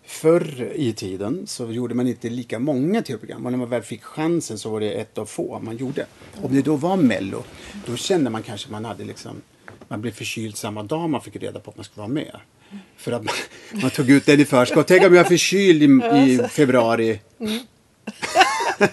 förr 0.06 0.72
i 0.74 0.92
tiden 0.92 1.46
så 1.46 1.70
gjorde 1.72 1.94
man 1.94 2.08
inte 2.08 2.28
lika 2.30 2.58
många 2.58 3.02
tv-program 3.02 3.46
och 3.46 3.52
när 3.52 3.58
man 3.58 3.68
väl 3.70 3.82
fick 3.82 4.02
chansen 4.02 4.58
så 4.58 4.70
var 4.70 4.80
det 4.80 4.90
ett 4.92 5.18
av 5.18 5.26
få 5.26 5.58
man 5.58 5.76
gjorde. 5.76 6.06
Om 6.42 6.54
det 6.54 6.62
då 6.62 6.76
var 6.76 6.96
Mello 6.96 7.44
då 7.86 7.96
kände 7.96 8.30
man 8.30 8.42
kanske 8.42 8.70
man 8.70 8.84
hade 8.84 9.04
liksom 9.04 9.42
man 9.88 10.00
blev 10.00 10.12
förkyld 10.12 10.56
samma 10.56 10.82
dag 10.82 11.10
man 11.10 11.20
fick 11.20 11.36
reda 11.36 11.60
på 11.60 11.70
att 11.70 11.76
man 11.76 11.84
skulle 11.84 12.00
vara 12.00 12.08
med. 12.08 12.36
För 12.96 13.12
att 13.12 13.24
man, 13.24 13.34
man 13.82 13.90
tog 13.90 14.10
ut 14.10 14.26
den 14.26 14.40
i 14.40 14.44
förskott. 14.44 14.86
Tänk 14.88 15.04
om 15.04 15.14
jag 15.14 15.24
är 15.24 15.28
förkyld 15.28 15.82
i, 15.82 15.86
i 16.32 16.38
februari. 16.48 17.20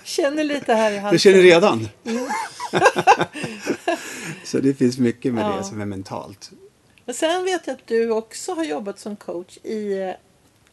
Känner 0.03 0.43
lite 0.43 0.73
här 0.73 0.91
i 0.91 0.97
halsen. 0.97 1.13
Du 1.13 1.19
känner 1.19 1.41
redan? 1.41 1.87
så 4.43 4.59
det 4.59 4.73
finns 4.73 4.97
mycket 4.97 5.33
med 5.33 5.43
Ja. 5.43 5.57
det 5.57 5.63
som 5.63 5.81
är 5.81 5.85
mentalt. 5.85 6.51
Men 7.05 7.15
sen 7.15 7.43
vet 7.43 7.67
jag 7.67 7.73
att 7.73 7.87
du 7.87 8.11
också 8.11 8.53
har 8.53 8.63
jobbat 8.63 8.99
som 8.99 9.15
coach 9.15 9.57
i 9.57 10.13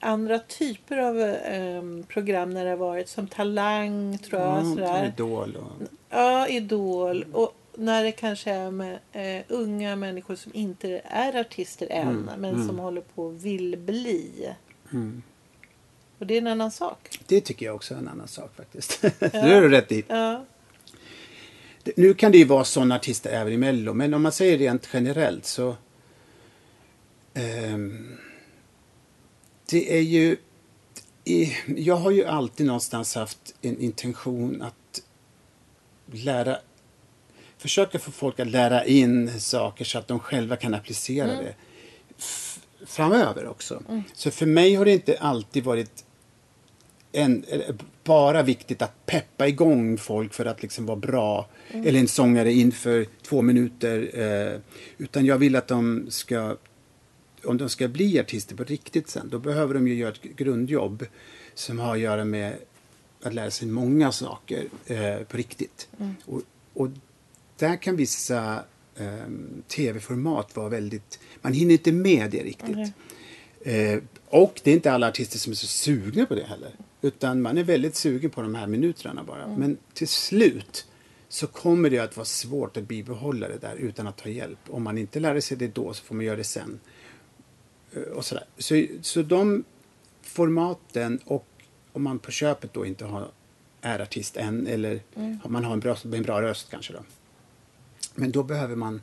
andra 0.01 0.39
typer 0.39 0.99
av 0.99 1.21
eh, 1.21 1.83
program 2.09 2.51
när 2.51 2.65
det 2.65 2.71
har 2.71 2.77
varit 2.77 3.09
som 3.09 3.27
Talang 3.27 4.19
tror 4.19 4.41
jag. 4.41 4.59
Ja, 4.59 4.63
sådär. 4.63 5.13
Idol 5.17 5.57
och... 5.57 5.89
Ja, 6.11 6.49
Idol. 6.49 7.25
Och 7.33 7.55
när 7.75 8.05
det 8.05 8.13
kanske 8.13 8.51
är 8.51 8.71
med 8.71 8.99
eh, 9.13 9.45
unga 9.49 9.97
människor 9.97 10.37
som 10.37 10.55
inte 10.55 11.01
är 11.05 11.41
artister 11.41 11.87
än 11.91 12.31
men 12.39 12.67
som 12.67 12.79
håller 12.79 13.01
på 13.01 13.27
och 13.27 13.45
vill 13.45 13.79
bli. 13.79 14.53
Mm. 14.93 15.23
Och 16.19 16.27
det 16.27 16.35
är 16.35 16.39
en 16.39 16.47
annan 16.47 16.71
sak. 16.71 17.19
Det 17.27 17.41
tycker 17.41 17.67
jag 17.67 17.75
också 17.75 17.95
är 17.95 17.99
en 17.99 18.09
annan 18.09 18.29
sak 18.29 18.57
faktiskt. 18.57 19.03
det 19.19 19.39
har 19.39 19.61
du 19.61 19.69
rätt 19.69 19.93
i. 19.93 20.05
Ja. 20.09 20.45
Nu 21.97 22.15
kan 22.15 22.33
det 22.33 22.39
ju 22.39 22.45
vara 22.45 22.65
sådana 22.65 22.97
artister 22.97 23.31
även 23.31 23.53
i 23.53 23.57
Mello, 23.57 23.95
men 23.95 24.15
om 24.15 24.23
man 24.23 24.33
säger 24.33 24.59
rent 24.59 24.89
generellt 24.93 25.45
så... 25.45 25.77
ehm, 27.35 28.19
det 29.71 29.97
är 29.99 30.03
ju... 30.03 30.37
Jag 31.77 31.97
har 31.97 32.11
ju 32.11 32.25
alltid 32.25 32.67
någonstans 32.67 33.15
haft 33.15 33.55
en 33.63 33.81
intention 33.81 34.63
att 34.63 35.03
lära... 36.13 36.59
Försöka 37.59 37.99
få 37.99 38.11
folk 38.11 38.41
att 38.41 38.47
lära 38.51 38.85
in 38.85 39.41
saker 39.41 39.85
så 39.85 39.99
att 39.99 40.09
de 40.09 40.19
själva 40.21 40.57
kan 40.57 40.75
applicera 40.75 41.27
det 41.27 41.55
f- 42.19 42.61
framöver 42.87 43.47
också. 43.47 43.83
Så 44.15 44.31
för 44.31 44.47
mig 44.47 44.75
har 44.75 44.85
det 44.85 44.93
inte 44.93 45.19
alltid 45.19 45.65
varit 45.65 46.05
en, 47.13 47.45
bara 48.05 48.43
viktigt 48.43 48.83
att 48.83 49.07
peppa 49.07 49.49
igång 49.49 49.99
folk 49.99 50.35
för 50.35 50.45
att 50.47 50.63
liksom 50.63 50.87
vara 50.87 50.97
bra. 50.97 51.49
Eller 51.71 52.01
en 52.01 52.09
sångare 52.09 52.53
inför 52.53 53.07
två 53.23 53.43
minuter. 53.43 54.11
Eh, 54.15 54.61
utan 54.99 55.27
jag 55.27 55.39
vill 55.39 55.57
att 55.57 55.69
de 55.69 56.07
ska, 56.11 56.57
om 57.47 57.57
de 57.57 57.69
ska 57.69 57.89
bli 57.89 58.21
artister 58.21 58.57
på 58.57 58.65
riktigt 58.65 59.09
sen, 59.09 59.29
då 59.29 59.39
behöver 59.39 59.75
de 59.75 59.89
ju 59.89 59.95
göra 59.95 60.13
ett 60.13 60.23
grundjobb 60.23 61.07
som 61.55 61.79
har 61.79 61.93
att 61.93 62.01
göra 62.01 62.25
med 62.25 62.57
att 63.23 63.35
lära 63.35 63.51
sig 63.51 63.69
många 63.69 64.13
saker 64.13 64.65
eh, 64.87 65.19
på 65.29 65.37
riktigt. 65.37 65.89
Och, 66.25 66.43
och 66.75 66.89
där 67.57 67.77
kan 67.77 67.97
vissa 67.97 68.65
eh, 68.97 69.31
tv-format 69.69 70.57
vara 70.57 70.69
väldigt, 70.69 71.19
man 71.43 71.53
hinner 71.53 71.73
inte 71.73 71.93
med 71.93 72.31
det 72.31 72.43
riktigt. 72.43 72.93
Eh, 73.61 73.99
och 74.29 74.61
det 74.65 74.71
är 74.71 74.75
inte 74.75 74.93
alla 74.93 75.09
artister 75.09 75.39
som 75.39 75.51
är 75.51 75.55
så 75.55 75.67
sugna 75.67 76.27
på 76.27 76.35
det 76.35 76.45
heller. 76.45 76.71
Utan 77.03 77.43
man 77.43 77.59
är 77.59 77.65
väldigt 77.65 77.97
sugen 77.97 78.31
på 78.31 78.43
de 78.43 78.55
här 78.55 78.67
minuterna 78.67 79.25
bara. 79.25 79.47
Men 79.47 79.77
till 79.95 80.09
slut 80.09 80.87
så 81.29 81.47
kommer 81.47 81.91
det 81.91 81.99
att 81.99 82.17
vara 82.17 82.25
svårt 82.25 82.77
att 82.77 82.89
bibehålla 82.89 83.49
det 83.49 83.59
där 83.59 83.77
utan 83.77 84.07
att 84.07 84.17
ta 84.17 84.29
hjälp. 84.29 84.59
Om 84.69 84.83
man 84.83 84.99
inte 84.99 85.21
lär 85.21 85.41
sig 85.41 85.57
det 85.57 85.75
då 85.75 85.95
så 85.95 86.05
får 86.05 86.15
man 86.15 86.25
göra 86.25 86.37
det 86.37 86.45
sen. 86.45 86.81
Och 88.05 88.25
sådär. 88.25 88.45
Så, 88.59 88.87
så 89.03 89.23
de 89.23 89.65
formaten 90.23 91.21
och 91.25 91.47
om 91.93 92.03
man 92.03 92.19
på 92.19 92.31
köpet 92.31 92.73
då 92.73 92.87
inte 92.87 93.05
har, 93.05 93.29
är 93.81 94.01
artist 94.01 94.37
än 94.37 94.67
eller 94.67 95.01
om 95.15 95.53
man 95.53 95.65
har 95.65 95.73
en 95.73 95.81
bra, 95.81 95.97
en 96.05 96.23
bra 96.23 96.43
röst 96.43 96.71
kanske 96.71 96.93
då. 96.93 96.99
Men 98.15 98.33
då 98.33 98.43
behöver 98.43 98.77
man, 98.77 99.03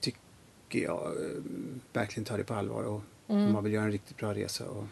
tycker 0.00 0.78
jag, 0.78 1.06
eh, 1.06 1.42
verkligen 1.92 2.24
ta 2.24 2.36
det 2.36 2.44
på 2.44 2.54
allvar 2.54 2.82
och 2.82 3.02
om 3.26 3.52
man 3.52 3.64
vill 3.64 3.72
göra 3.72 3.84
en 3.84 3.92
riktigt 3.92 4.16
bra 4.16 4.34
resa. 4.34 4.64
Och, 4.64 4.84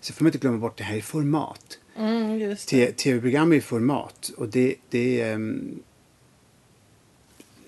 så 0.00 0.12
får 0.12 0.24
man 0.24 0.28
inte 0.28 0.38
glömma 0.38 0.58
bort 0.58 0.78
det 0.78 0.84
här 0.84 0.96
i 0.96 1.02
format. 1.02 1.78
Mm, 1.96 2.56
Tv-program 2.96 3.52
är 3.52 3.60
format 3.60 4.30
och 4.36 4.48
det, 4.48 4.74
det 4.90 5.20
är... 5.20 5.60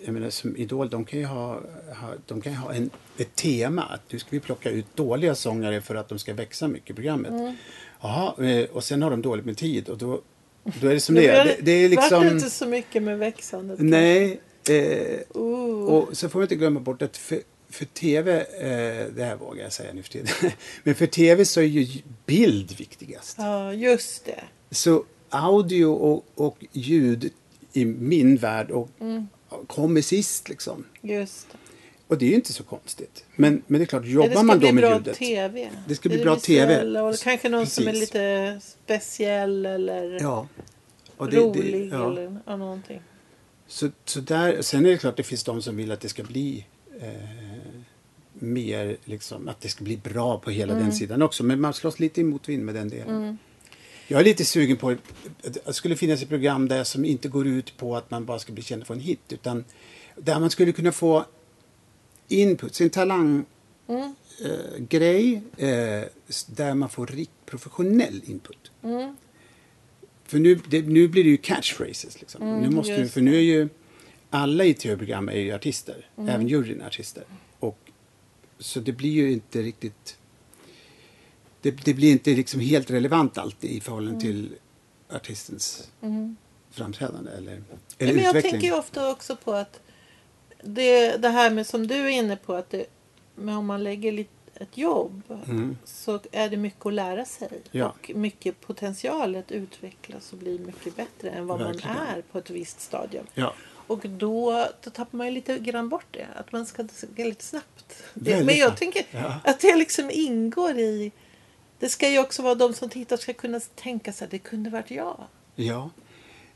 Jag 0.07 0.13
menar 0.13 0.31
som 0.31 0.57
Idol, 0.57 0.91
de 0.91 1.05
kan 1.05 1.19
ju 1.19 1.25
ha, 1.25 1.61
ha, 2.01 2.13
de 2.27 2.41
kan 2.41 2.55
ha 2.55 2.75
en, 2.75 2.91
ett 3.19 3.37
tema. 3.37 3.83
Att 3.83 4.01
nu 4.13 4.19
ska 4.19 4.29
vi 4.31 4.41
plocka 4.41 4.71
ut 4.71 4.87
dåliga 4.95 5.35
sångare 5.35 5.81
för 5.81 5.95
att 5.95 6.09
de 6.09 6.19
ska 6.19 6.35
växa 6.35 6.69
mycket 6.69 6.91
i 6.91 6.95
programmet. 6.95 7.57
Jaha, 8.01 8.45
eh, 8.45 8.65
och 8.71 8.85
sen 8.85 9.03
har 9.03 9.11
de 9.11 9.23
dåligt 9.23 9.45
med 9.45 9.57
tid 9.57 9.89
och 9.89 9.99
då, 9.99 10.21
då 10.81 10.89
är 10.89 10.95
det 10.95 11.01
som 11.01 11.15
det 11.15 11.29
är. 11.29 11.45
Det, 11.45 11.57
det 11.61 11.73
är 11.73 11.83
det 11.83 11.89
liksom... 11.89 12.27
inte 12.27 12.51
så 12.51 12.67
mycket 12.67 13.03
med 13.03 13.19
växandet? 13.19 13.79
Nej. 13.81 14.41
Eh, 14.69 15.37
och 15.37 16.17
så 16.17 16.29
får 16.29 16.39
man 16.39 16.45
inte 16.45 16.57
glömma 16.57 16.81
bort 16.81 17.03
att 17.03 17.17
för, 17.17 17.41
för 17.69 17.85
tv, 17.85 18.41
eh, 18.41 19.15
det 19.17 19.25
här 19.25 19.37
vågar 19.37 19.63
jag 19.63 19.73
säga 19.73 19.93
nu 19.93 20.03
för 20.03 20.11
tiden, 20.11 20.29
men 20.83 20.95
för 20.95 21.07
tv 21.07 21.45
så 21.45 21.61
är 21.61 21.65
ju 21.65 22.03
bild 22.27 22.79
viktigast. 22.79 23.37
Ja, 23.39 23.73
just 23.73 24.25
det. 24.25 24.45
Så 24.71 25.05
audio 25.31 25.87
och, 25.87 26.25
och 26.35 26.65
ljud 26.73 27.31
i 27.73 27.85
min 27.85 28.37
värld 28.37 28.71
och, 28.71 28.89
kommer 29.67 30.01
sist 30.01 30.49
liksom. 30.49 30.85
Just 31.03 31.47
det. 31.53 31.59
Och 32.09 32.19
det 32.19 32.25
är 32.25 32.29
ju 32.29 32.35
inte 32.35 32.53
så 32.53 32.63
konstigt. 32.63 33.25
Men, 33.37 33.63
men 33.67 33.79
det 33.81 33.85
är 33.85 33.87
klart, 33.87 34.05
jobbar 34.07 34.29
det 34.29 34.35
ska 34.35 34.43
man 34.43 34.57
då 34.57 34.61
bli 34.61 34.73
med 34.73 34.83
bra 34.83 34.95
ljudet. 34.97 35.17
TV. 35.17 35.71
Det 35.89 35.95
ska 35.95 36.09
bli 36.09 36.19
bra 36.19 36.37
TV. 36.37 37.01
Och 37.01 37.17
kanske 37.19 37.49
någon 37.49 37.67
som 37.67 37.89
är 37.89 37.93
Precis. 37.93 38.01
lite 38.15 38.61
speciell 38.85 39.67
eller 39.67 40.19
Ja. 40.21 40.49
Det- 41.19 41.25
rolig 41.37 41.73
det, 41.91 41.97
ja. 41.97 42.11
eller 42.13 42.39
ja, 42.47 42.57
någonting. 42.57 43.01
Så, 43.67 43.91
så 44.05 44.21
där, 44.21 44.63
sen 44.63 44.87
är 44.87 44.91
det 44.91 44.99
klart 44.99 45.17
det 45.17 45.23
finns 45.23 45.45
de 45.45 45.63
som 45.63 45.77
vill 45.77 45.93
att 45.93 46.01
det 46.01 46.09
ska 46.09 46.23
bli 46.23 46.67
eh, 47.01 47.09
mer, 48.33 48.97
liksom, 49.05 49.49
att 49.49 49.61
det 49.61 49.69
ska 49.69 49.85
bli 49.85 49.97
bra 49.97 50.39
på 50.39 50.51
hela 50.51 50.73
Mm. 50.73 50.85
den 50.85 50.93
sidan 50.95 51.23
också. 51.23 51.45
Men 51.45 51.61
man 51.61 51.75
slåss 51.75 52.01
lite 52.01 52.21
emot 52.21 52.49
vind 52.49 52.65
med 52.65 52.75
den 52.75 52.89
delen. 52.89 53.39
Jag 54.09 54.21
är 54.21 54.25
lite 54.25 54.45
sugen 54.45 54.77
på 54.77 54.89
att 54.91 54.99
det 55.65 55.73
skulle 55.73 55.97
finnas 55.97 56.23
ett 56.23 56.29
program 56.29 56.69
där 56.69 56.85
som 56.85 57.05
inte 57.05 57.29
går 57.29 57.47
ut 57.47 57.77
på 57.77 57.97
att 57.97 58.11
man 58.11 58.25
bara 58.25 58.39
ska 58.39 58.53
bli 58.53 58.63
känd 58.63 58.87
få 58.87 58.93
en 58.93 59.01
hit. 59.01 59.21
Utan 59.33 59.65
där 60.17 60.41
man 60.41 60.51
skulle 60.51 60.73
kunna 60.73 60.93
få 60.93 61.25
input, 62.29 62.75
sin 62.75 62.91
talang 62.91 63.45
Mm. 63.89 64.15
eh, 64.45 64.79
grej 64.89 65.35
eh, 65.57 66.05
där 66.47 66.75
man 66.75 66.89
får 66.89 67.07
rikt 67.07 67.31
professionell 67.47 68.23
input. 68.27 68.71
Mm. 68.83 69.17
För 70.25 70.39
nu, 70.39 70.61
det, 70.69 70.83
nu 70.83 71.09
blir 71.09 71.25
det 71.25 71.31
ju 71.31 71.37
catchphrases. 71.37 72.21
Liksom. 72.21 72.61
nu 72.63 72.71
måste, 72.71 72.93
du- 72.93 72.97
Mm, 72.97 73.09
för 73.09 73.21
nu 73.21 73.37
är 73.37 73.41
ju 73.41 73.69
alla 74.31 74.65
i 74.65 74.75
tv-program 74.75 75.29
är 75.29 75.37
ju 75.41 75.53
artister. 75.53 76.09
Även 76.17 76.49
juryn 76.49 76.81
är 76.81 76.87
artister. 76.87 77.25
Och, 77.59 77.79
så 78.59 78.81
det 78.81 78.93
blir 78.93 79.11
ju 79.11 79.33
inte 79.33 79.63
riktigt... 79.63 80.17
Det, 81.71 81.85
det 81.85 81.95
blir 81.95 82.12
inte 82.12 82.31
liksom 82.31 82.61
helt 82.61 82.91
relevant 82.91 83.39
alltid 83.39 83.71
i 83.71 83.81
förhållande 83.81 84.21
till 84.21 84.53
artistens 85.12 85.91
framträdande 86.71 87.31
eller, 87.31 87.53
eller 87.53 87.62
Nej, 87.99 88.14
men 88.14 88.25
jag 88.25 88.29
utveckling. 88.31 88.53
tänker 88.53 88.69
ju 88.69 88.75
ofta 88.75 89.11
också 89.11 89.37
på 89.37 89.53
att 89.53 89.81
det, 90.62 91.17
det 91.17 91.29
här 91.29 91.51
med 91.51 91.67
som 91.67 91.87
du 91.87 91.95
är 91.95 92.09
inne 92.09 92.37
på 92.37 92.55
att 92.55 92.71
det, 92.71 92.87
men 93.35 93.55
om 93.57 93.67
man 93.67 93.85
lägger 93.85 94.12
lite, 94.12 94.31
ett 94.55 94.79
jobb 94.79 95.23
Mm. 95.47 95.77
så 95.85 96.21
är 96.33 96.49
det 96.49 96.57
mycket 96.57 96.87
att 96.87 96.93
lära 96.95 97.25
sig. 97.25 97.49
Ja. 97.71 97.87
Och 97.99 98.11
mycket 98.14 98.61
potential 98.61 99.37
att 99.37 99.53
utvecklas 99.53 100.33
och 100.33 100.39
bli 100.39 100.59
mycket 100.59 100.97
bättre 100.97 101.31
än 101.31 101.47
vad 101.47 101.59
Verkligen. 101.59 101.97
man 101.97 102.07
är 102.07 102.23
på 102.23 102.39
ett 102.39 102.51
visst 102.51 102.81
stadium. 102.81 103.27
Ja. 103.35 103.55
Och 103.87 104.09
då, 104.09 104.67
då 104.85 104.91
tappar 104.91 105.19
man 105.19 105.27
ju 105.27 105.33
lite 105.33 105.59
grann 105.59 105.89
bort 105.89 106.07
det. 106.11 106.27
Att 106.37 106.53
man 106.53 106.67
ska 106.67 106.83
gå 107.17 107.25
lite 107.25 107.45
snabbt. 107.45 108.03
Det, 108.14 108.45
men 108.45 108.57
jag 108.57 108.77
tänker 108.77 109.03
Ja. 109.11 109.41
att 109.45 109.61
det 109.61 109.77
liksom 109.77 110.11
ingår 110.12 110.79
i... 110.79 111.12
Det 111.79 111.89
ska 111.89 112.09
ju 112.11 112.18
också 112.18 112.43
vara 112.43 112.55
de 112.55 112.72
som 112.74 112.89
tittar 112.89 113.16
ska 113.16 113.33
kunna 113.33 113.61
tänka 113.74 114.12
sig 114.12 114.24
att 114.24 114.31
det 114.31 114.39
kunde 114.39 114.70
varit 114.70 114.91
jag. 114.91 115.24
Ja. 115.55 115.91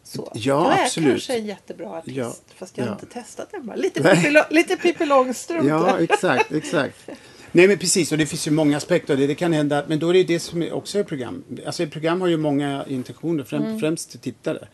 Så. 0.02 0.30
Ja, 0.34 0.40
jag 0.40 0.78
är 0.78 0.84
absolut. 0.84 1.08
kanske 1.10 1.36
en 1.38 1.46
jättebra 1.46 1.90
artist. 1.90 2.16
Ja, 2.16 2.34
Fast 2.56 2.78
jag 2.78 2.84
har 2.84 2.90
ja. 2.90 2.98
inte 3.02 3.06
testat 3.14 3.52
bara. 3.62 3.76
Lite. 3.76 4.02
Pippi, 4.02 4.30
Lo- 4.30 4.44
lite 4.50 4.76
Pippi 4.76 5.06
Långstrump. 5.06 5.68
Ja, 5.68 5.98
exakt, 6.00 6.52
exakt. 6.52 7.08
Nej 7.52 7.68
men 7.68 7.78
precis, 7.78 8.12
och 8.12 8.18
det 8.18 8.26
finns 8.26 8.46
ju 8.46 8.50
många 8.50 8.76
aspekter 8.76 9.16
det. 9.16 9.26
Det 9.26 9.34
kan 9.34 9.52
hända, 9.52 9.84
men 9.88 9.98
då 9.98 10.08
är 10.08 10.12
det 10.14 10.24
det 10.24 10.40
som 10.40 10.68
också 10.72 10.98
är 10.98 11.04
program. 11.04 11.44
Alltså 11.66 11.82
ett 11.82 11.90
program 11.92 12.20
har 12.20 12.28
ju 12.28 12.36
många 12.36 12.84
intentioner, 12.88 13.44
främ, 13.44 13.62
Mm. 13.62 13.80
främst 13.80 14.10
till 14.10 14.20
tittare. 14.20 14.68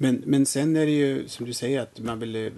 Men, 0.00 0.22
men 0.26 0.46
sen 0.46 0.76
är 0.76 0.86
det 0.86 0.92
ju 0.92 1.28
som 1.28 1.46
du 1.46 1.52
säger 1.52 1.80
att 1.80 1.98
man 2.00 2.18
vill 2.18 2.36
eh, 2.36 2.52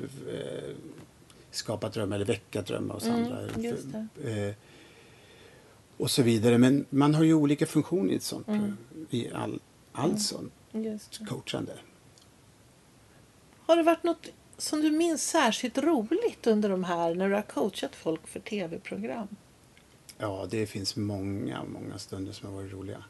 skapa 1.50 1.88
drömmar 1.88 2.16
eller 2.16 2.26
väcka 2.26 2.62
drömmar 2.62 2.94
hos 2.94 3.04
andra. 3.06 3.38
Mm, 3.40 3.64
just 3.64 3.84
Eh, 4.24 4.54
och 6.00 6.10
så 6.10 6.22
vidare. 6.22 6.58
Men 6.58 6.84
man 6.90 7.14
har 7.14 7.24
ju 7.24 7.34
olika 7.34 7.66
funktioner 7.66 8.12
i 8.12 8.16
ett 8.16 8.22
sånt 8.22 8.48
Mm. 8.48 8.76
I 9.10 9.30
all, 9.32 9.60
allt 9.92 10.22
sånt 10.22 10.52
Just 10.72 11.18
det. 11.18 11.24
coachande. 11.26 11.72
Har 13.66 13.76
det 13.76 13.82
varit 13.82 14.02
något 14.02 14.26
som 14.58 14.80
du 14.80 14.90
minns 14.90 15.22
särskilt 15.30 15.78
roligt 15.78 16.46
under 16.46 16.68
de 16.68 16.84
här 16.84 17.14
när 17.14 17.28
du 17.28 17.34
har 17.34 17.42
coachat 17.42 17.96
folk 17.96 18.26
för 18.26 18.40
tv-program? 18.40 19.28
Ja, 20.18 20.46
det 20.50 20.66
finns 20.66 20.96
många, 20.96 21.64
många 21.64 21.98
stunder 21.98 22.32
som 22.32 22.48
har 22.48 22.56
varit 22.56 22.72
roliga. 22.72 23.04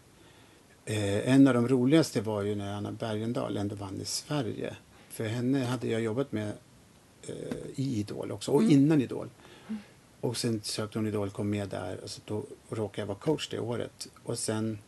Eh, 0.85 1.35
en 1.35 1.49
av 1.49 1.55
de 1.55 1.69
roligaste 1.69 2.21
var 2.21 2.43
ju 2.43 2.55
när 2.55 2.73
Anna 2.73 2.93
Bergendahl 2.93 3.57
ändå 3.57 3.75
vann 3.75 4.01
i 4.01 4.05
Sverige. 4.05 4.77
För 5.09 5.25
henne 5.27 5.65
hade 5.65 5.89
jag 5.89 6.01
jobbat 6.01 6.33
med 6.33 6.53
eh, 7.29 7.35
i 7.75 7.97
Idol 8.01 8.33
också, 8.33 8.53
och 8.53 8.63
innan 8.63 9.01
Idol. 9.03 9.29
Och 10.21 10.37
sen 10.37 10.61
sökte 10.63 10.99
hon 10.99 11.07
Idol, 11.07 11.31
kom 11.31 11.51
med 11.51 11.69
där 11.69 12.01
och 12.03 12.11
så 12.11 12.21
då 12.25 12.45
råkade 12.69 13.03
jag 13.03 13.07
vara 13.07 13.19
coach 13.19 13.49
det 13.49 13.59
året. 13.59 14.09
Och 14.25 14.39
sen 14.39 14.79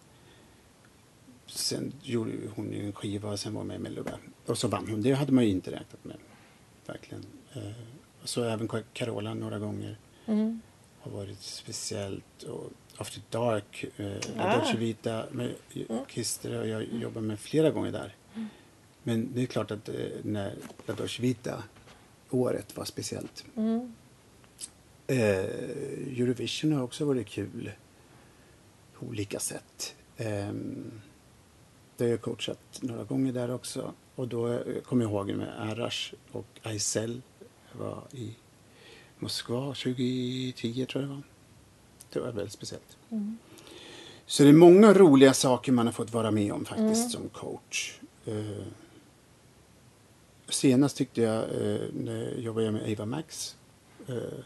sen 1.47 1.93
gjorde 2.03 2.33
hon 2.55 2.73
ju 2.73 2.87
en 2.87 2.93
skiva 2.93 3.31
och 3.31 3.41
sen 3.41 3.55
var 3.55 3.61
hon 3.61 3.69
med 3.69 3.77
i 3.77 3.79
Melodifestivalen. 3.79 4.33
Och 4.47 4.59
så 4.59 4.69
vann 4.69 4.89
hon. 4.89 5.03
Det 5.03 5.13
hade 5.13 5.33
man 5.33 5.45
ju 5.45 5.51
inte 5.51 5.71
räknat 5.71 6.05
med. 6.05 6.17
Verkligen. 6.87 7.25
Eh, 7.53 7.73
och 8.23 8.29
så 8.29 8.45
även 8.45 8.69
Carola 8.93 9.35
några 9.35 9.59
gånger. 9.59 9.99
Mm. 10.27 10.61
Har 11.01 11.11
varit 11.11 11.41
speciellt. 11.43 12.43
Och 12.43 12.71
After 12.97 13.23
Dark, 13.31 13.85
eh, 13.97 14.17
Ah. 14.39 14.57
Dolce 14.57 14.77
med 15.31 15.55
Mm. 15.91 16.05
Kister 16.09 16.61
och 16.61 16.69
jag 16.69 16.83
jobbar 16.93 17.21
med 17.21 17.41
flera 17.41 17.71
gånger 17.71 17.93
där. 17.93 18.17
Men 19.03 19.29
det 19.35 19.43
är 19.43 19.47
klart 19.47 19.71
att 19.71 19.89
eh, 19.89 19.95
när 20.23 20.55
La 20.87 20.95
Dolce 20.95 21.23
Vita 21.23 21.63
året 22.31 22.77
var 22.77 22.85
speciellt. 22.85 23.45
Mm. 23.57 23.95
Eh, 25.07 25.19
Eurovision 26.19 26.73
har 26.73 26.83
också 26.83 27.05
varit 27.05 27.27
kul 27.27 27.71
på 28.99 29.07
olika 29.07 29.41
sätt. 29.41 29.95
Eh, 30.17 30.53
det 31.97 32.05
har 32.05 32.11
jag 32.11 32.21
coachat 32.21 32.79
några 32.81 33.05
gånger 33.05 33.33
där 33.33 33.51
också. 33.51 33.93
Och 34.15 34.29
då 34.29 34.49
eh, 34.49 34.83
kommer 34.83 35.05
jag 35.05 35.11
ihåg 35.13 35.33
med 35.35 35.61
Arash 35.71 36.15
och 36.33 36.47
Aysel. 36.63 37.23
Jag 37.73 37.85
var 37.85 38.03
i 38.13 38.35
Moskva 39.19 39.75
2010 39.75 40.87
tror 40.87 41.03
jag 41.03 41.11
det 41.11 41.15
var. 41.15 41.23
Det 42.13 42.21
var 42.21 42.33
väldigt 42.33 42.53
speciellt. 42.53 42.97
Mm. 43.11 43.39
Så 44.27 44.43
det 44.43 44.49
är 44.49 44.53
många 44.53 44.95
roliga 44.95 45.35
saker 45.35 45.73
man 45.73 45.87
har 45.87 45.93
fått 45.93 46.13
vara 46.13 46.31
med 46.31 46.53
om 46.53 46.65
faktiskt 46.65 47.11
som 47.11 47.29
coach. 47.29 48.01
Eh, 48.27 48.67
senast 50.49 50.97
tyckte 50.97 51.23
jag 51.23 51.43
eh, 51.43 51.81
när 51.93 52.33
jag 52.33 52.41
jobbade 52.41 52.71
med 52.71 52.93
Ava 52.93 53.07
Max. 53.07 53.57
Eh, 54.09 54.45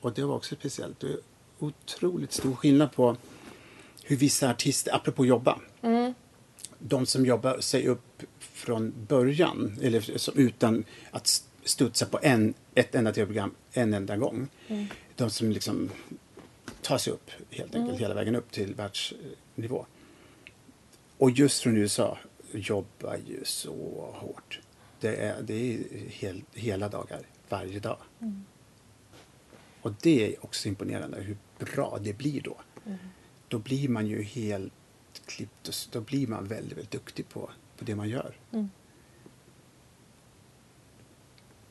och 0.00 0.12
det 0.12 0.24
var 0.24 0.34
också 0.36 0.54
speciellt. 0.54 1.00
Det 1.00 1.06
är 1.06 1.18
otroligt 1.58 2.32
stor 2.32 2.54
skillnad 2.56 2.92
på 2.92 3.16
hur 4.04 4.16
vissa 4.16 4.50
artister, 4.50 4.94
apropå 4.94 5.26
jobba, 5.26 5.60
Mm. 5.82 6.14
de 6.78 7.06
som 7.06 7.26
jobbar 7.26 7.60
sig 7.60 7.86
upp 7.88 8.22
från 8.38 8.92
början, 9.08 9.78
eller 9.82 10.18
som, 10.18 10.38
utan 10.38 10.84
att 11.10 11.26
st- 11.26 11.48
studsa 11.64 12.06
på 12.06 12.18
en, 12.22 12.54
ett 12.74 12.94
enda 12.94 13.12
tv-program 13.12 13.54
en 13.72 13.94
enda 13.94 14.16
gång. 14.16 14.48
De 15.16 15.30
som 15.30 15.50
liksom 15.50 15.90
tar 16.82 16.98
sig 16.98 17.12
upp 17.12 17.30
helt 17.50 17.74
enkelt 17.74 18.00
hela 18.00 18.14
vägen 18.14 18.36
upp 18.36 18.50
till 18.52 18.74
världsnivå. 18.74 19.86
Och 21.18 21.30
just 21.30 21.62
från 21.62 21.76
USA 21.76 22.18
jobbar 22.52 23.16
ju 23.26 23.44
så 23.44 24.08
hårt. 24.14 24.60
Det 25.00 25.16
är, 25.16 25.42
det 25.42 25.54
är 25.74 25.78
hel, 26.08 26.42
hela 26.54 26.88
dagar, 26.88 27.20
varje 27.48 27.80
dag. 27.80 27.98
Och 29.88 29.94
det 30.02 30.34
är 30.34 30.44
också 30.44 30.68
imponerande 30.68 31.20
hur 31.20 31.36
bra 31.58 31.98
det 32.02 32.12
blir 32.12 32.40
då. 32.40 32.56
Då 33.48 33.58
blir 33.58 33.88
man 33.88 34.06
ju 34.06 34.22
helt 34.22 34.72
klippt 35.26 35.68
och 35.68 35.74
då 35.92 36.00
blir 36.00 36.26
man 36.26 36.44
väldigt, 36.44 36.72
väldigt 36.72 36.90
duktig 36.90 37.28
på, 37.28 37.50
på 37.78 37.84
det 37.84 37.94
man 37.94 38.08
gör. 38.08 38.36
Mm. 38.52 38.70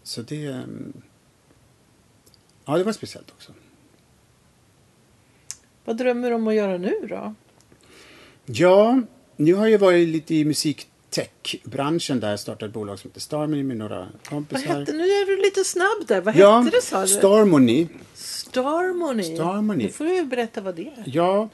Så 0.03 0.21
det... 0.21 0.45
mm, 0.45 1.01
Ja, 2.65 2.77
det 2.77 2.83
var 2.83 2.91
speciellt 2.91 3.31
också. 3.31 3.53
Vad 5.85 5.97
drömmer 5.97 6.29
du 6.29 6.35
om 6.35 6.47
att 6.47 6.55
göra 6.55 6.77
nu 6.77 7.07
då? 7.09 7.33
Ja, 8.45 9.01
nu 9.35 9.53
har 9.53 9.67
jag 9.67 9.79
varit 9.79 10.07
lite 10.07 10.35
i 10.35 10.45
musiktech-branschen 11.11 12.19
där 12.19 12.29
jag 12.29 12.39
startade 12.39 12.65
ett 12.65 12.73
bolag 12.73 12.99
som 12.99 13.09
heter 13.09 13.21
Starmony 13.21 13.63
med 13.63 13.77
några 13.77 13.99
Vad 13.99 14.07
kompisar. 14.29 14.79
hette, 14.79 14.91
nu 14.93 15.03
är 15.03 15.25
du 15.25 15.41
lite 15.41 15.63
snabb 15.63 16.07
där. 16.07 16.21
Vad 16.21 16.35
ja, 16.35 16.59
hette 16.59 16.77
det 16.77 16.81
sa 16.83 17.01
du? 17.01 17.07
Starmony. 17.07 17.87
Starmony. 18.13 19.23
Starmony. 19.35 19.83
Nu 19.83 19.89
får 19.89 20.05
du 20.05 20.23
berätta 20.23 20.61
vad 20.61 20.75
det 20.75 20.81
är. 20.87 21.03
Ja, 21.05 21.49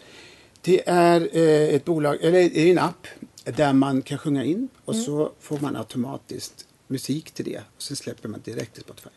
det 0.61 0.89
är 0.89 1.21
eh, 1.37 1.75
ett 1.75 1.85
bolag, 1.85 2.17
eller 2.21 2.31
det 2.31 2.57
är 2.59 2.71
en 2.71 2.79
app 2.79 3.07
där 3.43 3.73
man 3.73 4.01
kan 4.01 4.17
sjunga 4.17 4.43
in 4.43 4.67
och 4.85 4.93
Mm. 4.93 5.05
så 5.05 5.31
får 5.39 5.59
man 5.59 5.75
automatiskt 5.75 6.65
musik 6.87 7.31
till 7.31 7.45
det 7.45 7.57
och 7.75 7.81
sen 7.81 7.97
släpper 7.97 8.29
man 8.29 8.41
direkt 8.43 8.73
till 8.73 8.83
Spotify. 8.83 9.09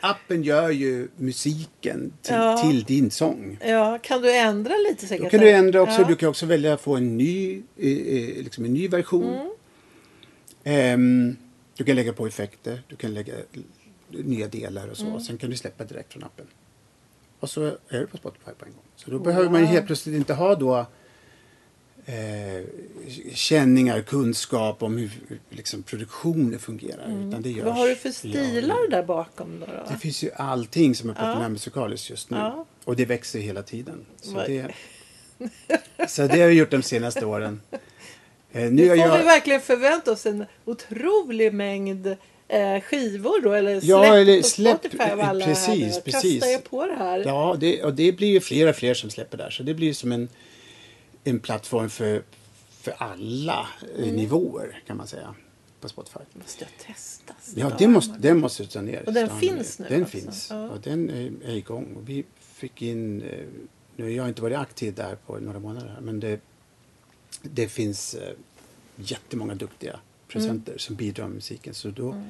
Appen 0.00 0.42
gör 0.42 0.70
ju 0.70 1.08
musiken 1.16 2.12
till, 2.22 2.34
Ja. 2.34 2.62
till 2.62 2.84
din 2.84 3.10
sång. 3.10 3.58
Ja, 3.66 3.98
kan 4.02 4.22
du 4.22 4.32
ändra 4.36 4.74
lite 4.88 5.06
säkert? 5.06 5.24
Då 5.24 5.30
kan 5.30 5.40
du 5.40 5.50
ändra 5.50 5.82
också. 5.82 6.00
Ja. 6.00 6.08
Du 6.08 6.16
kan 6.16 6.28
också 6.28 6.46
välja 6.46 6.74
att 6.74 6.80
få 6.80 6.96
en 6.96 7.16
ny, 7.16 7.62
eh, 7.76 7.90
eh, 7.90 8.42
liksom 8.44 8.64
en 8.64 8.72
ny 8.74 8.88
version. 8.88 9.34
Mm. 9.34 9.50
Ehm, 10.64 11.36
du 11.76 11.84
kan 11.84 11.96
lägga 11.96 12.12
på 12.12 12.26
effekter, 12.26 12.82
du 12.88 12.96
kan 12.96 13.14
lägga 13.14 13.34
nya 14.08 14.48
delar 14.48 14.88
och 14.88 14.96
så. 14.96 15.06
Mm. 15.06 15.20
Sen 15.20 15.38
kan 15.38 15.50
du 15.50 15.56
släppa 15.56 15.84
direkt 15.84 16.12
från 16.12 16.24
appen. 16.24 16.46
Och 17.40 17.50
så 17.50 17.64
är 17.64 18.00
du 18.00 18.06
på 18.06 18.16
Spotify 18.16 18.50
på 18.58 18.64
en 18.64 18.72
gång. 18.72 18.82
Så 18.96 19.10
då 19.10 19.18
behöver 19.18 19.50
man 19.50 19.60
ju 19.60 19.66
helt 19.66 19.86
plötsligt 19.86 20.16
inte 20.16 20.34
ha 20.34 20.54
då 20.54 20.86
eh, 22.06 22.64
känningar, 23.32 24.00
kunskap 24.00 24.82
om 24.82 24.96
hur 24.96 25.10
liksom, 25.50 25.82
produktionen 25.82 26.58
fungerar. 26.58 27.28
Utan 27.28 27.42
det 27.42 27.50
görs. 27.50 27.58
Mm. 27.58 27.64
Vad 27.64 27.74
har 27.74 27.88
du 27.88 27.96
för 27.96 28.08
Ja, 28.08 28.12
stilar 28.12 28.90
där 28.90 29.02
bakom 29.02 29.60
då? 29.60 29.66
då? 29.66 29.92
det 29.92 29.98
finns 29.98 30.22
ju 30.22 30.30
allting 30.32 30.94
som 30.94 31.10
är 31.10 31.14
populärmusikaliskt 31.14 32.10
just 32.10 32.30
nu. 32.30 32.36
Ja. 32.36 32.66
Och 32.84 32.96
det 32.96 33.04
växer 33.04 33.38
hela 33.38 33.62
tiden. 33.62 34.06
Så 34.20 34.34
det, 34.34 34.74
så 36.08 36.26
det 36.26 36.40
har 36.40 36.48
vi 36.48 36.54
gjort 36.54 36.70
de 36.70 36.82
senaste 36.82 37.26
åren. 37.26 37.60
Eh, 38.54 38.70
nu 38.70 38.86
får 38.88 38.94
vi 38.94 39.00
jag, 39.00 39.24
verkligen 39.24 39.60
förvänta 39.60 40.12
oss 40.12 40.26
en 40.26 40.44
otrolig 40.64 41.54
mängd 41.54 42.06
eh, 42.48 42.80
skivor 42.80 43.40
då, 43.42 43.52
eller 43.52 43.80
släpp 43.80 43.88
Ja, 43.90 44.16
eller 44.16 44.36
på 44.42 44.46
släpp- 44.48 44.78
Spotify 44.78 45.10
av 45.12 45.20
alla 45.20 45.44
precis, 45.44 45.94
här 45.94 46.00
precis. 46.00 46.40
Kasta 46.42 46.54
er 46.54 46.58
på 46.58 46.86
det 46.86 46.94
här. 46.94 47.22
ja, 47.26 47.56
det, 47.60 47.82
och 47.84 47.94
det 47.94 48.12
blir 48.12 48.28
ju 48.28 48.40
fler 48.40 48.68
och 48.68 48.76
fler 48.76 48.94
som 48.94 49.10
släpper 49.10 49.38
där. 49.38 49.50
Så 49.50 49.62
det 49.62 49.74
blir 49.74 49.92
som 49.94 50.12
en, 50.12 50.28
en 51.24 51.40
plattform 51.40 51.90
för, 51.90 52.22
för 52.80 52.94
alla 52.98 53.66
eh, 53.98 54.02
Mm. 54.04 54.16
nivåer 54.16 54.82
kan 54.86 54.96
man 54.96 55.06
säga. 55.06 55.34
På 55.80 55.88
Spotify. 55.88 56.18
måste 56.32 56.64
jag 56.64 56.86
testa. 56.94 57.34
Ja, 57.54 57.72
det 57.78 57.88
måste, 57.88 58.14
den 58.18 58.40
måste 58.40 58.62
du 58.62 58.66
ta 58.68 58.80
ner. 58.80 59.02
Och 59.06 59.12
den 59.12 59.28
finns 59.40 59.78
nu 59.78 59.86
Den 59.88 60.02
alltså? 60.02 60.18
finns. 60.18 60.48
Ja. 60.50 60.68
Och 60.70 60.80
den 60.80 61.10
är, 61.44 61.50
igång. 61.56 61.94
Och 61.96 62.08
vi 62.08 62.24
fick 62.40 62.82
in, 62.82 63.22
eh, 63.22 63.38
nu 63.96 64.04
har 64.04 64.10
jag 64.10 64.28
inte 64.28 64.42
varit 64.42 64.56
aktiv 64.58 64.94
där 64.94 65.16
på 65.26 65.38
några 65.38 65.58
månader 65.58 65.96
men 66.02 66.20
det, 66.20 66.40
det 67.42 67.68
finns 67.68 68.14
eh, 68.14 68.32
jättemånga 68.96 69.54
duktiga 69.54 70.00
producenter 70.28 70.72
Mm. 70.72 70.78
som 70.78 70.96
bidrar 70.96 71.24
med 71.26 71.34
musiken. 71.34 71.74
Så 71.74 71.88
då 71.88 72.22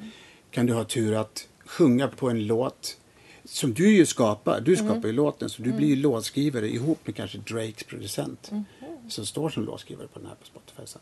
kan 0.51 0.65
du 0.65 0.73
ha 0.73 0.83
tur 0.83 1.13
att 1.13 1.47
sjunga 1.65 2.07
på 2.07 2.29
en 2.29 2.47
låt 2.47 2.97
som 3.43 3.73
du 3.73 3.95
ju 3.95 4.05
skapar. 4.05 4.61
Du 4.61 4.73
Mm. 4.73 4.85
skapar 4.87 5.07
ju 5.07 5.13
låten, 5.13 5.49
så 5.49 5.61
du 5.61 5.73
blir 5.73 5.87
ju 5.87 5.95
låtskrivare 5.95 6.69
ihop 6.69 6.99
med 7.05 7.15
kanske 7.15 7.37
Drakes 7.37 7.83
producent 7.83 8.49
Mm-hmm. 8.51 9.09
som 9.09 9.25
står 9.25 9.49
som 9.49 9.65
låtskrivare 9.65 10.07
på 10.07 10.19
den 10.19 10.27
här 10.27 10.35
på 10.35 10.45
Spotify 10.45 10.81
sen. 10.85 11.01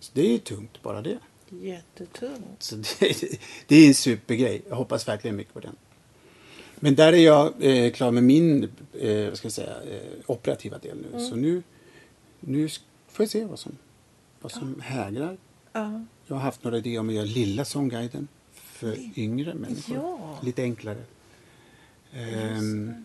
Så 0.00 0.10
det 0.14 0.20
är 0.26 0.30
ju 0.32 0.38
tungt 0.38 0.82
bara 0.82 1.02
det. 1.02 1.18
Jättetungt. 1.50 2.62
Så 2.62 2.76
det, 2.76 2.86
det 3.66 3.76
är 3.76 3.88
en 3.88 3.94
supergrej. 3.94 4.62
Jag 4.68 4.76
hoppas 4.76 5.08
verkligen 5.08 5.36
mycket 5.36 5.54
på 5.54 5.60
den. 5.60 5.76
Men 6.76 6.94
där 6.94 7.12
är 7.12 7.16
jag 7.24 7.52
eh, 7.60 7.92
klar 7.92 8.10
med 8.10 8.22
min 8.22 8.64
eh, 9.00 9.28
vad 9.28 9.38
ska 9.38 9.46
jag 9.46 9.52
säga, 9.52 9.76
eh, 9.90 10.12
operativa 10.26 10.78
del 10.78 10.96
nu. 10.96 11.08
Mm. 11.18 11.28
Så 11.30 11.36
nu, 11.36 11.62
nu 12.40 12.68
får 13.14 13.22
jag 13.22 13.30
se 13.30 13.44
vad 13.44 13.58
som, 13.58 13.72
vad 14.40 14.52
som 14.52 14.80
hägrar. 14.80 15.36
Ja. 15.72 16.04
Jag 16.26 16.34
har 16.36 16.42
haft 16.42 16.64
några 16.64 16.78
idéer 16.78 17.00
om 17.00 17.08
att 17.08 17.14
göra 17.14 17.24
lilla 17.24 17.64
sångguiden 17.64 18.28
för 18.52 19.18
yngre 19.18 19.54
människor. 19.54 19.96
Ja. 19.96 20.38
Lite 20.42 20.62
enklare. 20.62 21.02
Ehm, 22.12 23.04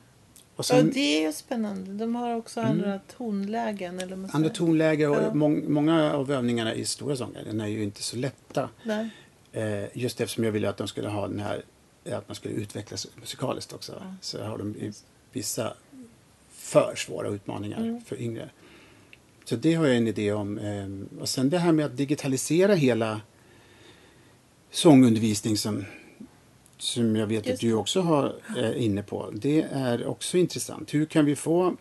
och 0.56 0.60
ja, 0.60 0.64
sen 0.64 0.80
Mm. 0.80 0.92
det 0.94 1.00
är 1.00 1.28
ju 1.28 1.34
spännande. 1.34 1.94
De 1.94 2.16
har 2.16 2.36
också 2.36 2.62
andra 2.62 3.00
tonlägen. 3.18 4.00
Eller 4.00 4.16
man 4.16 4.30
andra 4.34 4.50
säger. 4.50 4.56
tonläge 4.58 5.08
och 5.08 5.16
Ja. 5.24 5.34
mång, 5.34 5.72
många 5.74 6.14
av 6.14 6.32
övningarna 6.32 6.74
i 6.74 6.86
stora 6.86 7.16
sångguiden 7.16 7.62
är 7.62 7.68
ju 7.68 7.84
inte 7.84 8.04
så 8.04 8.18
lätta. 8.18 8.70
Nej. 8.84 9.10
Eh, 9.52 9.98
just 9.98 10.22
eftersom 10.22 10.44
jag 10.44 10.52
ville 10.52 10.70
att 10.70 10.78
de 10.78 10.88
skulle 10.88 11.10
ha 11.10 11.28
den 11.28 11.40
här, 11.40 11.64
att 12.12 12.28
man 12.28 12.36
skulle 12.36 12.54
utvecklas 12.54 13.08
musikaliskt 13.16 13.74
också. 13.74 14.04
Så 14.22 14.44
har 14.44 14.58
de 14.58 14.94
vissa 15.32 15.74
för 16.50 16.96
svåra 16.96 17.28
utmaningar 17.28 17.78
Mm. 17.78 18.02
för 18.02 18.22
yngre. 18.22 18.50
Så 19.50 19.56
det 19.56 19.74
har 19.74 19.88
jag 19.88 19.98
en 19.98 20.08
idé 20.08 20.32
om. 20.34 20.58
Eh, 20.58 21.20
och 21.22 21.30
sen 21.30 21.50
det 21.50 21.58
här 21.58 21.72
med 21.72 21.86
att 21.86 21.98
digitalisera 21.98 22.74
hela 22.74 23.22
sångundervisning 24.72 25.58
som, 25.58 25.86
som 26.78 27.16
jag 27.16 27.28
vet 27.28 27.46
Just 27.46 27.54
att 27.54 27.60
du 27.60 27.74
också 27.74 28.02
har 28.02 28.36
eh, 28.58 28.84
inne 28.84 29.04
på. 29.04 29.32
Det 29.34 29.62
är 29.62 30.08
också 30.08 30.38
intressant. 30.38 30.94
Hur 30.94 31.06
kan 31.06 31.26
vi 31.26 31.36
få 31.36 31.76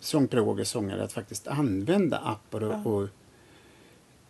sångpedagoger, 0.00 0.64
sångare 0.64 1.04
att 1.04 1.12
faktiskt 1.12 1.48
använda 1.48 2.18
appar 2.18 2.62
och, 2.62 2.94
och 2.94 3.08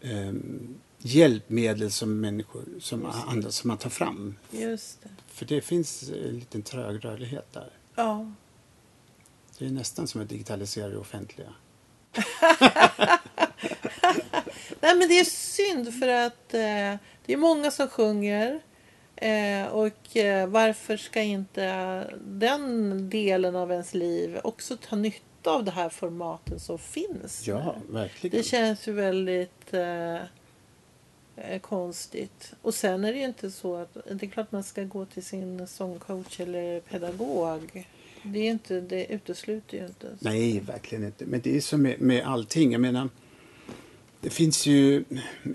ehm, 0.01 0.75
hjälpmedel 0.99 1.91
som 1.91 2.21
människor 2.21 2.65
som, 2.81 3.07
andra, 3.27 3.51
som 3.51 3.69
man 3.69 3.79
tar 3.79 3.91
fram. 3.91 4.35
Just 4.51 5.03
det. 5.03 5.09
För 5.27 5.47
det 5.47 5.61
finns 5.61 6.11
en 6.11 6.39
liten 6.39 6.63
trög 6.63 7.05
rörlighet 7.05 7.53
där. 7.53 7.71
Ja. 7.95 8.33
Det 9.59 9.67
är 9.67 9.71
nästan 9.71 10.07
som 10.07 10.21
att 10.21 10.29
digitalisera 10.29 10.89
det 10.89 10.99
offentliga. 10.99 11.49
Nej 14.81 14.95
men 14.95 15.09
det 15.09 15.19
är 15.19 15.25
synd 15.25 15.95
för 16.01 16.09
att 16.09 16.55
eh, 16.55 16.95
det 17.27 17.33
är 17.33 17.37
många 17.37 17.71
som 17.71 17.89
sjunger. 17.89 18.61
Eh, 19.17 19.67
och 19.67 20.17
eh, 20.17 20.47
varför 20.47 20.97
ska 20.97 21.21
inte 21.23 22.05
den 22.21 23.11
delen 23.11 23.57
av 23.57 23.73
ens 23.73 23.95
liv 23.95 24.39
också 24.45 24.77
ta 24.77 24.97
nytta 24.97 25.51
av 25.51 25.65
det 25.65 25.71
här 25.71 25.89
formaten 25.89 26.61
som 26.61 26.79
finns? 26.79 27.47
Ja, 27.47 27.77
verkligen. 27.89 28.37
Det 28.37 28.43
känns 28.43 28.89
ju 28.89 28.93
väldigt 28.93 29.75
eh, 29.75 30.17
eh, 31.37 31.61
konstigt. 31.61 32.53
Och 32.63 32.75
sen 32.75 33.05
är 33.05 33.13
det 33.13 33.19
ju 33.19 33.25
inte 33.25 33.51
så 33.51 33.77
att 33.77 33.95
det 33.95 34.27
är 34.27 34.31
klart 34.31 34.53
man 34.53 34.65
ska 34.65 34.83
gå 34.83 35.05
till 35.05 35.25
sin 35.25 35.67
sångcoach 35.67 36.41
eller 36.41 36.81
pedagog. 36.81 37.87
Det, 38.25 38.39
är 38.39 38.51
inte, 38.51 38.81
det 38.81 39.13
utesluter 39.13 39.79
ju 39.79 39.87
inte. 39.87 40.07
Nej, 40.21 40.61
verkligen 40.61 41.05
inte. 41.05 41.27
Men 41.27 41.41
det 41.41 41.57
är 41.57 41.61
som 41.61 41.83
med, 41.83 42.01
med 42.01 42.27
allting. 42.27 42.73
Jag 42.73 42.81
menar, 42.81 43.09
det 44.21 44.31
finns 44.31 44.67
ju 44.67 45.05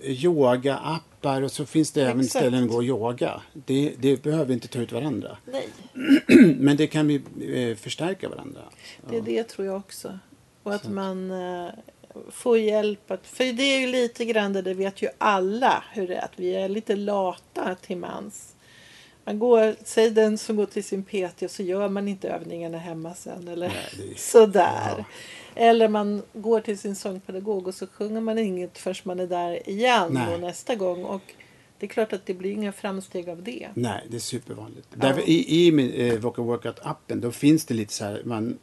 yoga-appar 0.04 1.42
och 1.42 1.52
så 1.52 1.66
finns 1.66 1.92
det 1.92 2.02
även 2.02 2.20
Exakt. 2.20 2.32
ställen 2.32 2.64
att 2.64 2.70
gå 2.70 2.76
och 2.76 2.84
yoga. 2.84 3.42
Det, 3.54 3.94
det 4.00 4.24
behöver 4.24 4.54
inte 4.54 4.68
ta 4.68 4.80
ut 4.80 4.92
varandra. 4.92 5.38
Nej, 5.46 5.68
Men 6.56 6.78
det 6.78 6.88
kan 6.88 7.08
vi 7.08 7.22
eh, 7.54 7.78
förstärka 7.78 8.30
varandra. 8.30 8.62
det 9.10 9.18
är 9.18 9.22
det 9.22 9.44
tror 9.44 9.68
jag 9.68 9.78
också. 9.78 10.20
Och 10.64 10.74
att 10.74 10.90
man 10.90 11.32
eh, 11.32 11.70
får 12.30 12.58
hjälp. 12.58 13.12
Att, 13.12 13.28
för 13.28 13.54
det 13.54 13.64
är 13.64 13.80
ju 13.80 13.88
lite 13.88 14.26
grann 14.26 14.54
det, 14.54 14.62
det 14.62 14.74
vet 14.74 15.02
ju 15.02 15.10
alla 15.18 15.84
hur 15.92 16.08
det 16.08 16.16
är. 16.16 16.26
Att 16.26 16.34
vi 16.36 16.56
är 16.56 16.70
lite 16.70 16.96
lata 16.96 17.76
till 17.76 17.98
mans. 17.98 18.56
Man 19.26 19.40
går, 19.40 19.76
säg 19.86 20.10
den 20.10 20.38
som 20.38 20.56
går 20.56 20.66
till 20.66 20.84
sin 20.84 21.04
PT 21.04 21.42
och 21.44 21.52
så 21.52 21.64
gör 21.64 21.90
man 21.90 22.08
inte 22.08 22.30
övningarna 22.30 22.78
hemma 22.78 23.14
sen. 23.14 23.48
Eller 23.48 23.68
Nej, 23.68 24.12
är- 24.12 24.18
sådär. 24.18 24.94
ja. 24.98 25.06
Eller 25.56 25.88
man 25.88 26.22
går 26.34 26.60
till 26.62 26.78
sin 26.80 26.96
sångpedagog 26.96 27.68
och 27.68 27.76
så 27.76 27.88
sjunger 27.88 28.22
man 28.22 28.38
inget 28.38 28.78
förrän 28.78 28.96
man 29.04 29.20
är 29.20 29.28
där 29.28 29.70
igen 29.70 30.08
Nej. 30.14 30.34
och 30.34 30.40
nästa 30.40 30.76
gång. 30.76 31.04
Och 31.04 31.22
det 31.80 31.86
är 31.86 31.88
klart 31.90 32.14
att 32.14 32.26
det 32.26 32.34
blir 32.34 32.52
inga 32.52 32.72
framsteg 32.72 33.30
av 33.30 33.44
det. 33.44 33.68
Nej, 33.74 34.06
det 34.10 34.16
är 34.16 34.20
supervanligt. 34.20 34.88
Därför, 34.96 35.30
I 35.30 35.66
i 35.68 35.72
min, 35.72 35.92
eh, 35.94 36.20
Vocal 36.20 36.46
Workout-appen 36.46 37.16
då 37.22 37.32
finns 37.32 37.66
det 37.66 37.74
lite 37.74 37.94
så 37.94 38.04
här, 38.06 38.22
man 38.26 38.58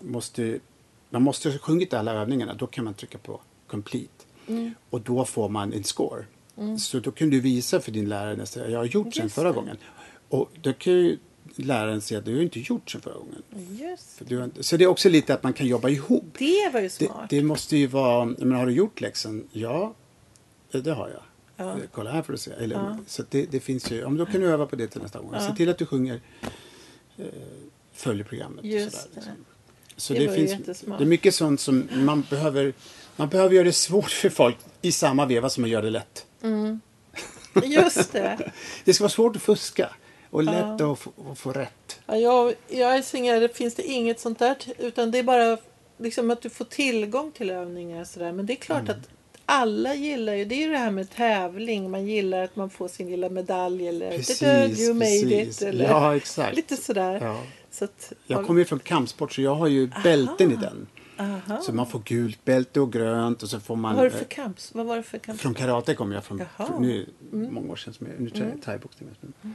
måste, 0.00 0.58
man 1.10 1.22
måste 1.22 1.50
ha 1.50 1.58
sjungit 1.58 1.94
alla 1.94 2.12
övningarna. 2.12 2.54
Då 2.54 2.66
kan 2.66 2.84
man 2.84 2.94
trycka 2.94 3.18
på 3.18 3.40
complete. 3.66 4.24
Mm. 4.48 4.74
Och 4.90 5.00
då 5.00 5.24
får 5.24 5.48
man 5.48 5.72
en 5.72 5.84
score. 5.84 6.24
Så 6.78 6.98
då 7.00 7.10
kan 7.10 7.30
du 7.30 7.40
visa 7.40 7.80
för 7.80 7.92
din 7.92 8.08
lärare 8.08 8.36
nästa 8.36 8.70
jag 8.70 8.78
har 8.78 8.84
gjort 8.84 9.14
sen 9.14 9.30
förra 9.30 9.48
det. 9.48 9.54
gången. 9.54 9.76
Och 10.32 10.50
då 10.62 10.72
kan 10.72 10.92
ju 10.92 11.18
läraren 11.56 12.00
säga 12.00 12.18
att 12.18 12.24
du 12.24 12.34
har 12.36 12.42
inte 12.42 12.60
gjort 12.60 12.90
sen 12.90 13.00
förra 13.00 13.14
gången. 13.14 13.42
Just 13.80 14.18
För 14.18 14.44
inte, 14.44 14.62
så 14.62 14.76
det 14.76 14.84
är 14.84 14.88
också 14.88 15.08
lite 15.08 15.34
att 15.34 15.42
man 15.42 15.52
kan 15.52 15.66
jobba 15.66 15.88
ihop. 15.88 16.24
det 16.38 16.70
var 16.72 16.80
ju 16.80 16.86
Det, 16.86 17.06
smart. 17.06 17.30
det 17.30 17.42
måste 17.42 17.76
ju 17.76 17.86
vara, 17.86 18.24
men 18.24 18.52
har 18.52 18.66
du 18.66 18.72
gjort 18.72 19.00
läxan? 19.00 19.48
Ja, 19.52 19.94
det 20.70 20.90
har 20.92 21.08
jag. 21.08 21.22
Ja. 21.56 21.76
Kolla 21.92 22.10
här 22.10 22.22
får 22.22 22.32
du 22.32 22.38
se. 22.38 22.50
Eller, 22.50 22.76
Ja. 22.76 22.98
Så 23.06 23.22
det, 23.30 23.46
det 23.50 23.60
finns 23.60 23.90
ju, 23.90 24.02
men 24.04 24.16
då 24.16 24.26
kan 24.26 24.40
du 24.40 24.46
öva 24.50 24.66
på 24.66 24.76
det 24.76 24.86
till 24.86 25.02
nästa 25.02 25.18
gång. 25.20 25.30
Ja. 25.32 25.40
Se 25.48 25.56
till 25.56 25.68
att 25.68 25.78
du 25.78 25.86
sjunger, 25.86 26.20
eh, 27.16 27.24
följer 27.92 28.24
programmet. 28.24 28.64
Just 28.64 28.94
och 28.96 29.00
sådär, 29.02 29.10
det. 29.14 29.20
liksom. 29.20 29.44
Så 29.96 30.14
Det 30.14 30.26
det, 30.26 30.34
finns, 30.34 30.50
jättesmart. 30.50 30.98
det 30.98 31.04
är 31.04 31.06
mycket 31.06 31.34
sånt 31.34 31.60
som 31.60 31.88
man 31.94 32.24
behöver, 32.30 32.72
man 33.16 33.28
behöver 33.28 33.54
göra 33.54 33.64
det 33.64 33.72
svårt 33.72 34.10
för 34.10 34.28
folk 34.30 34.56
i 34.82 34.92
samma 34.92 35.26
veva 35.26 35.48
som 35.50 35.60
man 35.60 35.70
gör 35.70 35.82
det 35.82 35.90
lätt. 35.90 36.26
Just 37.64 38.12
det. 38.12 38.52
Det 38.84 38.94
ska 38.94 39.04
vara 39.04 39.10
svårt 39.10 39.36
att 39.36 39.42
fuska 39.42 39.90
och 40.32 40.42
lätt 40.42 40.80
att, 40.80 40.98
få, 40.98 41.10
att 41.32 41.38
få 41.38 41.52
rätt. 41.52 42.00
Ja, 42.06 42.16
jag, 42.16 42.54
jag 42.68 43.02
det 43.42 43.56
finns 43.56 43.74
det 43.74 43.82
inget 43.82 44.20
sånt 44.20 44.38
där. 44.38 44.56
Utan 44.78 45.10
det 45.10 45.18
är 45.18 45.22
bara 45.22 45.58
liksom 45.98 46.30
att 46.30 46.42
du 46.42 46.50
får 46.50 46.64
tillgång 46.64 47.32
till 47.32 47.50
övningar 47.50 48.00
och 48.00 48.06
sådär. 48.06 48.32
Men 48.32 48.46
det 48.46 48.52
är 48.52 48.56
klart 48.56 48.80
Mm. 48.80 48.90
att 48.90 49.08
alla 49.46 49.94
gillar 49.94 50.34
ju, 50.34 50.44
det 50.44 50.54
är 50.54 50.60
ju 50.66 50.70
det 50.70 50.78
här 50.78 50.90
med 50.90 51.10
tävling. 51.10 51.90
Man 51.90 52.06
gillar 52.06 52.42
att 52.44 52.56
man 52.56 52.70
får 52.70 52.88
sin 52.88 53.10
lilla 53.10 53.28
medalj 53.28 53.88
eller 53.88 54.10
Precis, 54.16 54.38
"Da-da, 54.40 54.66
you 54.68 54.94
made 54.94 55.04
precis. 55.10 55.62
it. 55.62 55.68
Eller 55.68 55.84
Ja, 55.84 56.16
exakt. 56.16 56.56
lite 56.56 56.76
sådär. 56.76 57.18
Ja. 57.22 57.42
Så 57.70 57.84
att, 57.84 58.12
Jag 58.26 58.46
kommer 58.46 58.60
ju 58.60 58.64
från 58.64 58.78
kampsport 58.78 59.32
så 59.32 59.42
jag 59.42 59.54
har 59.54 59.66
ju 59.66 59.90
bälten 60.04 60.52
i 60.52 60.56
den. 60.56 60.86
Aha. 61.18 61.60
Så 61.62 61.72
man 61.72 61.86
får 61.86 61.98
gult 62.04 62.44
bälte 62.44 62.80
och 62.80 62.92
grönt 62.92 63.42
och 63.42 63.48
så 63.48 63.60
får 63.60 63.76
man... 63.76 63.96
Vad 63.96 64.04
var 64.04 64.10
det 64.10 64.16
eh, 64.16 64.18
för 64.18 64.24
kamp? 64.24 64.56
Vad 64.72 64.86
var 64.86 64.96
det 64.96 65.02
för 65.02 65.18
kamp? 65.18 65.40
Från 65.40 65.54
karate 65.54 65.94
kommer 65.94 66.14
jag 66.14 66.24
från. 66.24 66.40
Mm. 66.40 66.48
från 66.56 66.82
nu, 66.82 67.06
många 67.30 67.72
år 67.72 67.76
sedan 67.76 67.94
som 67.94 68.06
jag, 68.06 68.20
nu 68.20 68.30
tränar 68.30 68.50
jag 68.50 68.62
thaiboxning. 68.62 69.08
Men, 69.40 69.54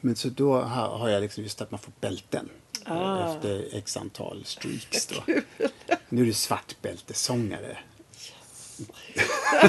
men 0.00 0.16
så 0.16 0.28
då 0.28 0.54
har, 0.60 0.98
har 0.98 1.08
jag 1.08 1.20
liksom 1.20 1.42
just 1.42 1.60
att 1.62 1.70
man 1.70 1.80
får 1.80 1.92
bälten. 2.00 2.48
eh, 2.86 2.92
Ah. 2.92 3.34
Efter 3.34 3.64
x 3.72 3.96
antal 3.96 4.42
streaks 4.44 5.06
då. 5.06 5.16
Nu 6.08 6.22
är 6.22 6.26
du 6.26 6.32
svartbältesångare. 6.32 7.78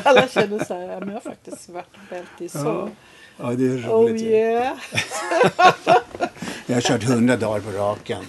Alla 0.03 0.27
känner 0.27 0.63
så 0.63 0.73
här, 0.73 0.81
ja, 0.81 0.99
men 0.99 1.07
jag 1.09 1.15
har 1.15 1.21
faktiskt 1.21 1.61
svart 1.61 1.97
bälte 2.09 2.45
i 2.45 2.49
så. 2.49 2.89
Ja, 3.37 3.51
det 3.53 3.65
är 3.65 3.77
roligt. 3.89 4.21
Oh 4.21 4.27
yeah. 4.27 4.77
Jag 6.65 6.75
har 6.75 6.81
kört 6.81 7.03
100 7.03 7.37
dagar 7.37 7.59
på 7.59 7.71
raken. 7.71 8.23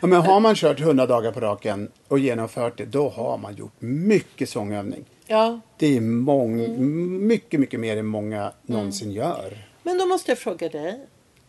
Ja, 0.00 0.06
men 0.06 0.20
har 0.22 0.40
man 0.40 0.54
kört 0.54 0.80
100 0.80 1.06
dagar 1.06 1.32
på 1.32 1.40
raken 1.40 1.90
och 2.08 2.18
genomfört 2.18 2.78
det, 2.78 2.84
då 2.84 3.08
har 3.08 3.38
man 3.38 3.54
gjort 3.56 3.72
mycket 3.80 4.48
sångövning. 4.48 5.04
Ja, 5.26 5.60
Det 5.76 5.96
är 5.96 6.00
mång, 6.00 6.60
Mm. 6.64 7.26
mycket, 7.26 7.60
mycket 7.60 7.80
mer 7.80 7.96
än 7.96 8.06
många 8.06 8.52
någonsin 8.66 9.12
gör. 9.12 9.67
Men 9.88 9.98
då 9.98 10.06
måste 10.06 10.30
jag 10.30 10.38
fråga 10.38 10.68
dig. 10.68 11.00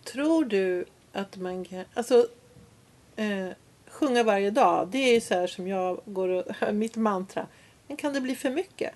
Tror 0.03 0.45
du 0.45 0.85
att 1.13 1.37
man 1.37 1.65
kan... 1.65 1.83
Alltså, 1.93 2.27
eh, 3.15 3.47
sjunga 3.87 4.23
varje 4.23 4.51
dag. 4.51 4.87
Det 4.91 4.97
är 4.97 5.13
ju 5.13 5.21
så 5.21 5.33
här 5.33 5.47
som 5.47 5.67
jag 5.67 6.01
går 6.05 6.29
och... 6.29 6.45
Mitt 6.73 6.95
mantra. 6.95 7.47
Men 7.87 7.97
kan 7.97 8.13
det 8.13 8.21
bli 8.21 8.35
för 8.35 8.49
mycket? 8.49 8.93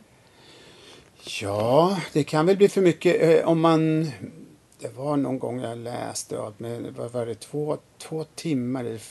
Ja, 1.41 2.01
det 2.13 2.23
kan 2.23 2.45
väl 2.45 2.57
bli 2.57 2.69
för 2.69 2.81
mycket 2.81 3.21
eh, 3.21 3.47
om 3.47 3.61
man... 3.61 4.11
Det 4.79 4.95
var 4.95 5.17
någon 5.17 5.39
gång 5.39 5.61
jag 5.61 5.77
läste 5.77 6.43
att 6.43 6.59
med, 6.59 6.93
vad 6.97 7.11
var 7.11 7.25
det, 7.25 7.35
två, 7.35 7.77
två 7.97 8.23
timmar 8.23 8.83
eller 8.85 9.01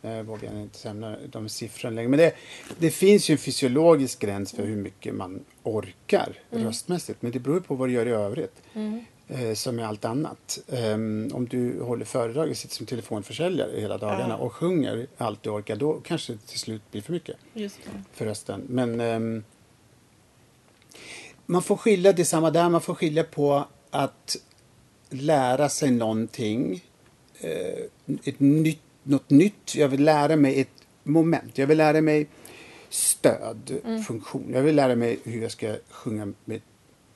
jag 0.00 0.24
vågar 0.24 0.60
inte 0.60 0.78
säga 0.78 1.16
de 1.30 1.48
siffrorna 1.48 1.94
längre. 1.94 2.08
Men 2.08 2.18
det, 2.18 2.34
det 2.78 2.90
finns 2.90 3.30
ju 3.30 3.32
en 3.32 3.38
fysiologisk 3.38 4.18
gräns 4.18 4.52
för 4.52 4.66
hur 4.66 4.76
mycket 4.76 5.14
man 5.14 5.44
orkar 5.62 6.32
röstmässigt. 6.50 7.22
Men 7.22 7.32
det 7.32 7.38
beror 7.38 7.60
på 7.60 7.74
vad 7.74 7.88
du 7.88 7.92
gör 7.92 8.06
i 8.06 8.10
övrigt. 8.10 8.62
Eh, 9.30 9.54
som 9.54 9.76
med 9.76 9.88
allt 9.88 10.04
annat. 10.04 10.58
Ehm, 10.68 11.30
om 11.34 11.48
du 11.48 11.80
håller 11.80 12.04
föredrag 12.04 12.50
och 12.50 12.56
sitter 12.56 12.74
som 12.74 12.86
telefonförsäljare 12.86 13.80
hela 13.80 13.98
dagarna 13.98 14.28
Ja. 14.28 14.36
och 14.36 14.52
sjunger 14.52 15.06
allt 15.16 15.42
du 15.42 15.50
orkar, 15.50 15.76
då 15.76 16.00
kanske 16.00 16.32
det 16.32 16.38
till 16.46 16.58
slut 16.58 16.82
blir 16.90 17.02
för 17.02 17.12
mycket 17.12 17.36
för 18.12 18.24
rösten. 18.24 18.62
Men 18.68 19.00
ehm, 19.00 19.44
man 21.46 21.62
får 21.62 21.76
skilja, 21.76 22.12
det 22.12 22.22
är 22.22 22.24
samma 22.24 22.50
där, 22.50 22.68
man 22.68 22.80
får 22.80 22.94
skilja 22.94 23.24
på 23.24 23.64
att 23.90 24.36
lära 25.10 25.68
sig 25.68 25.90
någonting, 25.90 26.84
eh, 27.40 27.84
ett 28.24 28.40
nytt, 28.40 28.80
något 29.02 29.30
nytt. 29.30 29.74
Jag 29.74 29.88
vill 29.88 30.04
lära 30.04 30.36
mig 30.36 30.60
ett 30.60 30.68
moment. 31.02 31.58
Jag 31.58 31.66
vill 31.66 31.78
lära 31.78 32.00
mig 32.00 32.26
stödfunktion. 32.88 34.50
Jag 34.52 34.62
vill 34.62 34.76
lära 34.76 34.96
mig 34.96 35.18
hur 35.24 35.42
jag 35.42 35.50
ska 35.50 35.76
sjunga 35.90 36.32
med 36.44 36.60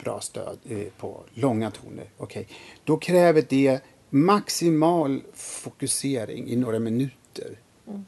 bra 0.04 0.20
stöd 0.20 0.58
eh, 0.68 0.78
på 0.98 1.20
långa 1.34 1.70
toner. 1.70 2.04
Okej, 2.16 2.48
Då 2.84 2.96
kräver 2.96 3.44
det 3.48 3.80
maximal 4.10 5.22
fokusering 5.34 6.48
i 6.48 6.56
några 6.56 6.78
minuter 6.78 7.58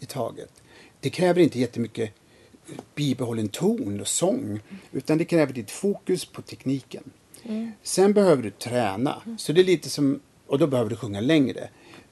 i 0.01 0.07
taget. 0.07 0.63
Det 1.01 1.11
kräver 1.11 1.41
inte 1.41 1.59
jättemycket 1.59 2.11
bibehållen 2.95 3.49
ton 3.49 4.01
och 4.01 4.09
sång. 4.09 4.61
Utan 4.93 5.19
det 5.19 5.25
kräver 5.25 5.53
ditt 5.53 5.71
fokus 5.71 6.25
på 6.25 6.43
tekniken. 6.43 7.11
Sen 7.83 8.13
behöver 8.13 8.43
du 8.43 8.51
träna. 8.51 9.23
Så 9.39 9.53
det 9.53 9.61
är 9.61 9.65
lite 9.65 9.91
som, 9.91 10.21
och 10.47 10.59
då 10.59 10.67
behöver 10.67 10.91
du 10.91 10.97
sjunga 10.97 11.21
längre. 11.21 11.69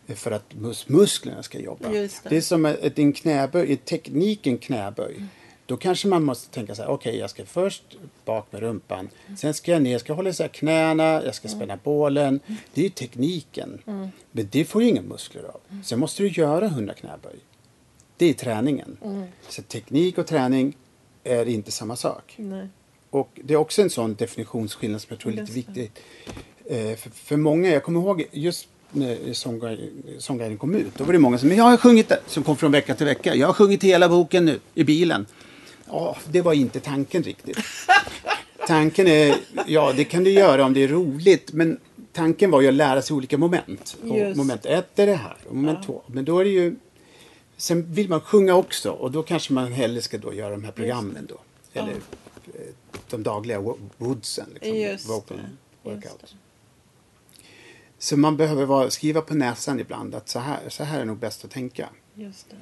För 0.07 0.31
att 0.31 0.55
mus 0.55 0.89
musklerna 0.89 1.43
ska 1.43 1.59
jobba. 1.59 1.89
Det. 1.89 2.23
det 2.29 2.37
är 2.37 2.41
som 2.41 2.65
att 2.65 2.97
din 2.97 3.13
knäböj, 3.13 3.77
tekniken 3.77 4.59
knäböj. 4.59 5.23
Då 5.67 5.77
kanske 5.77 6.09
man 6.09 6.23
måste 6.25 6.55
tänka 6.55 6.75
så 6.75 6.83
här, 6.83 6.89
okej 6.91 7.17
jag 7.19 7.31
ska 7.31 7.45
först 7.47 7.83
bak 8.25 8.47
med 8.53 8.61
rumpan. 8.61 9.09
Sen 9.39 9.55
ska 9.55 9.73
jag 9.73 9.83
ner, 9.83 9.93
jag 9.93 10.01
ska 10.01 10.13
hålla 10.13 10.31
isär 10.31 10.49
knäna, 10.49 11.23
jag 11.25 11.35
ska 11.35 11.49
spänna 11.49 11.79
bålen. 11.85 12.41
Det 12.75 12.81
är 12.81 12.85
ju 12.85 12.91
tekniken. 12.91 13.79
Men 14.33 14.49
det 14.51 14.65
får 14.65 14.83
ju 14.83 14.89
inga 14.89 15.03
muskler 15.03 15.43
av. 15.43 15.61
Sen 15.85 15.99
måste 16.01 16.23
du 16.23 16.29
göra 16.29 16.67
100 16.67 16.95
knäböj. 16.95 17.37
Det 18.17 18.27
är 18.31 18.35
träningen. 18.35 18.97
Så 19.49 19.63
teknik 19.63 20.19
och 20.19 20.27
träning 20.27 20.77
är 21.25 21.49
inte 21.49 21.71
samma 21.73 21.97
sak. 21.97 22.35
Nej. 22.37 22.69
Och 23.11 23.31
det 23.45 23.55
är 23.55 23.59
också 23.59 23.83
en 23.83 23.91
sån 23.91 24.15
definitionsskillnad 24.15 25.01
som 25.01 25.07
jag 25.11 25.19
tror 25.21 25.33
är 25.33 25.37
lite 25.37 25.53
viktig. 25.53 25.91
Eh, 26.65 26.97
för, 26.97 27.11
för 27.11 27.37
många, 27.37 27.69
jag 27.71 27.83
kommer 27.85 28.01
ihåg 28.01 28.25
just 28.33 28.69
när 28.91 29.33
sångguiden 30.19 30.59
kom 30.59 30.75
ut. 30.75 30.95
Då 30.97 31.05
var 31.05 31.13
det 31.13 31.19
många 31.19 31.39
som, 31.39 31.49
"Men 31.49 31.59
jag 31.59 31.65
har 31.65 31.77
sjungit 31.77 32.09
det, 32.09 32.21
som 32.27 32.43
kom 32.43 32.57
från 32.57 32.73
vecka 32.73 32.95
till 32.95 33.07
vecka. 33.07 33.35
Jag 33.35 33.47
har 33.47 33.55
sjungit 33.55 33.83
hela 33.85 34.09
boken 34.09 34.45
nu 34.45 34.61
i 34.75 34.85
bilen. 34.85 35.27
Ja, 35.89 36.17
det 36.31 36.41
var 36.43 36.53
inte 36.53 36.81
tanken 36.81 37.23
riktigt. 37.23 37.59
Tanken 38.67 39.07
är, 39.07 39.37
ja 39.67 39.93
det 39.97 40.05
kan 40.05 40.25
du 40.25 40.31
göra 40.31 40.65
om 40.65 40.75
det 40.75 40.81
är 40.85 40.89
roligt. 40.89 41.53
Men 41.53 41.81
tanken 42.13 42.51
var 42.51 42.61
ju 42.61 42.69
att 42.69 42.75
lära 42.75 43.03
sig 43.03 43.15
olika 43.17 43.39
moment. 43.39 43.97
Moment 44.37 44.67
ett 44.67 44.99
är 44.99 45.07
det 45.07 45.15
här 45.15 45.37
och 45.49 45.55
moment 45.57 45.87
två. 45.87 46.03
Men 46.07 46.25
då 46.25 46.39
är 46.39 46.45
det 46.45 46.51
ju 46.51 46.77
Sen 47.57 47.93
vill 47.93 48.09
man 48.09 48.21
sjunga 48.21 48.55
också 48.55 48.91
och 48.91 49.11
då 49.11 49.23
kanske 49.23 49.53
man 49.53 49.73
hellre 49.73 50.03
ska 50.03 50.19
då 50.19 50.35
göra 50.35 50.51
de 50.51 50.65
här 50.65 50.73
programmen 50.73 51.27
då. 51.29 51.39
Eller 51.73 51.93
eh, 51.93 51.97
de 53.11 53.23
dagliga 53.23 53.59
wo- 53.61 53.89
woodsen, 53.99 54.47
liksom, 54.55 54.77
Just 54.77 55.09
vocal 55.09 55.37
det. 55.37 55.43
Det. 55.43 56.35
Så 57.99 58.17
man 58.17 58.37
behöver 58.37 58.65
vara, 58.65 58.91
skriva 58.91 59.21
på 59.21 59.35
näsan 59.35 59.81
ibland 59.81 60.15
att 60.15 60.29
så 60.29 60.39
här, 60.39 60.61
så 60.69 60.85
här 60.85 61.01
är 61.01 61.05
nog 61.05 61.19
bäst 61.19 61.45
att 61.45 61.51
tänka. 61.51 61.89
Just 62.15 62.51
det. 62.51 62.57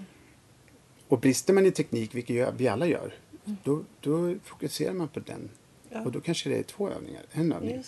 Och 1.11 1.21
brister 1.21 1.53
man 1.53 1.67
i 1.67 1.71
teknik, 1.71 2.15
vilket 2.15 2.55
vi 2.57 2.69
alla 2.69 2.87
gör, 2.87 3.15
då, 3.45 3.83
då 4.01 4.35
fokuserar 4.45 4.93
man 4.93 5.09
på 5.09 5.21
den. 5.21 5.37
Mm. 5.37 5.51
Ja. 5.89 6.01
Och 6.01 6.13
då 6.13 6.21
kanske 6.21 6.49
det 6.49 6.59
är 6.59 6.63
två 6.63 6.91
övningar, 6.91 7.23
en 7.33 7.53
övning. 7.53 7.83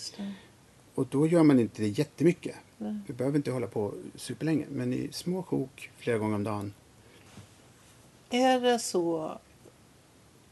Och 0.95 1.07
då 1.07 1.27
gör 1.27 1.43
man 1.43 1.59
inte 1.59 1.81
det 1.81 1.87
jättemycket. 1.87 2.55
Nej. 2.77 2.95
Vi 3.07 3.13
behöver 3.13 3.37
inte 3.37 3.51
hålla 3.51 3.67
på 3.67 3.93
superlänge, 4.15 4.65
men 4.69 4.93
i 4.93 5.09
små 5.11 5.43
sjok 5.43 5.89
flera 5.97 6.17
gånger 6.17 6.35
om 6.35 6.43
dagen. 6.43 6.73
Är 8.29 8.59
det 8.59 8.79
så 8.79 9.25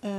eh, 0.01 0.09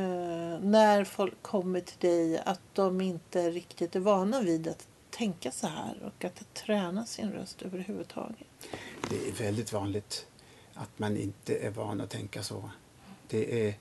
när 0.61 1.05
folk 1.05 1.43
kommer 1.43 1.81
till 1.81 2.09
dig 2.09 2.39
att 2.39 2.61
de 2.73 3.01
inte 3.01 3.51
riktigt 3.51 3.97
är 3.97 4.01
vana 4.01 4.41
vid 4.41 4.69
att 4.69 4.89
tänka 5.11 5.51
så 5.51 5.67
här 5.67 6.03
och 6.05 6.25
att 6.25 6.55
träna 6.55 7.07
sin 7.07 7.33
röst 7.33 7.63
överhuvudtaget? 7.63 8.69
Det 9.11 9.29
är 9.29 9.33
väldigt 9.33 9.73
vanligt 9.73 10.27
att 10.75 10.99
man 10.99 11.17
inte 11.17 11.57
är 11.57 11.71
van 11.71 12.01
att 12.01 12.11
tänka 12.11 12.43
så. 12.43 12.71
Det 13.29 13.69
är, 13.69 13.75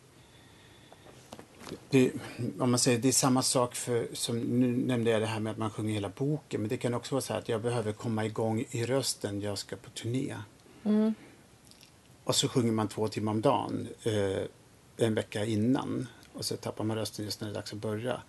det, 1.89 2.12
om 2.60 2.72
man 2.72 2.80
säger, 2.80 3.00
det 3.00 3.08
är 3.08 3.12
samma 3.12 3.42
sak 3.42 3.76
för, 3.76 4.08
som 4.14 4.39
nu 4.39 4.78
nämnde 4.78 5.12
jag 5.12 5.22
det 5.22 5.28
här 5.28 5.39
med 5.39 5.52
att 5.52 5.58
man 5.58 5.72
sjunger 5.72 5.94
hela 5.94 6.10
boken, 6.10 6.62
men 6.62 6.70
det 6.70 6.78
kan 6.78 6.94
också 6.94 7.16
vara 7.16 7.22
så 7.22 7.34
här 7.34 7.39
att 7.39 7.50
jag 7.50 7.62
behöver 7.62 7.92
komma 7.92 8.26
igång 8.26 8.66
i 8.72 8.86
rösten, 8.86 9.42
jag 9.42 9.58
ska 9.58 9.76
på 9.76 9.89
turné. 9.89 10.36
Mm. 10.84 11.14
Och 12.24 12.36
så 12.36 12.48
sjunger 12.48 12.72
man 12.72 12.88
två 12.88 13.08
timmar 13.08 13.32
om 13.32 13.42
dagen 13.42 13.88
eh, 14.04 14.44
en 14.98 15.16
vecka 15.16 15.46
innan 15.46 16.08
och 16.34 16.46
så 16.46 16.58
tappar 16.58 16.84
man 16.84 16.98
rösten 16.98 17.26
just 17.26 17.42
när 17.42 17.48
det 17.48 17.52
är 17.52 17.56
dags 17.56 17.74
att 17.74 17.80
börja. 17.80 18.22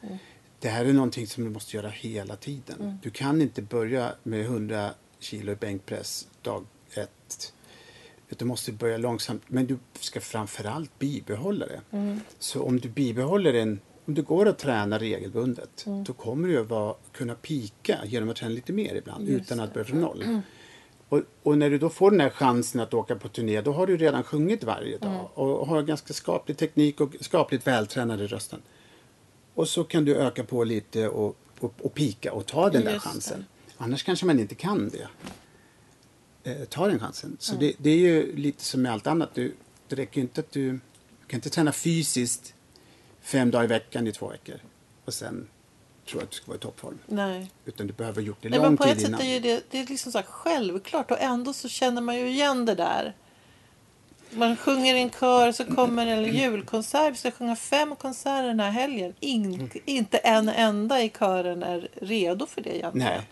Det 0.59 0.69
här 0.69 0.85
är 0.85 0.93
någonting 0.93 1.27
som 1.27 1.45
du 1.45 1.51
måste 1.51 1.77
göra 1.77 1.89
hela 1.89 2.37
tiden. 2.37 2.99
Du 3.03 3.11
kan 3.11 3.43
inte 3.43 3.63
börja 3.63 4.15
med 4.23 4.41
100 4.41 4.91
kilo 5.19 5.53
i 5.53 5.57
bänkpress 5.57 6.29
dag 6.43 6.67
ett. 6.95 7.53
Du 8.39 8.45
måste 8.45 8.73
börja 8.73 8.97
långsamt, 8.97 9.43
men 9.47 9.67
du 9.67 9.79
ska 10.01 10.21
framförallt 10.21 10.99
bibehålla 10.99 11.67
det. 11.67 11.81
Så 12.39 12.63
om 12.63 12.81
du 12.81 12.89
bibehåller 12.89 13.55
en, 13.55 13.81
om 14.05 14.15
du 14.15 14.23
går 14.23 14.47
och 14.47 14.59
tränar 14.59 14.99
regelbundet, 14.99 15.85
då 16.07 16.13
kommer 16.13 16.49
du 16.49 16.61
att 16.61 16.69
vara, 16.69 16.95
kunna 17.13 17.35
pika 17.35 17.99
genom 18.05 18.29
att 18.29 18.37
träna 18.37 18.55
lite 18.55 18.73
mer 18.73 18.95
ibland 18.95 19.29
Just 19.29 19.45
utan 19.45 19.61
att 19.61 19.75
börja 19.75 19.85
från 19.85 20.01
noll. 20.01 20.41
Och, 21.09 21.21
och 21.43 21.59
när 21.59 21.71
du 21.71 21.79
då 21.79 21.89
får 21.89 22.11
den 22.11 22.21
här 22.21 22.31
chansen 22.31 22.81
att 22.81 22.95
åka 22.95 23.17
på 23.17 23.29
turné, 23.29 23.61
då 23.61 23.73
har 23.73 23.87
du 23.87 23.97
redan 23.97 24.23
sjungit 24.23 24.65
varje 24.65 24.99
dag 24.99 25.29
och 25.35 25.67
har 25.67 25.83
ganska 25.83 26.15
skaplig 26.15 26.57
teknik 26.57 27.01
och 27.01 27.15
skapligt 27.21 27.67
vältränad 27.67 28.21
i 28.21 28.27
rösten. 28.27 28.63
Och 29.55 29.69
så 29.69 29.85
kan 29.85 30.05
du 30.05 30.17
öka 30.17 30.45
på 30.45 30.65
lite 30.65 31.09
och, 31.09 31.37
och, 31.61 31.75
och 31.81 31.95
pika 31.95 32.33
och 32.33 32.47
ta 32.47 32.71
den 32.71 32.85
där 32.85 32.93
Just 32.93 33.05
det. 33.05 33.11
chansen. 33.11 33.45
Annars 33.77 34.03
kanske 34.03 34.27
man 34.27 34.41
inte 34.41 34.55
kan 34.55 34.89
det. 34.89 35.09
Eh, 36.45 36.65
ta 36.65 36.87
den 36.87 36.99
chansen. 36.99 37.37
Så 37.41 37.55
det, 37.55 37.73
det 37.79 37.91
är 37.91 37.97
ju 37.97 38.37
lite 38.37 38.65
som 38.65 38.83
med 38.83 38.93
allt 38.93 39.07
annat. 39.07 39.35
Du, 39.35 39.55
det 39.89 39.97
räcker 39.97 40.17
ju 40.17 40.23
inte 40.23 40.41
att 40.41 40.53
du, 40.53 40.73
du 40.73 41.27
kan 41.27 41.39
inte 41.39 41.51
träna 41.51 41.73
fysiskt 41.73 42.55
fem 43.21 43.51
dagar 43.51 43.65
i 43.65 43.67
veckan 43.67 44.07
i 44.07 44.13
två 44.13 44.29
veckor 44.29 44.57
och 45.05 45.15
sen 45.15 45.49
tro 46.11 46.21
att 46.21 46.31
du 46.31 46.37
ska 46.37 46.47
vara 46.47 46.57
i 46.57 46.61
toppform. 46.61 46.99
Nej. 47.07 47.51
Utan 47.65 47.87
du 47.87 47.93
behöver 47.93 48.23
ha 48.23 48.27
gjort 48.27 48.39
det 48.41 48.49
Nej, 48.49 48.59
lång 48.59 48.69
men 48.69 48.77
på 48.77 48.85
tid 48.85 48.93
ett 48.93 49.01
sätt 49.01 49.09
innan. 49.09 49.21
är 49.21 49.35
ju 49.35 49.41
det, 49.41 49.65
det 49.71 49.79
är 49.79 49.87
liksom 49.87 50.13
så 50.13 50.23
självklart 50.23 51.11
och 51.11 51.21
ändå 51.21 51.53
så 51.53 51.69
känner 51.69 52.01
man 52.01 52.19
ju 52.19 52.29
igen 52.29 52.65
det 52.67 52.75
där. 52.75 53.15
Man 54.31 54.57
sjunger 54.57 54.95
i 54.95 55.01
en 55.03 55.11
kör 55.11 55.53
så 55.53 55.65
kommer 55.65 56.07
en 56.07 56.25
julkonsert. 56.25 57.13
Vi 57.13 57.17
ska 57.17 57.31
sjunga 57.31 57.57
fem 57.57 57.97
konserter 57.97 58.49
den 58.49 58.61
här 58.61 58.71
helgen. 58.71 59.15
In, 59.21 59.71
Inte 59.85 60.19
en 60.19 60.49
enda 60.49 61.03
i 61.03 61.09
kören 61.09 61.63
är 61.63 61.89
redo 61.95 62.47
för 62.47 62.61
det 62.61 62.77
egentligen. 62.77 63.09
Nej. 63.09 63.29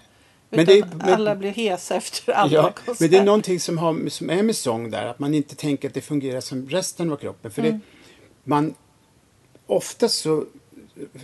Men 0.51 0.67
det- 0.67 0.85
men- 0.95 1.01
alla 1.15 1.35
blir 1.37 1.51
hesa 1.51 1.95
efter 1.97 2.33
alla 2.33 2.53
Ja, 2.53 2.63
konserter. 2.63 2.97
men 3.01 3.11
det 3.11 3.17
är 3.19 3.25
någonting 3.25 3.61
som, 3.61 3.79
har, 3.79 4.09
som 4.09 4.31
är 4.31 4.43
med 4.43 4.57
sång 4.57 4.91
där, 4.91 5.07
att 5.07 5.19
man 5.19 5.35
inte 5.35 5.55
tänker 5.55 5.89
att 5.89 5.95
det 5.95 6.01
fungerar 6.01 6.41
som 6.41 6.69
resten 6.69 7.13
av 7.13 7.17
kroppen. 7.17 7.51
För 7.51 7.63
Mm. 7.63 7.73
det, 7.73 7.81
man, 8.51 8.75
oftast 9.67 10.15
så 10.19 10.45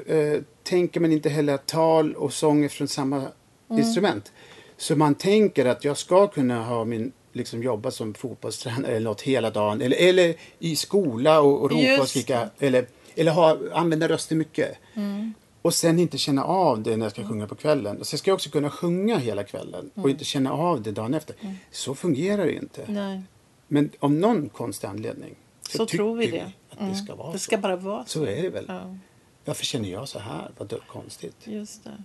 eh, 0.07 0.41
tänker 0.63 1.01
man 1.01 1.13
inte 1.13 1.29
heller 1.29 1.55
att 1.55 1.67
tal 1.67 2.15
och 2.15 2.33
sång 2.33 2.65
är 2.65 2.69
från 2.69 2.89
samma 2.89 3.17
Mm. 3.17 3.83
instrument. 3.83 4.33
Så 4.77 4.97
man 4.97 5.15
tänker 5.15 5.67
att 5.67 5.85
jag 5.85 5.97
ska 5.97 6.27
kunna 6.27 6.65
ha 6.65 6.85
min, 6.85 7.13
liksom 7.33 7.63
jobba 7.63 7.91
som 7.91 8.15
fotbollstränare 8.15 8.93
eller 8.93 9.05
något 9.11 9.21
hela 9.21 9.51
dagen. 9.51 9.83
Eller, 9.83 9.97
eller 10.09 10.35
i 10.59 10.77
skola 10.77 11.41
och, 11.41 11.63
och 11.63 11.71
ropa 11.71 11.83
och 11.83 11.99
Just 11.99 12.09
skrika. 12.11 12.51
Eller, 12.59 12.87
eller 13.15 13.33
ha, 13.33 13.59
använda 13.73 14.09
rösten 14.09 14.39
mycket. 14.39 14.79
Mm. 14.95 15.35
Och 15.67 15.75
sen 15.75 15.99
inte 15.99 16.19
känna 16.19 16.45
av 16.45 16.83
det 16.83 16.97
när 16.97 17.05
jag 17.05 17.13
ska 17.13 17.25
sjunga 17.29 17.47
på 17.47 17.55
kvällen. 17.55 18.01
Och 18.01 18.07
sen 18.07 18.19
ska 18.19 18.31
jag 18.31 18.35
också 18.35 18.51
kunna 18.51 18.71
sjunga 18.71 19.19
hela 19.19 19.45
kvällen 19.45 19.91
och 19.95 20.11
inte 20.11 20.25
känna 20.25 20.53
av 20.53 20.83
det 20.83 20.93
dagen 20.93 21.15
efter. 21.15 21.37
Så 21.71 21.95
fungerar 21.95 22.47
det 22.47 22.53
inte. 22.55 22.83
Mm. 22.83 22.95
Nej, 22.95 23.23
Men 23.69 23.91
av 24.01 24.13
någon 24.13 24.49
konstig 24.49 24.87
anledning 24.89 25.35
så, 25.69 25.87
tycker 25.87 25.97
tror 25.99 26.17
vi 26.17 26.27
det. 26.31 26.53
att 26.71 26.79
Mm. 26.81 26.91
det 26.93 26.97
ska 26.99 27.15
vara 27.15 27.33
det 27.33 27.39
så. 27.39 27.43
ska 27.45 27.59
bara 27.59 27.77
vara 27.77 28.05
så. 28.05 28.19
Så 28.19 28.25
är 28.25 28.43
det 28.43 28.51
väl. 28.51 28.65
Ja, 28.69 28.97
Varför 29.45 29.65
känner 29.65 29.89
jag 29.89 30.09
så 30.09 30.19
här? 30.19 30.51
Vad 30.59 30.75
konstigt. 30.87 31.37
just 31.45 31.85
det. 31.85 32.03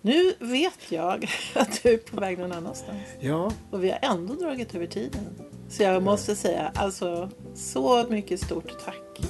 Nu 0.00 0.34
vet 0.38 0.92
jag 0.92 1.30
att 1.54 1.82
du 1.82 1.92
är 1.92 1.98
på 1.98 2.20
väg 2.20 2.38
någon 2.38 2.52
annanstans. 2.52 3.02
Ja, 3.20 3.52
Och 3.70 3.84
vi 3.84 3.90
har 3.90 3.98
ändå 4.02 4.34
dragit 4.34 4.74
över 4.74 4.86
tiden. 4.86 5.24
Så 5.68 5.82
jag 5.82 6.02
måste 6.02 6.36
säga 6.36 6.72
alltså 6.74 7.30
så 7.54 8.06
mycket 8.10 8.40
stort 8.40 8.84
tack 8.84 9.20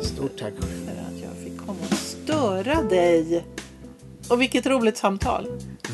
stort 0.00 0.38
tack. 0.38 0.52
för 0.54 0.92
att 0.92 1.20
jag 1.22 1.44
fick 1.44 1.58
komma 1.58 1.78
och 1.90 1.96
störa 1.96 2.82
dig. 2.82 3.44
Och 4.28 4.40
vilket 4.40 4.66
roligt 4.66 4.96
samtal. 4.96 5.46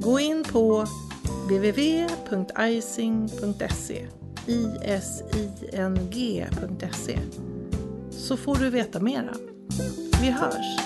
Gå 0.00 0.20
in 0.20 0.44
på 0.44 0.86
www.icing.se 1.48 2.06
ising.se 6.06 7.18
så 8.10 8.36
får 8.36 8.56
du 8.56 8.70
veta 8.70 9.00
mera. 9.00 9.34
Vi 10.20 10.30
hörs! 10.30 10.78